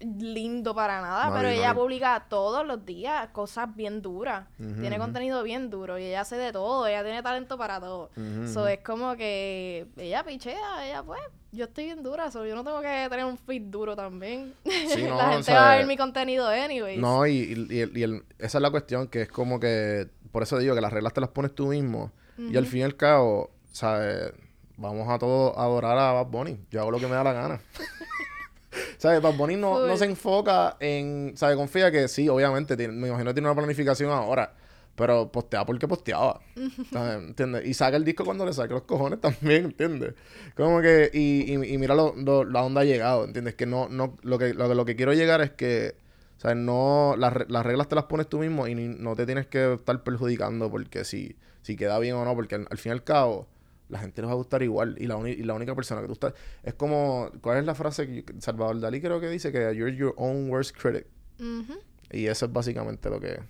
lindo 0.00 0.74
para 0.74 1.00
nada, 1.00 1.26
No, 1.28 1.32
pero 1.34 1.48
no, 1.48 1.54
ella 1.54 1.74
publica 1.74 2.26
todos 2.28 2.66
los 2.66 2.84
días 2.84 3.28
cosas 3.28 3.74
bien 3.74 4.02
duras. 4.02 4.46
Tiene 4.56 4.98
contenido 4.98 5.42
bien 5.42 5.70
duro 5.70 5.98
y 5.98 6.04
ella 6.04 6.22
hace 6.22 6.36
de 6.36 6.52
todo, 6.52 6.86
ella 6.86 7.02
tiene 7.02 7.22
talento 7.22 7.56
para 7.56 7.80
todo. 7.80 8.10
Ujú, 8.16 8.48
So 8.52 8.60
ujú. 8.60 8.68
es 8.68 8.78
como 8.80 9.16
que 9.16 9.86
ella 9.96 10.24
pichea, 10.24 10.86
ella 10.86 11.02
pues, 11.02 11.20
yo 11.52 11.64
estoy 11.66 11.84
bien 11.84 12.02
dura, 12.02 12.30
so 12.30 12.44
yo 12.44 12.54
no 12.54 12.64
tengo 12.64 12.80
que 12.80 13.06
tener 13.08 13.24
un 13.24 13.38
feed 13.38 13.62
duro 13.62 13.94
también. 13.96 14.54
Sí, 14.64 15.02
la 15.08 15.16
o 15.16 15.30
gente 15.30 15.44
sea, 15.44 15.54
va 15.60 15.72
a 15.72 15.76
ver 15.76 15.86
mi 15.86 15.96
contenido 15.96 16.46
anyways. 16.48 16.98
No, 17.00 17.26
y, 17.26 17.32
y- 17.32 17.66
y 17.76 17.80
el- 17.80 17.96
y 17.96 18.02
el- 18.02 18.24
esa 18.38 18.58
es 18.58 18.62
la 18.62 18.70
cuestión, 18.70 19.06
que 19.08 19.22
es 19.22 19.28
como 19.28 19.60
que, 19.60 20.08
por 20.32 20.42
eso 20.42 20.58
digo 20.58 20.74
que 20.74 20.80
las 20.80 20.92
reglas 20.92 21.12
te 21.12 21.20
las 21.20 21.30
pones 21.30 21.54
tú 21.54 21.68
mismo. 21.68 22.10
Y 22.36 22.56
al 22.56 22.66
fin 22.66 22.80
y 22.80 22.82
al 22.82 22.96
cabo, 22.96 23.50
¿sabes? 23.70 24.32
Vamos 24.76 25.08
a 25.08 25.20
todos 25.20 25.56
adorar 25.56 25.96
a 25.96 26.10
Bad 26.12 26.26
Bunny. 26.26 26.58
Yo 26.68 26.80
hago 26.80 26.90
lo 26.90 26.98
que 26.98 27.06
me 27.06 27.14
da 27.14 27.22
la 27.22 27.32
gana. 27.32 27.60
¿Sabes? 29.04 29.20
Bad 29.20 29.34
Bunny 29.36 29.56
no, 29.56 29.86
no 29.86 29.96
se 29.98 30.06
enfoca 30.06 30.78
en, 30.80 31.32
¿sabes? 31.36 31.56
Confía 31.56 31.90
que 31.90 32.08
sí, 32.08 32.26
obviamente, 32.28 32.74
tiene- 32.74 32.94
me 32.94 33.08
imagino 33.08 33.30
que 33.30 33.34
tiene 33.34 33.48
una 33.48 33.54
planificación 33.54 34.10
ahora. 34.10 34.54
Pero 34.96 35.30
postea 35.30 35.66
porque 35.66 35.86
posteaba. 35.86 36.40
¿sabes? 36.92 37.16
¿Entiendes? 37.28 37.66
Y 37.66 37.74
saca 37.74 37.98
el 37.98 38.04
disco 38.04 38.24
cuando 38.24 38.46
le 38.46 38.52
saque 38.54 38.72
los 38.72 38.84
cojones 38.84 39.20
también, 39.20 39.66
¿entiendes? 39.66 40.14
Como 40.56 40.80
que, 40.80 41.10
y, 41.12 41.52
y, 41.52 41.74
y 41.74 41.76
mira 41.78 41.94
lo, 41.94 42.14
lo- 42.16 42.44
la 42.44 42.62
onda 42.62 42.80
ha 42.80 42.84
llegado, 42.84 43.24
¿entiendes? 43.26 43.54
Que 43.56 43.66
no, 43.66 43.88
no, 43.90 44.16
lo 44.22 44.38
que, 44.38 44.54
lo, 44.54 44.68
que- 44.70 44.74
lo 44.74 44.84
que 44.86 44.96
quiero 44.96 45.12
llegar 45.12 45.42
es 45.42 45.50
que, 45.50 45.96
¿sabes? 46.38 46.56
No, 46.56 47.14
las, 47.18 47.34
las 47.48 47.66
reglas 47.66 47.88
te 47.88 47.96
las 47.96 48.04
pones 48.04 48.26
tú 48.28 48.38
mismo 48.38 48.66
y 48.68 48.74
ni- 48.74 48.88
no 48.88 49.14
te 49.16 49.26
tienes 49.26 49.46
que 49.48 49.74
estar 49.74 50.02
perjudicando 50.02 50.70
porque 50.70 51.04
si, 51.04 51.36
si 51.60 51.76
queda 51.76 51.98
bien 51.98 52.14
o 52.14 52.24
no, 52.24 52.34
porque 52.34 52.54
al, 52.54 52.66
al 52.70 52.78
fin 52.78 52.90
y 52.90 52.94
al 52.94 53.04
cabo, 53.04 53.48
la 53.94 54.00
gente 54.00 54.20
les 54.20 54.28
va 54.28 54.32
a 54.32 54.36
gustar 54.36 54.62
igual. 54.62 54.96
Y 54.98 55.06
la, 55.06 55.16
uni- 55.16 55.30
y 55.32 55.42
la 55.44 55.54
única 55.54 55.74
persona 55.74 56.00
que 56.00 56.08
tú 56.08 56.12
estás, 56.14 56.34
es 56.62 56.74
como, 56.74 57.30
¿cuál 57.40 57.58
es 57.58 57.64
la 57.64 57.74
frase 57.74 58.24
que 58.24 58.34
Salvador 58.40 58.80
Dalí 58.80 59.00
creo 59.00 59.20
que 59.20 59.28
dice? 59.28 59.50
Que 59.52 59.74
you're 59.74 59.96
your 59.96 60.14
own 60.16 60.50
worst 60.50 60.76
critic. 60.76 61.06
Y 62.10 62.26
eso 62.26 62.46
es 62.46 62.52
básicamente 62.52 63.08
lo 63.08 63.20
que... 63.20 63.40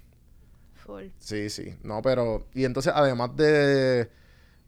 full. 0.75 1.07
Sí, 1.19 1.51
sí. 1.51 1.75
No, 1.83 2.01
pero... 2.03 2.47
Y 2.55 2.65
entonces, 2.65 2.93
además 2.95 3.35
de, 3.37 4.11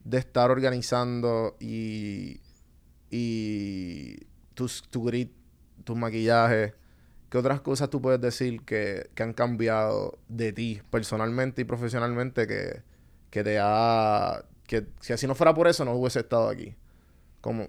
de 0.05 0.19
estar 0.19 0.51
organizando 0.51 1.57
y... 1.61 2.41
Y... 3.11 4.17
Tus, 4.55 4.83
tu 4.89 5.05
grit, 5.05 5.31
tus 5.85 5.97
maquillajes... 5.97 6.73
¿Qué 7.29 7.39
otras 7.39 7.61
cosas 7.61 7.91
tú 7.91 8.01
puedes 8.01 8.21
decir 8.21 8.63
que, 8.63 9.11
que 9.15 9.23
han 9.25 9.33
cambiado 9.33 10.17
de 10.29 10.53
ti 10.53 10.81
personalmente 10.91 11.63
y 11.63 11.65
profesionalmente 11.65 12.47
que, 12.47 12.83
que 13.31 13.43
te 13.43 13.59
ha... 13.61 14.45
Que 14.67 14.87
si 15.01 15.13
así 15.13 15.27
no 15.27 15.35
fuera 15.35 15.55
por 15.55 15.69
eso 15.69 15.85
no 15.85 15.93
hubiese 15.93 16.21
estado 16.21 16.49
aquí? 16.49 16.75
Como... 17.41 17.69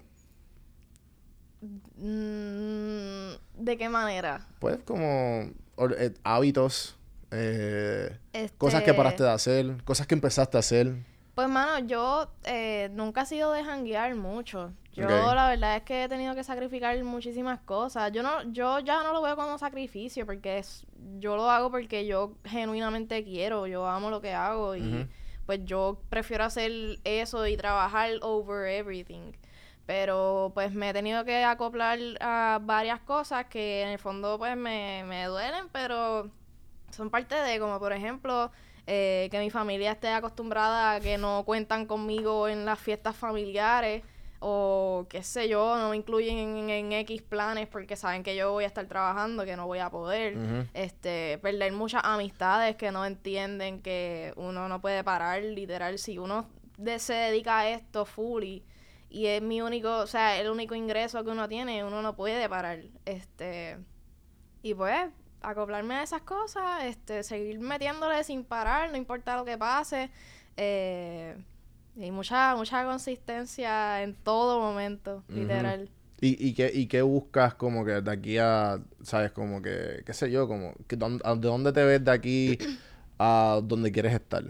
Mm, 1.98 3.64
¿De 3.64 3.78
qué 3.78 3.90
manera? 3.90 4.48
Pues 4.60 4.78
como... 4.84 5.52
eh, 5.98 6.14
hábitos... 6.24 6.96
eh, 7.32 8.18
Cosas 8.58 8.84
que 8.84 8.92
Este, 8.92 8.98
paraste 8.98 9.24
de 9.24 9.32
hacer, 9.32 9.84
cosas 9.84 10.08
que 10.08 10.16
empezaste 10.16 10.58
a 10.58 10.60
hacer. 10.60 10.96
Pues, 11.36 11.50
mano, 11.50 11.86
yo 11.86 12.32
eh, 12.46 12.90
nunca 12.94 13.22
he 13.22 13.26
sido 13.28 13.52
de 13.52 13.64
janguear 13.64 14.16
mucho. 14.16 14.74
Yo, 14.94 15.08
la 15.08 15.48
verdad 15.50 15.76
es 15.76 15.84
que 15.84 16.06
he 16.06 16.10
tenido 16.10 16.34
que 16.34 16.44
sacrificar 16.44 17.04
muchísimas 17.04 17.60
cosas. 17.60 18.12
Yo 18.12 18.24
no, 18.24 18.52
yo 18.52 18.80
ya 18.80 19.04
no 19.04 19.14
lo 19.14 19.22
veo 19.22 19.36
como 19.36 19.60
sacrificio 19.60 20.26
porque 20.26 20.58
es, 20.58 20.88
yo 21.20 21.36
lo 21.36 21.52
hago 21.52 21.70
porque 21.70 22.08
yo 22.08 22.34
genuinamente 22.44 23.24
quiero, 23.24 23.68
yo 23.68 23.86
amo 23.86 24.10
lo 24.10 24.22
que 24.22 24.34
hago 24.34 24.76
y. 24.76 25.08
pues 25.48 25.62
yo 25.66 26.00
prefiero 26.10 26.44
hacer 26.44 27.00
eso 27.04 27.48
y 27.48 27.58
trabajar 27.58 28.12
over 28.22 28.70
everything. 28.70 29.32
Pero 29.88 30.52
pues 30.54 30.74
me 30.74 30.90
he 30.90 30.94
tenido 30.94 31.24
que 31.26 31.44
acoplar 31.44 31.98
a 32.20 32.60
varias 32.62 33.00
cosas 33.00 33.46
que 33.46 33.82
en 33.82 33.90
el 33.90 34.00
fondo 34.00 34.38
pues 34.38 34.56
me, 34.58 35.04
me 35.08 35.26
duelen, 35.26 35.70
pero 35.72 36.30
son 36.92 37.10
parte 37.10 37.36
de, 37.36 37.60
como 37.60 37.80
por 37.80 37.94
ejemplo, 37.94 38.52
eh, 38.86 39.30
que 39.32 39.40
mi 39.40 39.50
familia 39.50 39.94
esté 39.94 40.10
acostumbrada 40.10 40.96
a 40.96 41.00
que 41.00 41.18
no 41.18 41.44
cuentan 41.46 41.86
conmigo 41.86 42.50
en 42.50 42.66
las 42.66 42.80
fiestas 42.80 43.16
familiares 43.16 44.04
o 44.40 45.06
qué 45.10 45.24
sé 45.24 45.48
yo, 45.50 45.78
no 45.78 45.90
me 45.90 45.96
incluyen 45.98 46.38
en, 46.38 46.70
en 46.70 46.92
X 46.94 47.22
planes 47.22 47.68
porque 47.68 47.96
saben 47.96 48.24
que 48.24 48.36
yo 48.36 48.52
voy 48.52 48.64
a 48.64 48.68
estar 48.68 48.86
trabajando, 48.86 49.46
que 49.46 49.56
no 49.56 49.66
voy 49.68 49.80
a 49.80 49.90
poder. 49.90 50.36
Este, 50.74 51.38
perder 51.42 51.72
muchas 51.74 52.02
amistades 52.04 52.76
que 52.76 52.92
no 52.92 53.06
entienden 53.06 53.82
que 53.82 54.34
uno 54.36 54.68
no 54.70 54.80
puede 54.82 55.04
parar, 55.04 55.42
literal, 55.44 55.98
si 56.00 56.18
uno 56.18 56.48
de- 56.78 57.00
se 57.00 57.14
dedica 57.14 57.60
a 57.60 57.70
esto 57.70 58.06
fully 58.06 58.64
y 59.10 59.26
es 59.28 59.42
mi 59.42 59.62
único, 59.62 59.98
o 60.00 60.08
sea, 60.08 60.40
el 60.40 60.50
único 60.50 60.76
ingreso 60.76 61.24
que 61.24 61.32
uno 61.32 61.48
tiene, 61.48 61.84
uno 61.84 62.02
no 62.02 62.16
puede 62.16 62.48
parar. 62.50 62.80
Este, 63.06 63.78
y 64.62 64.74
pues, 64.74 65.10
acoplarme 65.42 65.96
a 65.96 66.04
esas 66.04 66.22
cosas, 66.24 66.84
este, 66.84 67.24
seguir 67.24 67.60
metiéndole 67.60 68.24
sin 68.24 68.44
parar, 68.44 68.92
no 68.92 68.98
importa 68.98 69.38
lo 69.38 69.46
que 69.46 69.58
pase. 69.58 70.10
Eh, 70.58 71.36
y 71.98 72.12
mucha, 72.12 72.56
mucha 72.56 72.86
consistencia 72.86 74.02
en 74.04 74.16
todo 74.16 74.60
momento, 74.60 75.24
literal. 75.34 75.90
¿Y, 76.20 76.48
y, 76.48 76.54
qué, 76.54 76.72
¿Y 76.74 76.88
qué 76.88 77.02
buscas 77.04 77.54
como 77.56 77.86
que 77.86 78.02
de 78.02 78.12
aquí 78.12 78.38
a, 78.40 78.80
sabes, 79.04 79.32
como 79.32 79.62
que, 79.62 80.02
qué 80.06 80.14
sé 80.14 80.32
yo, 80.32 80.48
como, 80.48 80.74
que 80.88 80.96
dónde- 80.96 81.22
a- 81.26 81.36
¿de 81.36 81.48
dónde 81.48 81.72
te 81.74 81.84
ves 81.84 82.04
de 82.04 82.12
aquí 82.12 82.58
a 83.20 83.62
donde 83.64 83.92
quieres 83.92 84.14
estar? 84.14 84.44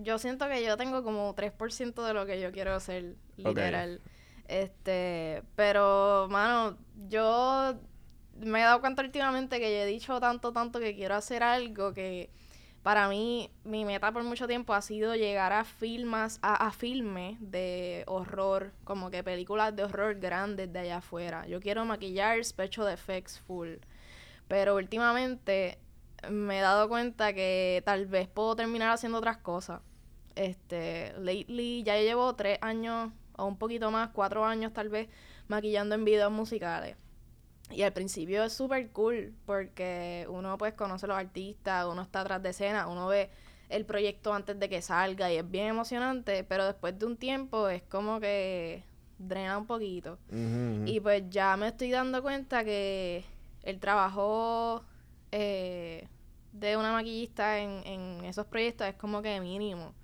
Yo 0.00 0.18
siento 0.18 0.48
que 0.48 0.64
yo 0.64 0.76
tengo 0.76 1.02
como 1.04 1.34
3% 1.34 2.04
de 2.04 2.14
lo 2.14 2.24
que 2.26 2.40
yo 2.40 2.50
quiero 2.50 2.74
hacer, 2.74 3.16
literal. 3.36 4.00
Este, 4.48 5.42
pero, 5.54 6.28
mano, 6.30 6.78
yo 7.08 7.74
me 8.40 8.60
he 8.60 8.62
dado 8.62 8.80
cuenta 8.80 9.02
últimamente 9.02 9.60
que 9.60 9.70
yo 9.70 9.82
he 9.82 9.86
dicho 9.86 10.18
tanto, 10.18 10.52
tanto 10.52 10.80
que 10.80 10.94
quiero 10.94 11.14
hacer 11.14 11.42
algo 11.42 11.92
que 11.92 12.30
para 12.82 13.08
mí, 13.08 13.50
mi 13.64 13.84
meta 13.84 14.12
por 14.12 14.24
mucho 14.24 14.48
tiempo 14.48 14.74
ha 14.74 14.82
sido 14.82 15.14
llegar 15.14 15.52
a 15.52 15.64
filmas, 15.64 16.38
a, 16.42 16.66
a 16.66 16.72
filmes 16.72 17.36
de 17.40 18.02
horror, 18.06 18.72
como 18.84 19.10
que 19.10 19.22
películas 19.22 19.74
de 19.76 19.84
horror 19.84 20.16
grandes 20.18 20.72
de 20.72 20.80
allá 20.80 20.96
afuera. 20.96 21.46
Yo 21.46 21.60
quiero 21.60 21.84
maquillar 21.84 22.44
special 22.44 22.88
effects 22.88 23.38
full. 23.38 23.76
Pero 24.48 24.76
últimamente 24.76 25.78
me 26.30 26.58
he 26.58 26.62
dado 26.62 26.88
cuenta 26.88 27.32
que 27.32 27.82
tal 27.84 28.06
vez 28.06 28.28
puedo 28.28 28.56
terminar 28.56 28.90
haciendo 28.90 29.18
otras 29.18 29.38
cosas. 29.38 29.80
Este, 30.34 31.12
lately 31.18 31.82
ya 31.84 31.96
llevo 31.98 32.34
tres 32.34 32.58
años 32.62 33.12
o 33.36 33.46
un 33.46 33.56
poquito 33.58 33.90
más, 33.90 34.10
cuatro 34.10 34.44
años 34.44 34.72
tal 34.72 34.88
vez, 34.88 35.08
maquillando 35.48 35.94
en 35.94 36.04
videos 36.04 36.32
musicales. 36.32 36.96
Y 37.74 37.82
al 37.82 37.92
principio 37.92 38.44
es 38.44 38.52
súper 38.52 38.90
cool 38.90 39.34
porque 39.46 40.26
uno 40.28 40.58
pues 40.58 40.74
conoce 40.74 41.06
a 41.06 41.08
los 41.08 41.16
artistas, 41.16 41.86
uno 41.86 42.02
está 42.02 42.20
atrás 42.20 42.42
de 42.42 42.50
escena, 42.50 42.86
uno 42.86 43.06
ve 43.06 43.30
el 43.68 43.86
proyecto 43.86 44.34
antes 44.34 44.58
de 44.58 44.68
que 44.68 44.82
salga 44.82 45.32
y 45.32 45.36
es 45.36 45.50
bien 45.50 45.68
emocionante, 45.68 46.44
pero 46.44 46.66
después 46.66 46.98
de 46.98 47.06
un 47.06 47.16
tiempo 47.16 47.68
es 47.68 47.82
como 47.82 48.20
que 48.20 48.84
drena 49.18 49.56
un 49.56 49.66
poquito. 49.66 50.18
Y 50.84 51.00
pues 51.00 51.24
ya 51.30 51.56
me 51.56 51.68
estoy 51.68 51.90
dando 51.90 52.22
cuenta 52.22 52.64
que 52.64 53.24
el 53.62 53.80
trabajo 53.80 54.84
eh, 55.30 56.08
de 56.52 56.76
una 56.76 56.92
maquillista 56.92 57.58
en, 57.58 57.86
en 57.86 58.24
esos 58.24 58.46
proyectos 58.46 58.86
es 58.88 58.94
como 58.94 59.22
que 59.22 59.40
mínimo. 59.40 59.94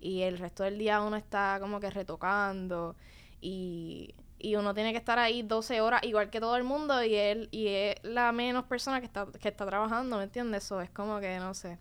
Y 0.00 0.22
el 0.22 0.38
resto 0.38 0.64
del 0.64 0.78
día 0.78 1.00
uno 1.00 1.16
está 1.16 1.58
como 1.60 1.78
que 1.78 1.90
retocando 1.90 2.96
y, 3.40 4.14
y 4.42 4.56
uno 4.56 4.74
tiene 4.74 4.92
que 4.92 4.98
estar 4.98 5.18
ahí 5.18 5.42
12 5.42 5.80
horas 5.80 6.02
igual 6.02 6.30
que 6.30 6.40
todo 6.40 6.56
el 6.56 6.64
mundo 6.64 7.02
y 7.02 7.14
él 7.14 7.48
y 7.52 7.68
es 7.68 7.96
la 8.02 8.32
menos 8.32 8.64
persona 8.64 9.00
que 9.00 9.06
está, 9.06 9.26
que 9.40 9.48
está 9.48 9.64
trabajando, 9.64 10.18
¿me 10.18 10.24
entiendes? 10.24 10.64
Eso 10.64 10.80
es 10.80 10.90
como 10.90 11.20
que 11.20 11.38
no 11.38 11.54
sé. 11.54 11.78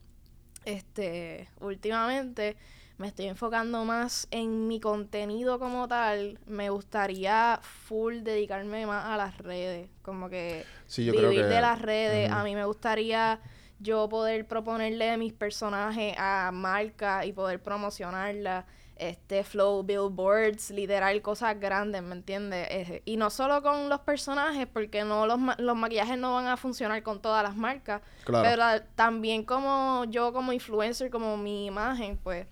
Este, 0.63 1.49
últimamente 1.59 2.55
me 2.97 3.07
estoy 3.07 3.25
enfocando 3.25 3.83
más 3.83 4.27
en 4.29 4.67
mi 4.67 4.79
contenido 4.79 5.57
como 5.57 5.87
tal. 5.87 6.39
Me 6.45 6.69
gustaría 6.69 7.59
full 7.63 8.21
dedicarme 8.21 8.85
más 8.85 9.05
a 9.05 9.17
las 9.17 9.39
redes, 9.39 9.89
como 10.03 10.29
que 10.29 10.65
Sí, 10.85 11.03
yo 11.03 11.11
vivir 11.11 11.29
creo 11.29 11.41
que... 11.41 11.47
de 11.55 11.61
las 11.61 11.81
redes. 11.81 12.31
A 12.31 12.43
mí 12.43 12.53
me 12.53 12.63
gustaría 12.65 13.39
yo 13.79 14.07
poder 14.07 14.47
proponerle 14.47 15.17
mis 15.17 15.33
personajes 15.33 16.13
a 16.17 16.51
marcas 16.53 17.25
y 17.25 17.33
poder 17.33 17.61
promocionarlas. 17.61 18.65
Este, 19.01 19.43
flow, 19.43 19.81
billboards, 19.81 20.69
literal, 20.69 21.19
cosas 21.23 21.59
grandes, 21.59 22.03
¿me 22.03 22.13
entiendes? 22.13 22.67
Eh, 22.69 23.01
y 23.03 23.17
no 23.17 23.31
solo 23.31 23.63
con 23.63 23.89
los 23.89 23.99
personajes, 24.01 24.67
porque 24.71 25.03
no 25.03 25.25
los, 25.25 25.39
ma- 25.39 25.55
los 25.57 25.75
maquillajes 25.75 26.19
no 26.19 26.35
van 26.35 26.45
a 26.45 26.55
funcionar 26.55 27.01
con 27.01 27.19
todas 27.19 27.41
las 27.41 27.55
marcas, 27.55 28.03
Claro. 28.25 28.47
pero 28.47 28.85
también 28.93 29.43
como 29.43 30.05
yo 30.07 30.31
como 30.33 30.53
influencer, 30.53 31.09
como 31.09 31.35
mi 31.35 31.65
imagen, 31.65 32.17
pues, 32.23 32.45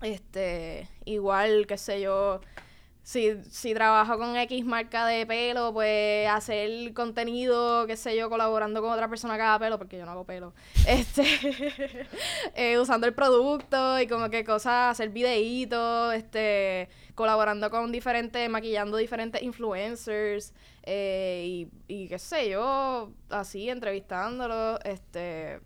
este, 0.00 0.88
igual, 1.04 1.66
qué 1.66 1.76
sé 1.76 2.00
yo, 2.00 2.40
si, 3.02 3.42
si 3.50 3.74
trabajo 3.74 4.18
con 4.18 4.36
X 4.36 4.64
marca 4.64 5.06
de 5.06 5.26
pelo, 5.26 5.72
pues 5.72 6.28
hacer 6.28 6.92
contenido, 6.92 7.86
qué 7.86 7.96
sé 7.96 8.16
yo, 8.16 8.28
colaborando 8.28 8.82
con 8.82 8.92
otra 8.92 9.08
persona 9.08 9.36
que 9.36 9.42
haga 9.42 9.58
pelo, 9.58 9.78
porque 9.78 9.98
yo 9.98 10.04
no 10.04 10.12
hago 10.12 10.24
pelo. 10.24 10.52
Este, 10.86 11.24
eh, 12.54 12.78
usando 12.78 13.06
el 13.06 13.14
producto 13.14 14.00
y 14.00 14.06
como 14.06 14.30
que 14.30 14.44
cosas, 14.44 14.92
hacer 14.92 15.10
videitos, 15.10 16.14
este, 16.14 16.88
colaborando 17.14 17.70
con 17.70 17.90
diferentes, 17.92 18.48
maquillando 18.48 18.96
diferentes 18.96 19.42
influencers, 19.42 20.52
eh, 20.82 21.44
y, 21.46 21.68
y 21.88 22.08
qué 22.08 22.18
sé 22.18 22.50
yo, 22.50 23.12
así, 23.28 23.68
entrevistándolos, 23.70 24.78
este, 24.84 25.60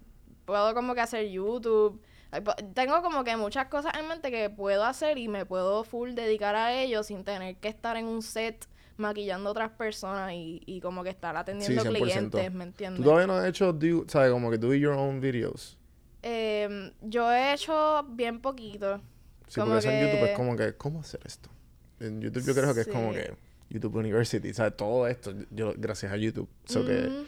puedo 0.44 0.74
como 0.74 0.94
que 0.94 1.00
hacer 1.00 1.28
YouTube. 1.28 2.00
Po- 2.42 2.54
Tengo 2.74 3.02
como 3.02 3.22
que 3.24 3.36
muchas 3.36 3.66
cosas 3.66 3.92
en 3.98 4.08
mente 4.08 4.30
que 4.30 4.50
puedo 4.50 4.84
hacer 4.84 5.18
y 5.18 5.28
me 5.28 5.44
puedo 5.46 5.84
full 5.84 6.12
dedicar 6.14 6.54
a 6.56 6.72
ello 6.72 7.02
sin 7.02 7.24
tener 7.24 7.56
que 7.56 7.68
estar 7.68 7.96
en 7.96 8.06
un 8.06 8.22
set 8.22 8.66
maquillando 8.96 9.48
a 9.48 9.52
otras 9.52 9.70
personas 9.72 10.32
y, 10.32 10.62
y 10.66 10.80
como 10.80 11.02
que 11.02 11.10
estar 11.10 11.36
atendiendo 11.36 11.82
100%. 11.82 12.02
clientes, 12.02 12.52
¿me 12.52 12.64
entiendes? 12.64 12.98
¿Tú 12.98 13.04
todavía 13.04 13.26
no 13.26 13.34
has 13.34 13.46
hecho, 13.48 13.72
do, 13.72 14.04
¿sabes? 14.08 14.30
Como 14.30 14.50
que 14.50 14.58
do 14.58 14.72
your 14.74 14.92
own 14.94 15.20
videos? 15.20 15.76
Em, 16.22 16.90
yo 17.02 17.30
he 17.32 17.52
hecho 17.54 18.04
bien 18.10 18.40
poquito. 18.40 19.00
Sí, 19.48 19.60
Como 19.60 19.74
porque 19.74 19.88
en 19.88 20.00
YouTube 20.00 20.24
es 20.30 20.36
como 20.36 20.56
que, 20.56 20.74
¿cómo 20.76 21.00
hacer 21.00 21.20
esto? 21.24 21.50
En 22.00 22.20
YouTube 22.20 22.44
yo 22.46 22.54
creo 22.54 22.74
que 22.74 22.80
es 22.80 22.86
como 22.88 23.12
que 23.12 23.34
YouTube 23.68 23.96
University, 23.96 24.54
¿sabes? 24.54 24.76
Todo 24.76 25.06
esto, 25.06 25.32
yo, 25.50 25.74
gracias 25.76 26.12
a 26.12 26.16
YouTube. 26.16 26.48
So 26.64 26.84
que, 26.84 27.24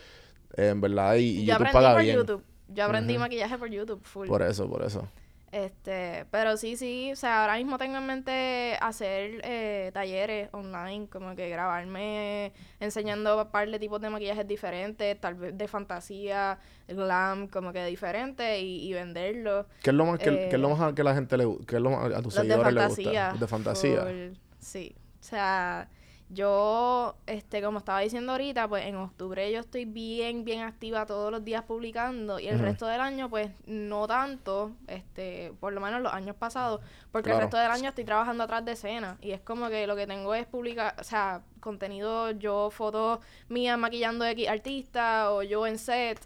eh, 0.57 0.69
en 0.69 0.81
verdad, 0.81 1.17
y, 1.17 1.41
y 1.41 1.45
yo 1.45 1.55
YouTube 1.55 1.73
paga 1.73 1.97
bien. 1.99 2.17
YouTube. 2.17 2.43
Yo 2.69 2.85
aprendí 2.85 3.17
maquillaje 3.19 3.57
por 3.59 3.69
YouTube 3.71 4.03
full. 4.05 4.27
Por 4.29 4.43
eso, 4.43 4.69
por 4.69 4.83
eso. 4.83 5.09
Este, 5.53 6.27
pero 6.33 6.57
sí, 6.57 6.77
sí, 6.77 7.13
o 7.13 7.17
sea, 7.17 7.43
ahora 7.43 7.57
mismo 7.57 7.79
tengo 7.79 7.97
en 7.97 8.07
mente 8.07 8.77
hacer 8.81 9.41
eh, 9.45 9.91
talleres 9.95 10.51
online, 10.53 11.07
como 11.09 11.35
que 11.37 11.49
grabarme 11.49 12.53
enseñando 12.81 13.41
un 13.41 13.51
par 13.51 13.71
de 13.71 13.79
tipos 13.79 14.01
de 14.01 14.11
maquillajes 14.11 14.47
diferentes, 14.47 15.19
tal 15.19 15.35
vez 15.37 15.57
de 15.57 15.69
fantasía, 15.69 16.59
glam, 16.89 17.47
como 17.49 17.73
que 17.73 17.87
diferentes 17.87 18.61
y, 18.61 18.89
y 18.89 18.93
venderlos. 18.93 19.67
¿Qué 19.83 19.91
es 19.91 19.97
lo 19.97 20.05
más, 20.05 20.19
qué, 20.19 20.25
qué 20.25 20.57
es 20.57 20.61
lo 20.61 20.69
Eh, 20.73 20.75
más 20.77 20.93
que 20.93 21.05
la 21.05 21.15
gente 21.15 21.37
le 21.39 21.47
gu- 21.47 21.65
qué 21.65 21.77
es 21.77 21.83
lo 21.83 21.91
más 21.91 22.13
a 22.13 22.21
tus 22.23 22.35
seguidores 22.35 22.65
fantasía. 22.75 23.05
gusta? 23.07 23.31
Los 23.31 23.41
de 23.41 23.47
fantasía. 23.47 24.03
full, 24.03 24.37
sí. 24.59 24.95
O 25.21 25.23
sea, 25.23 25.89
yo, 26.29 27.15
este, 27.27 27.63
como 27.63 27.79
estaba 27.79 28.01
diciendo 28.01 28.33
ahorita, 28.33 28.67
pues 28.69 28.85
en 28.87 28.97
octubre 28.97 29.51
yo 29.53 29.61
estoy 29.61 29.85
bien, 29.85 30.45
bien 30.45 30.63
activa 30.63 31.07
todos 31.07 31.31
los 31.31 31.45
días 31.45 31.63
publicando 31.63 32.41
y 32.41 32.49
el 32.49 32.59
resto 32.59 32.87
del 32.87 33.01
año, 33.01 33.31
pues 33.31 33.51
no 33.67 34.07
tanto, 34.09 34.73
este, 34.89 35.53
por 35.61 35.73
lo 35.73 35.81
menos 35.81 36.03
los 36.03 36.13
años 36.13 36.35
pasados, 36.37 36.81
porque 37.13 37.27
Claro. 37.31 37.39
el 37.39 37.43
resto 37.45 37.57
del 37.59 37.71
año 37.71 37.89
estoy 37.91 38.05
trabajando 38.05 38.43
atrás 38.45 38.65
de 38.65 38.73
escena 38.73 39.19
y 39.21 39.31
es 39.31 39.41
como 39.41 39.69
que 39.69 39.87
lo 39.87 39.95
que 39.95 40.07
tengo 40.07 40.35
es 40.35 40.47
publicar, 40.47 40.97
o 40.99 41.05
sea, 41.05 41.43
contenido, 41.61 42.33
yo 42.33 42.71
fotos 42.71 43.21
mías 43.49 43.79
maquillando 43.79 44.25
X 44.25 44.49
artista 44.49 45.33
o 45.33 45.43
yo 45.43 45.67
en 45.67 45.79
set, 45.79 46.19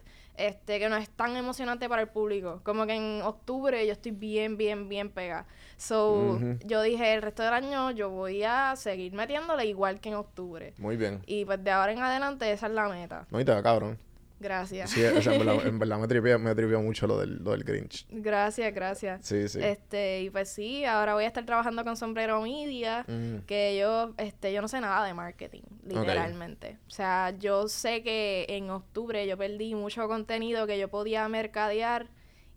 este, 0.49 0.79
que 0.79 0.89
no 0.89 0.97
es 0.97 1.09
tan 1.11 1.37
emocionante 1.37 1.89
para 1.89 2.03
el 2.03 2.09
público. 2.09 2.61
Como 2.63 2.87
que 2.87 2.95
en 2.95 3.23
octubre 3.23 3.87
yo 3.87 3.93
estoy 3.93 4.13
bien, 4.13 4.57
bien, 4.57 4.89
bien 4.89 5.11
pegada. 5.11 5.47
So, 5.77 6.39
yo 6.65 6.83
dije, 6.83 7.15
el 7.15 7.23
resto 7.23 7.43
del 7.43 7.55
año 7.55 7.91
yo 7.91 8.11
voy 8.11 8.43
a 8.43 8.75
seguir 8.77 9.13
metiéndole 9.13 9.65
igual 9.67 10.01
que 10.01 10.11
en 10.11 10.17
octubre. 10.17 10.75
Muy 10.79 10.97
bien. 10.97 11.23
Y 11.27 11.45
pues 11.45 11.63
de 11.63 11.71
ahora 11.71 11.93
en 11.93 12.01
adelante 12.01 12.51
esa 12.53 12.67
es 12.67 12.73
la 12.73 12.89
meta. 12.89 13.27
No, 13.31 13.41
y 13.41 13.45
te 13.45 13.53
va 13.53 13.63
cabrón. 13.63 13.99
Gracias. 14.41 14.91
Sí, 14.91 15.05
o 15.05 15.21
sea, 15.23 15.35
en 15.35 15.45
verdad, 15.47 15.67
en 15.67 15.79
verdad 15.79 15.99
me 15.99 16.09
tripió, 16.09 16.39
me 16.39 16.55
tripió 16.55 16.81
mucho 16.81 17.07
lo 17.07 17.19
del, 17.21 17.45
lo 17.45 17.51
del 17.53 17.63
Grinch. 17.63 18.07
Gracias, 18.11 18.75
gracias. 18.75 19.25
Sí, 19.25 19.49
sí. 19.49 19.61
Este, 19.63 20.23
y 20.23 20.31
pues 20.31 20.49
sí, 20.49 20.85
ahora 20.87 21.13
voy 21.15 21.25
a 21.25 21.27
estar 21.27 21.45
trabajando 21.45 21.85
con 21.85 21.97
Sombrero 21.97 22.41
Media, 22.41 23.05
Mm. 23.07 23.41
que 23.47 23.79
yo, 23.79 24.15
este, 24.17 24.53
yo 24.53 24.63
no 24.63 24.69
sé 24.69 24.81
nada 24.81 25.05
de 25.07 25.13
marketing, 25.15 25.63
literalmente. 25.87 26.79
O 26.87 26.91
sea, 26.91 27.35
yo 27.39 27.69
sé 27.69 28.03
que 28.03 28.47
en 28.49 28.71
octubre 28.71 29.27
yo 29.27 29.37
perdí 29.37 29.75
mucho 29.75 30.09
contenido 30.09 30.67
que 30.67 30.79
yo 30.79 30.89
podía 30.89 31.29
mercadear 31.29 32.09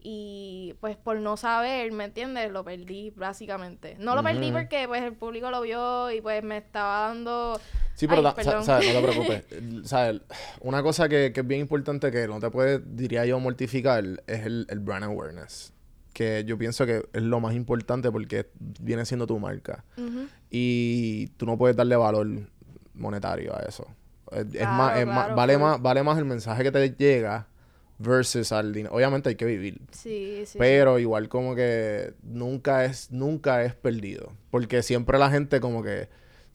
y 0.06 0.76
pues 0.82 0.98
por 0.98 1.18
no 1.18 1.38
saber, 1.38 1.92
¿me 1.94 2.04
entiendes? 2.04 2.52
Lo 2.52 2.64
perdí 2.66 3.12
básicamente. 3.16 3.96
No 4.00 4.16
lo 4.16 4.22
perdí 4.24 4.52
porque 4.52 4.86
pues 4.88 5.02
el 5.02 5.14
público 5.14 5.50
lo 5.50 5.62
vio 5.62 6.12
y 6.12 6.20
pues 6.20 6.44
me 6.44 6.58
estaba 6.58 7.08
dando... 7.08 7.60
Sí, 7.96 8.08
pero 8.08 8.22
no 8.22 8.34
te 8.34 8.44
preocupes. 9.02 9.46
Una 10.62 10.84
cosa 10.84 11.08
que, 11.08 11.32
que 11.34 11.40
es 11.40 11.48
bien 11.48 11.62
importante 11.62 12.12
que 12.12 12.28
no 12.28 12.40
te 12.40 12.50
puede, 12.50 12.80
diría 12.86 13.26
yo, 13.26 13.40
mortificar 13.40 14.04
es 14.28 14.46
el, 14.46 14.68
el 14.70 14.80
brand 14.80 15.06
awareness. 15.06 15.74
Que 16.12 16.44
yo 16.46 16.58
pienso 16.58 16.86
que 16.86 17.06
es 17.14 17.22
lo 17.24 17.40
más 17.40 17.56
importante 17.56 18.12
porque 18.12 18.50
viene 18.60 19.06
siendo 19.06 19.26
tu 19.26 19.40
marca. 19.40 19.86
Y 20.50 21.28
tú 21.38 21.46
no 21.46 21.58
puedes 21.58 21.76
darle 21.78 21.96
valor 21.96 22.28
monetario 22.94 23.56
a 23.56 23.62
eso. 23.62 23.88
Es, 24.32 24.46
más, 24.68 24.98
es 24.98 25.06
más- 25.06 25.16
claro, 25.26 25.36
vale 25.36 25.58
más, 25.58 25.82
vale 25.82 26.04
más 26.04 26.18
el 26.18 26.26
mensaje 26.26 26.64
que 26.64 26.72
te 26.72 26.90
llega 26.90 27.48
versus 28.00 28.52
al 28.52 28.74
dinero. 28.74 28.94
Obviamente 28.96 29.30
hay 29.30 29.36
que 29.36 29.46
vivir. 29.46 29.82
Sí, 29.92 30.38
sí. 30.40 30.46
sí. 30.46 30.58
Pero 30.58 31.00
igual 31.00 31.30
como 31.30 31.56
que 31.56 32.14
nunca 32.24 32.86
es, 32.86 33.12
nunca 33.12 33.64
es 33.64 33.74
perdido. 33.76 34.34
Porque 34.52 34.82
siempre 34.84 35.18
la 35.20 35.30
gente 35.30 35.60
como 35.60 35.84
que 35.84 36.10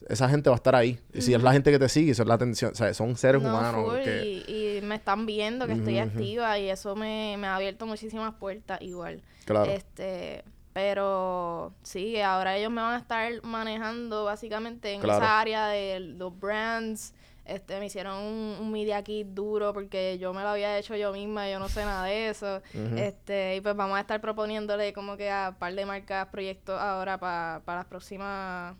esa 0.07 0.29
gente 0.29 0.49
va 0.49 0.55
a 0.55 0.57
estar 0.57 0.75
ahí. 0.75 0.99
Y 1.13 1.21
si 1.21 1.33
es 1.33 1.43
la 1.43 1.51
gente 1.51 1.71
que 1.71 1.79
te 1.79 1.89
sigue, 1.89 2.11
eso 2.11 2.23
es 2.23 2.27
la 2.27 2.35
atención. 2.35 2.71
O 2.71 2.75
sea, 2.75 2.93
son 2.93 3.15
seres 3.17 3.41
No, 3.41 3.49
humanos 3.49 3.85
full, 3.85 4.03
que... 4.03 4.23
y, 4.47 4.77
y 4.77 4.81
me 4.81 4.95
están 4.95 5.25
viendo 5.25 5.67
que 5.67 5.73
estoy 5.73 5.99
activa 5.99 6.57
y 6.57 6.69
eso 6.69 6.95
me, 6.95 7.35
me 7.37 7.47
ha 7.47 7.55
abierto 7.55 7.85
muchísimas 7.85 8.33
puertas 8.35 8.81
igual. 8.81 9.21
Claro. 9.45 9.69
Este, 9.71 10.43
pero 10.73 11.73
sí, 11.83 12.19
ahora 12.21 12.55
ellos 12.57 12.71
me 12.71 12.81
van 12.81 12.93
a 12.93 12.97
estar 12.97 13.31
manejando 13.43 14.23
básicamente 14.23 14.93
en 14.93 15.01
Claro. 15.01 15.19
esa 15.19 15.39
área 15.39 15.67
de 15.67 15.99
los 15.99 16.37
brands. 16.39 17.13
Este, 17.49 17.79
me 17.79 17.87
hicieron 17.87 18.17
un, 18.17 18.57
un 18.61 18.71
media 18.71 19.01
kit 19.03 19.27
duro 19.27 19.73
porque 19.73 20.17
yo 20.19 20.33
me 20.33 20.41
lo 20.43 20.49
había 20.49 20.77
hecho 20.77 20.95
yo 20.95 21.11
misma, 21.11 21.49
yo 21.49 21.57
no 21.59 21.67
sé 21.67 21.83
nada 21.83 22.05
de 22.05 22.29
eso. 22.29 22.61
Este, 22.95 23.55
y 23.55 23.61
pues 23.61 23.75
vamos 23.75 23.97
a 23.97 24.01
estar 24.01 24.21
proponiéndole 24.21 24.93
como 24.93 25.17
que 25.17 25.29
a 25.31 25.49
un 25.49 25.55
par 25.55 25.73
de 25.73 25.85
marcas 25.85 26.27
proyectos 26.27 26.79
ahora 26.79 27.17
para 27.19 27.61
las 27.65 27.85
próximas 27.85 28.75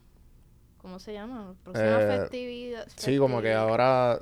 ¿cómo 0.82 0.99
se 0.99 1.13
llama? 1.13 1.55
Próximas 1.63 2.03
Eh, 2.03 2.17
festividades. 2.20 2.93
Sí, 2.95 3.17
como 3.17 3.41
que 3.41 3.53
ahora... 3.53 4.20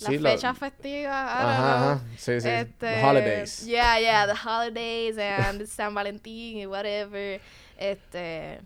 Las 0.00 0.08
sí, 0.08 0.18
la- 0.18 0.30
fechas 0.30 0.56
festivas, 0.58 1.30
I 1.30 1.42
don't 1.42 1.50
Ajá, 1.50 1.74
ajá. 1.92 2.04
Sí, 2.16 2.40
sí. 2.40 2.48
Este, 2.48 2.86
The 2.86 3.04
holidays. 3.04 3.66
Yeah, 3.66 4.00
yeah, 4.00 4.26
the 4.26 4.32
holidays 4.34 5.18
and 5.18 5.66
San 5.66 5.94
Valentín 5.94 6.56
y 6.56 6.66
whatever. 6.66 7.38
Este, 7.76 8.60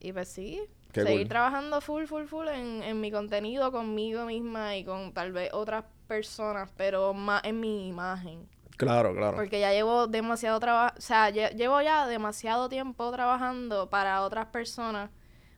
y 0.00 0.12
pues 0.12 0.28
sí, 0.28 0.62
Qué 0.92 1.02
seguir 1.02 1.20
cool. 1.22 1.28
trabajando 1.28 1.80
full, 1.80 2.04
full, 2.06 2.24
full 2.24 2.48
en, 2.48 2.82
en 2.82 3.00
mi 3.00 3.10
contenido 3.10 3.70
conmigo 3.72 4.24
misma 4.24 4.76
y 4.76 4.84
con 4.84 5.12
tal 5.12 5.32
vez 5.32 5.50
otras 5.52 5.84
personas, 6.06 6.70
pero 6.76 7.12
más 7.14 7.42
en 7.44 7.60
mi 7.60 7.88
imagen. 7.88 8.48
Claro, 8.76 9.14
claro. 9.14 9.36
Porque 9.36 9.60
ya 9.60 9.72
llevo 9.72 10.06
demasiado 10.06 10.58
trabajo, 10.60 10.94
o 10.96 11.00
sea, 11.00 11.30
lle- 11.30 11.52
llevo 11.54 11.80
ya 11.82 12.06
demasiado 12.06 12.68
tiempo 12.68 13.10
trabajando 13.10 13.90
para 13.90 14.22
otras 14.22 14.46
personas, 14.46 15.10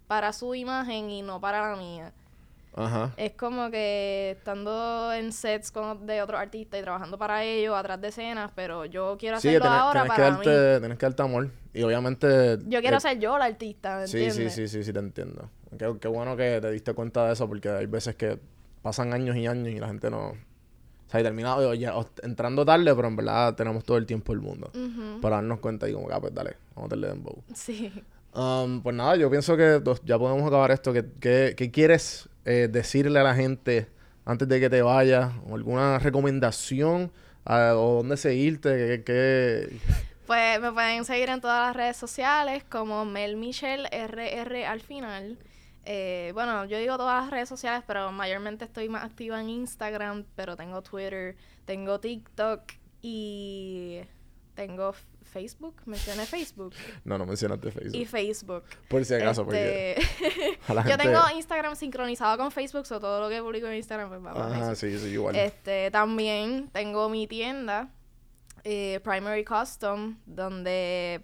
para 0.07 0.33
su 0.33 0.55
imagen 0.55 1.11
y 1.11 1.23
no 1.23 1.41
para 1.41 1.71
la 1.71 1.77
mía. 1.77 2.13
Ajá. 2.75 3.13
Es 3.17 3.33
como 3.33 3.71
que 3.71 4.31
estando 4.39 5.13
en 5.13 5.33
sets 5.33 5.73
con, 5.73 6.07
de 6.07 6.23
otros 6.23 6.41
artistas 6.41 6.79
y 6.79 6.83
trabajando 6.83 7.19
para 7.19 7.43
ellos, 7.45 7.75
atrás 7.77 8.01
de 8.01 8.09
escenas, 8.09 8.53
pero 8.55 8.85
yo 8.85 9.17
quiero 9.19 9.41
Sí, 9.41 9.49
hacerlo 9.49 9.67
tienes, 9.67 9.81
ahora 9.81 10.03
tienes 10.03 10.17
que 10.17 10.23
para 10.23 10.39
mí. 10.39 10.47
darte, 10.47 10.79
tienes 10.81 10.99
que 10.99 11.07
darte 11.07 11.23
amor. 11.23 11.51
Y 11.75 11.83
obviamente... 11.83 12.59
Yo 12.67 12.81
quiero 12.81 12.97
eh, 12.97 13.01
ser 13.01 13.19
yo 13.19 13.37
la 13.39 13.47
artista, 13.47 13.99
¿me 13.99 14.07
Sí, 14.07 14.19
entiendes? 14.19 14.55
sí, 14.55 14.69
sí, 14.69 14.79
sí, 14.79 14.85
sí, 14.85 14.93
te 14.93 14.99
entiendo. 15.01 15.51
Qué, 15.79 15.93
qué 16.01 16.09
bueno 16.09 16.37
que 16.37 16.61
te 16.61 16.71
diste 16.71 16.95
cuenta 16.95 17.27
de 17.27 17.33
eso 17.33 17.49
porque 17.49 17.69
hay 17.69 17.87
veces 17.87 18.15
que 18.17 18.39
pasan 18.83 19.13
años 19.13 19.37
y 19.37 19.47
años 19.47 19.69
y 19.69 19.79
la 19.79 19.89
gente 19.89 20.09
no... 20.11 20.29
O 20.31 21.11
sea, 21.11 21.21
y 21.21 21.25
termina 21.25 21.57
o 21.57 21.75
ya, 21.75 21.97
o 21.99 22.09
entrando 22.23 22.65
tarde, 22.65 22.95
pero 22.95 23.09
en 23.09 23.17
verdad 23.17 23.57
tenemos 23.57 23.83
todo 23.85 23.97
el 23.97 24.07
tiempo 24.07 24.33
del 24.33 24.43
mundo 24.43 24.71
Ujú, 24.73 25.21
para 25.21 25.37
darnos 25.37 25.59
cuenta 25.59 25.89
y 25.89 25.93
como 25.93 26.07
que, 26.07 26.15
ah, 26.15 26.21
pues 26.21 26.33
dale, 26.33 26.57
vamos 26.77 26.87
a 26.87 26.91
darle 26.95 27.09
dembow. 27.09 27.43
Sí. 27.53 27.93
Um, 28.33 28.81
pues 28.81 28.95
nada, 28.95 29.17
yo 29.17 29.29
pienso 29.29 29.57
que 29.57 29.65
dos- 29.81 30.01
ya 30.05 30.17
podemos 30.17 30.47
acabar 30.47 30.71
esto. 30.71 30.93
¿Qué, 30.93 31.05
qué, 31.19 31.55
qué 31.57 31.73
quieres 31.73 32.29
eh, 32.45 32.69
decirle 32.71 33.19
a 33.21 33.23
la 33.23 33.35
gente 33.35 33.89
antes 34.25 34.49
de 34.49 34.61
que 34.61 34.71
te 34.71 34.83
vayas? 34.83 35.33
¿O 35.49 35.55
¿Alguna 35.57 35.99
recomendación? 35.99 37.13
Ah, 37.45 37.73
¿O 37.77 37.97
dónde 37.97 38.17
seguirte? 38.17 38.71
¿Qué, 38.71 39.05
qué- 39.05 39.81
Pues 40.27 40.61
me 40.61 40.73
pueden 40.73 41.05
seguir 41.05 41.29
en 41.31 41.41
todas 41.41 41.67
las 41.69 41.77
redes 41.77 41.97
sociales 41.97 42.63
como 42.65 43.05
Mel 43.05 43.37
Michelle 43.37 43.89
RR 43.91 44.67
al 44.67 44.81
final. 44.81 45.39
Eh, 45.85 46.31
bueno, 46.35 46.67
yo 46.67 46.79
digo 46.79 46.97
todas 46.99 47.23
las 47.23 47.31
redes 47.31 47.49
sociales, 47.49 47.83
pero 47.87 48.13
mayormente 48.13 48.65
estoy 48.65 48.89
más 48.89 49.05
activa 49.05 49.41
en 49.41 49.49
Instagram, 49.49 50.25
pero 50.37 50.55
tengo 50.57 50.83
Twitter, 50.83 51.37
tengo 51.65 51.99
TikTok 52.01 52.63
y 53.03 54.01
tengo 54.55 54.95
Facebook, 55.31 55.77
mencioné 55.87 56.27
Facebook 56.27 56.75
No, 57.05 57.17
no 57.17 57.25
mencionaste 57.25 57.71
Facebook. 57.71 57.95
y 57.97 58.05
Facebook. 58.05 58.65
Por 58.89 59.05
si 59.05 59.15
acaso, 59.15 59.45
porque 59.45 59.97
Este, 59.97 60.59
Yo 60.89 60.99
tengo 60.99 61.21
Instagram 61.35 61.77
sincronizado 61.77 62.37
con 62.37 62.51
Facebook, 62.51 62.87
so 62.87 63.01
todo 63.01 63.21
lo 63.21 63.29
que 63.29 63.41
publico 63.41 63.67
en 63.67 63.77
Instagram 63.77 64.09
pues 64.09 64.25
va 64.25 64.47
Ajá, 64.47 64.75
sí, 64.75 64.99
sí, 64.99 65.09
igual. 65.09 65.37
Este, 65.37 65.91
también 65.91 66.69
tengo 66.73 67.09
mi 67.09 67.27
tienda, 67.27 67.91
eh, 68.65 69.01
Primary 69.03 69.45
Custom, 69.45 70.19
donde 70.27 71.23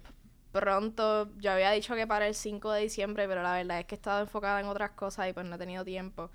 pronto, 0.51 1.29
yo 1.37 1.51
había 1.51 1.71
dicho 1.71 1.95
que 1.95 2.07
para 2.07 2.27
el 2.27 2.33
5 2.33 2.71
de 2.71 2.81
diciembre, 2.81 3.27
pero 3.27 3.43
la 3.43 3.53
verdad 3.53 3.79
es 3.79 3.85
que 3.85 3.95
he 3.95 3.97
estado 3.97 4.21
enfocada 4.21 4.59
en 4.59 4.67
otras 4.67 4.91
cosas 4.91 5.29
y 5.29 5.33
pues 5.33 5.45
no 5.45 5.55
he 5.55 5.59
tenido 5.59 5.85
tiempo. 5.85 6.31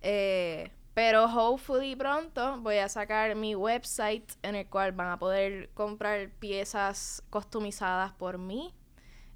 Eh, 0.00 0.70
pero 0.96 1.26
hopefully 1.26 1.94
pronto 1.94 2.56
voy 2.62 2.78
a 2.78 2.88
sacar 2.88 3.34
mi 3.36 3.54
website 3.54 4.32
en 4.42 4.54
el 4.54 4.66
cual 4.66 4.92
van 4.92 5.10
a 5.10 5.18
poder 5.18 5.68
comprar 5.74 6.30
piezas 6.40 7.22
customizadas 7.28 8.12
por 8.14 8.38
mí. 8.38 8.72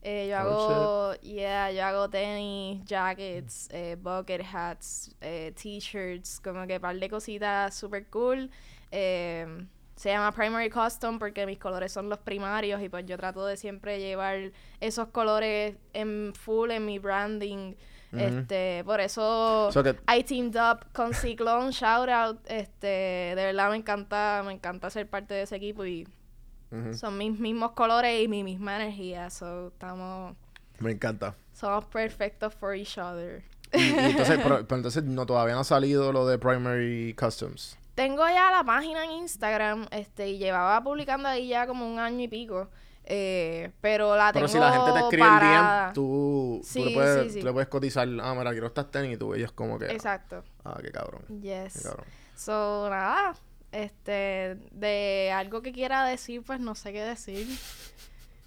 Eh, 0.00 0.28
yo 0.30 0.38
Oh, 0.38 1.10
hago, 1.10 1.14
yeah, 1.20 1.70
yo 1.70 1.84
hago 1.84 2.08
tenis, 2.08 2.82
jackets, 2.86 3.68
eh, 3.72 3.98
bucket 4.00 4.40
hats, 4.42 5.14
eh, 5.20 5.52
t-shirts, 5.54 6.40
como 6.40 6.66
que 6.66 6.80
par 6.80 6.98
de 6.98 7.10
cositas 7.10 7.74
super 7.74 8.06
cool. 8.06 8.50
Se 8.90 10.08
llama 10.08 10.32
Primary 10.32 10.70
Custom 10.70 11.18
porque 11.18 11.44
mis 11.44 11.58
colores 11.58 11.92
son 11.92 12.08
los 12.08 12.20
primarios 12.20 12.80
y 12.80 12.88
pues 12.88 13.04
yo 13.04 13.18
trato 13.18 13.44
de 13.44 13.58
siempre 13.58 13.98
llevar 14.00 14.50
esos 14.80 15.08
colores 15.08 15.76
en 15.92 16.32
full 16.34 16.70
en 16.70 16.86
mi 16.86 16.98
branding. 16.98 17.74
Este, 18.12 18.82
por 18.84 19.00
eso 19.00 19.70
So 19.72 19.82
que- 19.82 19.96
I 20.12 20.24
teamed 20.24 20.56
up 20.56 20.86
con 20.92 21.14
Cyclone, 21.14 21.70
shout 21.72 22.08
out. 22.08 22.38
Este, 22.46 22.86
de 22.86 23.34
verdad 23.36 23.70
me 23.70 23.76
encanta, 23.76 24.42
me 24.44 24.52
encanta 24.52 24.90
ser 24.90 25.08
parte 25.08 25.34
de 25.34 25.42
ese 25.42 25.56
equipo 25.56 25.84
y 25.86 26.06
son 26.94 27.18
mis 27.18 27.38
mismos 27.38 27.72
colores 27.72 28.22
y 28.22 28.28
mi 28.28 28.44
misma 28.44 28.76
energía. 28.76 29.28
So, 29.30 29.68
estamos, 29.68 30.36
Me 30.78 30.92
encanta. 30.92 31.34
somos 31.52 31.84
perfectos 31.86 32.54
for 32.54 32.74
each 32.76 32.96
other. 32.98 33.42
Y, 33.72 33.78
y 33.80 33.94
entonces, 33.98 34.38
pero, 34.42 34.56
pero 34.66 34.76
entonces 34.76 35.04
no 35.04 35.26
todavía 35.26 35.54
no 35.54 35.60
ha 35.60 35.64
salido 35.64 36.12
lo 36.12 36.26
de 36.26 36.38
Primary 36.38 37.14
Customs. 37.18 37.76
Tengo 37.94 38.26
ya 38.28 38.50
la 38.50 38.64
página 38.64 39.04
en 39.04 39.10
Instagram, 39.12 39.86
este, 39.90 40.28
y 40.30 40.38
llevaba 40.38 40.82
publicando 40.82 41.28
ahí 41.28 41.48
ya 41.48 41.66
como 41.66 41.88
un 41.88 41.98
año 41.98 42.20
y 42.24 42.28
pico. 42.28 42.68
Eh, 43.12 43.72
pero 43.80 44.16
la 44.16 44.32
tengo 44.32 44.46
Pero 44.46 44.48
si 44.52 44.58
la 44.58 44.72
gente 44.72 44.92
te 44.92 44.98
escribe 45.00 45.24
el 45.24 45.28
parada. 45.30 45.86
DM, 45.88 45.94
tú, 45.94 46.62
le, 46.76 46.90
puedes, 46.94 47.24
sí, 47.24 47.30
sí. 47.30 47.40
tú 47.40 47.46
le 47.46 47.52
puedes 47.52 47.68
cotizar, 47.68 48.08
ah, 48.22 48.34
mira, 48.38 48.52
quiero 48.52 48.68
estas 48.68 48.88
tenis 48.90 49.14
y 49.14 49.16
tú 49.16 49.34
ellos 49.34 49.50
como 49.52 49.78
que, 49.80 49.86
Exacto. 49.86 50.44
ah, 50.64 50.78
qué 50.80 50.92
cabrón, 50.92 51.22
qué 51.26 51.40
Yes. 51.64 51.82
cabrón. 51.82 52.04
So, 52.36 52.88
nada, 52.88 53.34
este, 53.72 54.56
de 54.70 55.32
algo 55.34 55.60
que 55.60 55.72
quiera 55.72 56.04
decir, 56.06 56.42
pues 56.46 56.60
no 56.60 56.74
sé 56.74 56.92
qué 56.92 57.02
decir. 57.02 57.46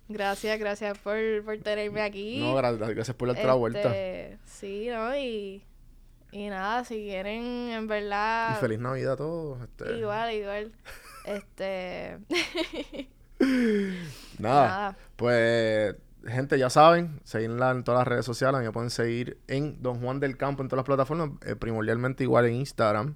Gracias, 0.10 0.60
gracias 0.60 0.98
por, 0.98 1.18
por 1.46 1.58
tenerme 1.60 2.02
aquí. 2.02 2.40
No, 2.40 2.56
gracias, 2.56 2.90
gracias 2.90 3.16
por 3.18 3.28
darte 3.30 3.46
la 3.46 3.54
vuelta. 3.54 3.80
Este, 3.96 4.38
Sí, 4.46 4.88
¿no? 4.90 5.16
Y, 5.18 5.64
y 6.32 6.50
nada, 6.50 6.84
si 6.86 6.96
quieren, 7.04 7.44
en 7.72 7.88
verdad. 7.88 8.56
Y 8.58 8.60
feliz 8.62 8.80
Navidad 8.80 9.14
a 9.14 9.18
todos. 9.18 9.62
Este, 9.62 9.98
Igual, 9.98 10.34
igual. 10.34 10.72
Este. 11.26 12.18
Nada, 14.40 14.68
nada. 14.68 14.98
pues, 15.16 15.96
gente, 16.28 16.58
ya 16.58 16.70
saben, 16.70 17.20
seguirla 17.24 17.72
en 17.72 17.84
todas 17.84 18.00
las 18.00 18.08
redes 18.08 18.26
sociales. 18.26 18.62
Me 18.62 18.72
pueden 18.72 18.90
seguir 18.90 19.38
en 19.48 19.82
Don 19.82 20.00
Juan 20.02 20.20
del 20.20 20.38
Campo 20.38 20.64
en 20.64 20.70
todas 20.70 20.80
las 20.80 20.86
plataformas, 20.86 21.30
eh, 21.46 21.56
primordialmente 21.56 22.24
igual 22.24 22.46
en 22.46 22.56
Instagram. 22.56 23.16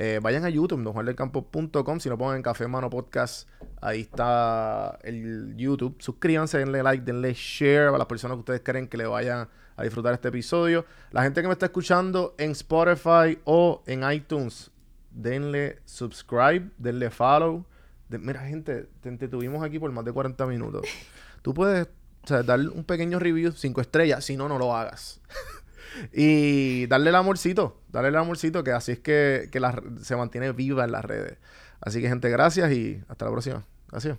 Eh, 0.00 0.20
vayan 0.22 0.44
a 0.44 0.48
YouTube, 0.48 0.80
donjuandelcampo.com. 0.84 1.98
Si 1.98 2.08
no 2.08 2.16
pongan 2.16 2.40
Café 2.40 2.68
Mano 2.68 2.88
Podcast, 2.88 3.48
ahí 3.80 4.02
está 4.02 4.96
el 5.02 5.56
YouTube. 5.56 5.96
Suscríbanse, 5.98 6.58
denle 6.58 6.84
like, 6.84 7.04
denle 7.04 7.34
share 7.34 7.88
a 7.88 7.98
las 7.98 8.06
personas 8.06 8.36
que 8.36 8.40
ustedes 8.40 8.60
creen 8.62 8.86
que 8.86 8.96
le 8.96 9.06
vayan 9.06 9.48
a 9.76 9.82
disfrutar 9.82 10.14
este 10.14 10.28
episodio. 10.28 10.84
La 11.10 11.24
gente 11.24 11.42
que 11.42 11.48
me 11.48 11.52
está 11.52 11.66
escuchando 11.66 12.36
en 12.38 12.52
Spotify 12.52 13.40
o 13.42 13.82
en 13.86 14.08
iTunes, 14.08 14.70
denle 15.10 15.80
subscribe, 15.84 16.70
denle 16.78 17.10
follow. 17.10 17.66
De- 18.08 18.18
mira, 18.18 18.40
gente, 18.46 18.86
te, 19.00 19.16
te 19.16 19.28
tuvimos 19.28 19.62
aquí 19.64 19.78
por 19.78 19.90
más 19.92 20.04
de 20.04 20.12
40 20.12 20.46
minutos. 20.46 20.82
Tú 21.42 21.54
puedes 21.54 21.88
o 22.24 22.26
sea, 22.26 22.42
darle 22.42 22.68
un 22.68 22.84
pequeño 22.84 23.18
review, 23.18 23.52
5 23.52 23.80
estrellas, 23.80 24.24
si 24.24 24.36
no, 24.36 24.48
no 24.48 24.58
lo 24.58 24.76
hagas. 24.76 25.20
y 26.12 26.86
darle 26.86 27.10
el 27.10 27.16
amorcito, 27.16 27.80
darle 27.88 28.10
el 28.10 28.16
amorcito, 28.16 28.62
que 28.64 28.72
así 28.72 28.92
es 28.92 28.98
que, 29.00 29.48
que 29.50 29.60
la- 29.60 29.82
se 30.02 30.16
mantiene 30.16 30.52
viva 30.52 30.84
en 30.84 30.92
las 30.92 31.04
redes. 31.04 31.38
Así 31.80 32.00
que, 32.00 32.08
gente, 32.08 32.28
gracias 32.28 32.72
y 32.72 33.00
hasta 33.08 33.24
la 33.26 33.30
próxima. 33.30 33.64
Gracias. 33.90 34.18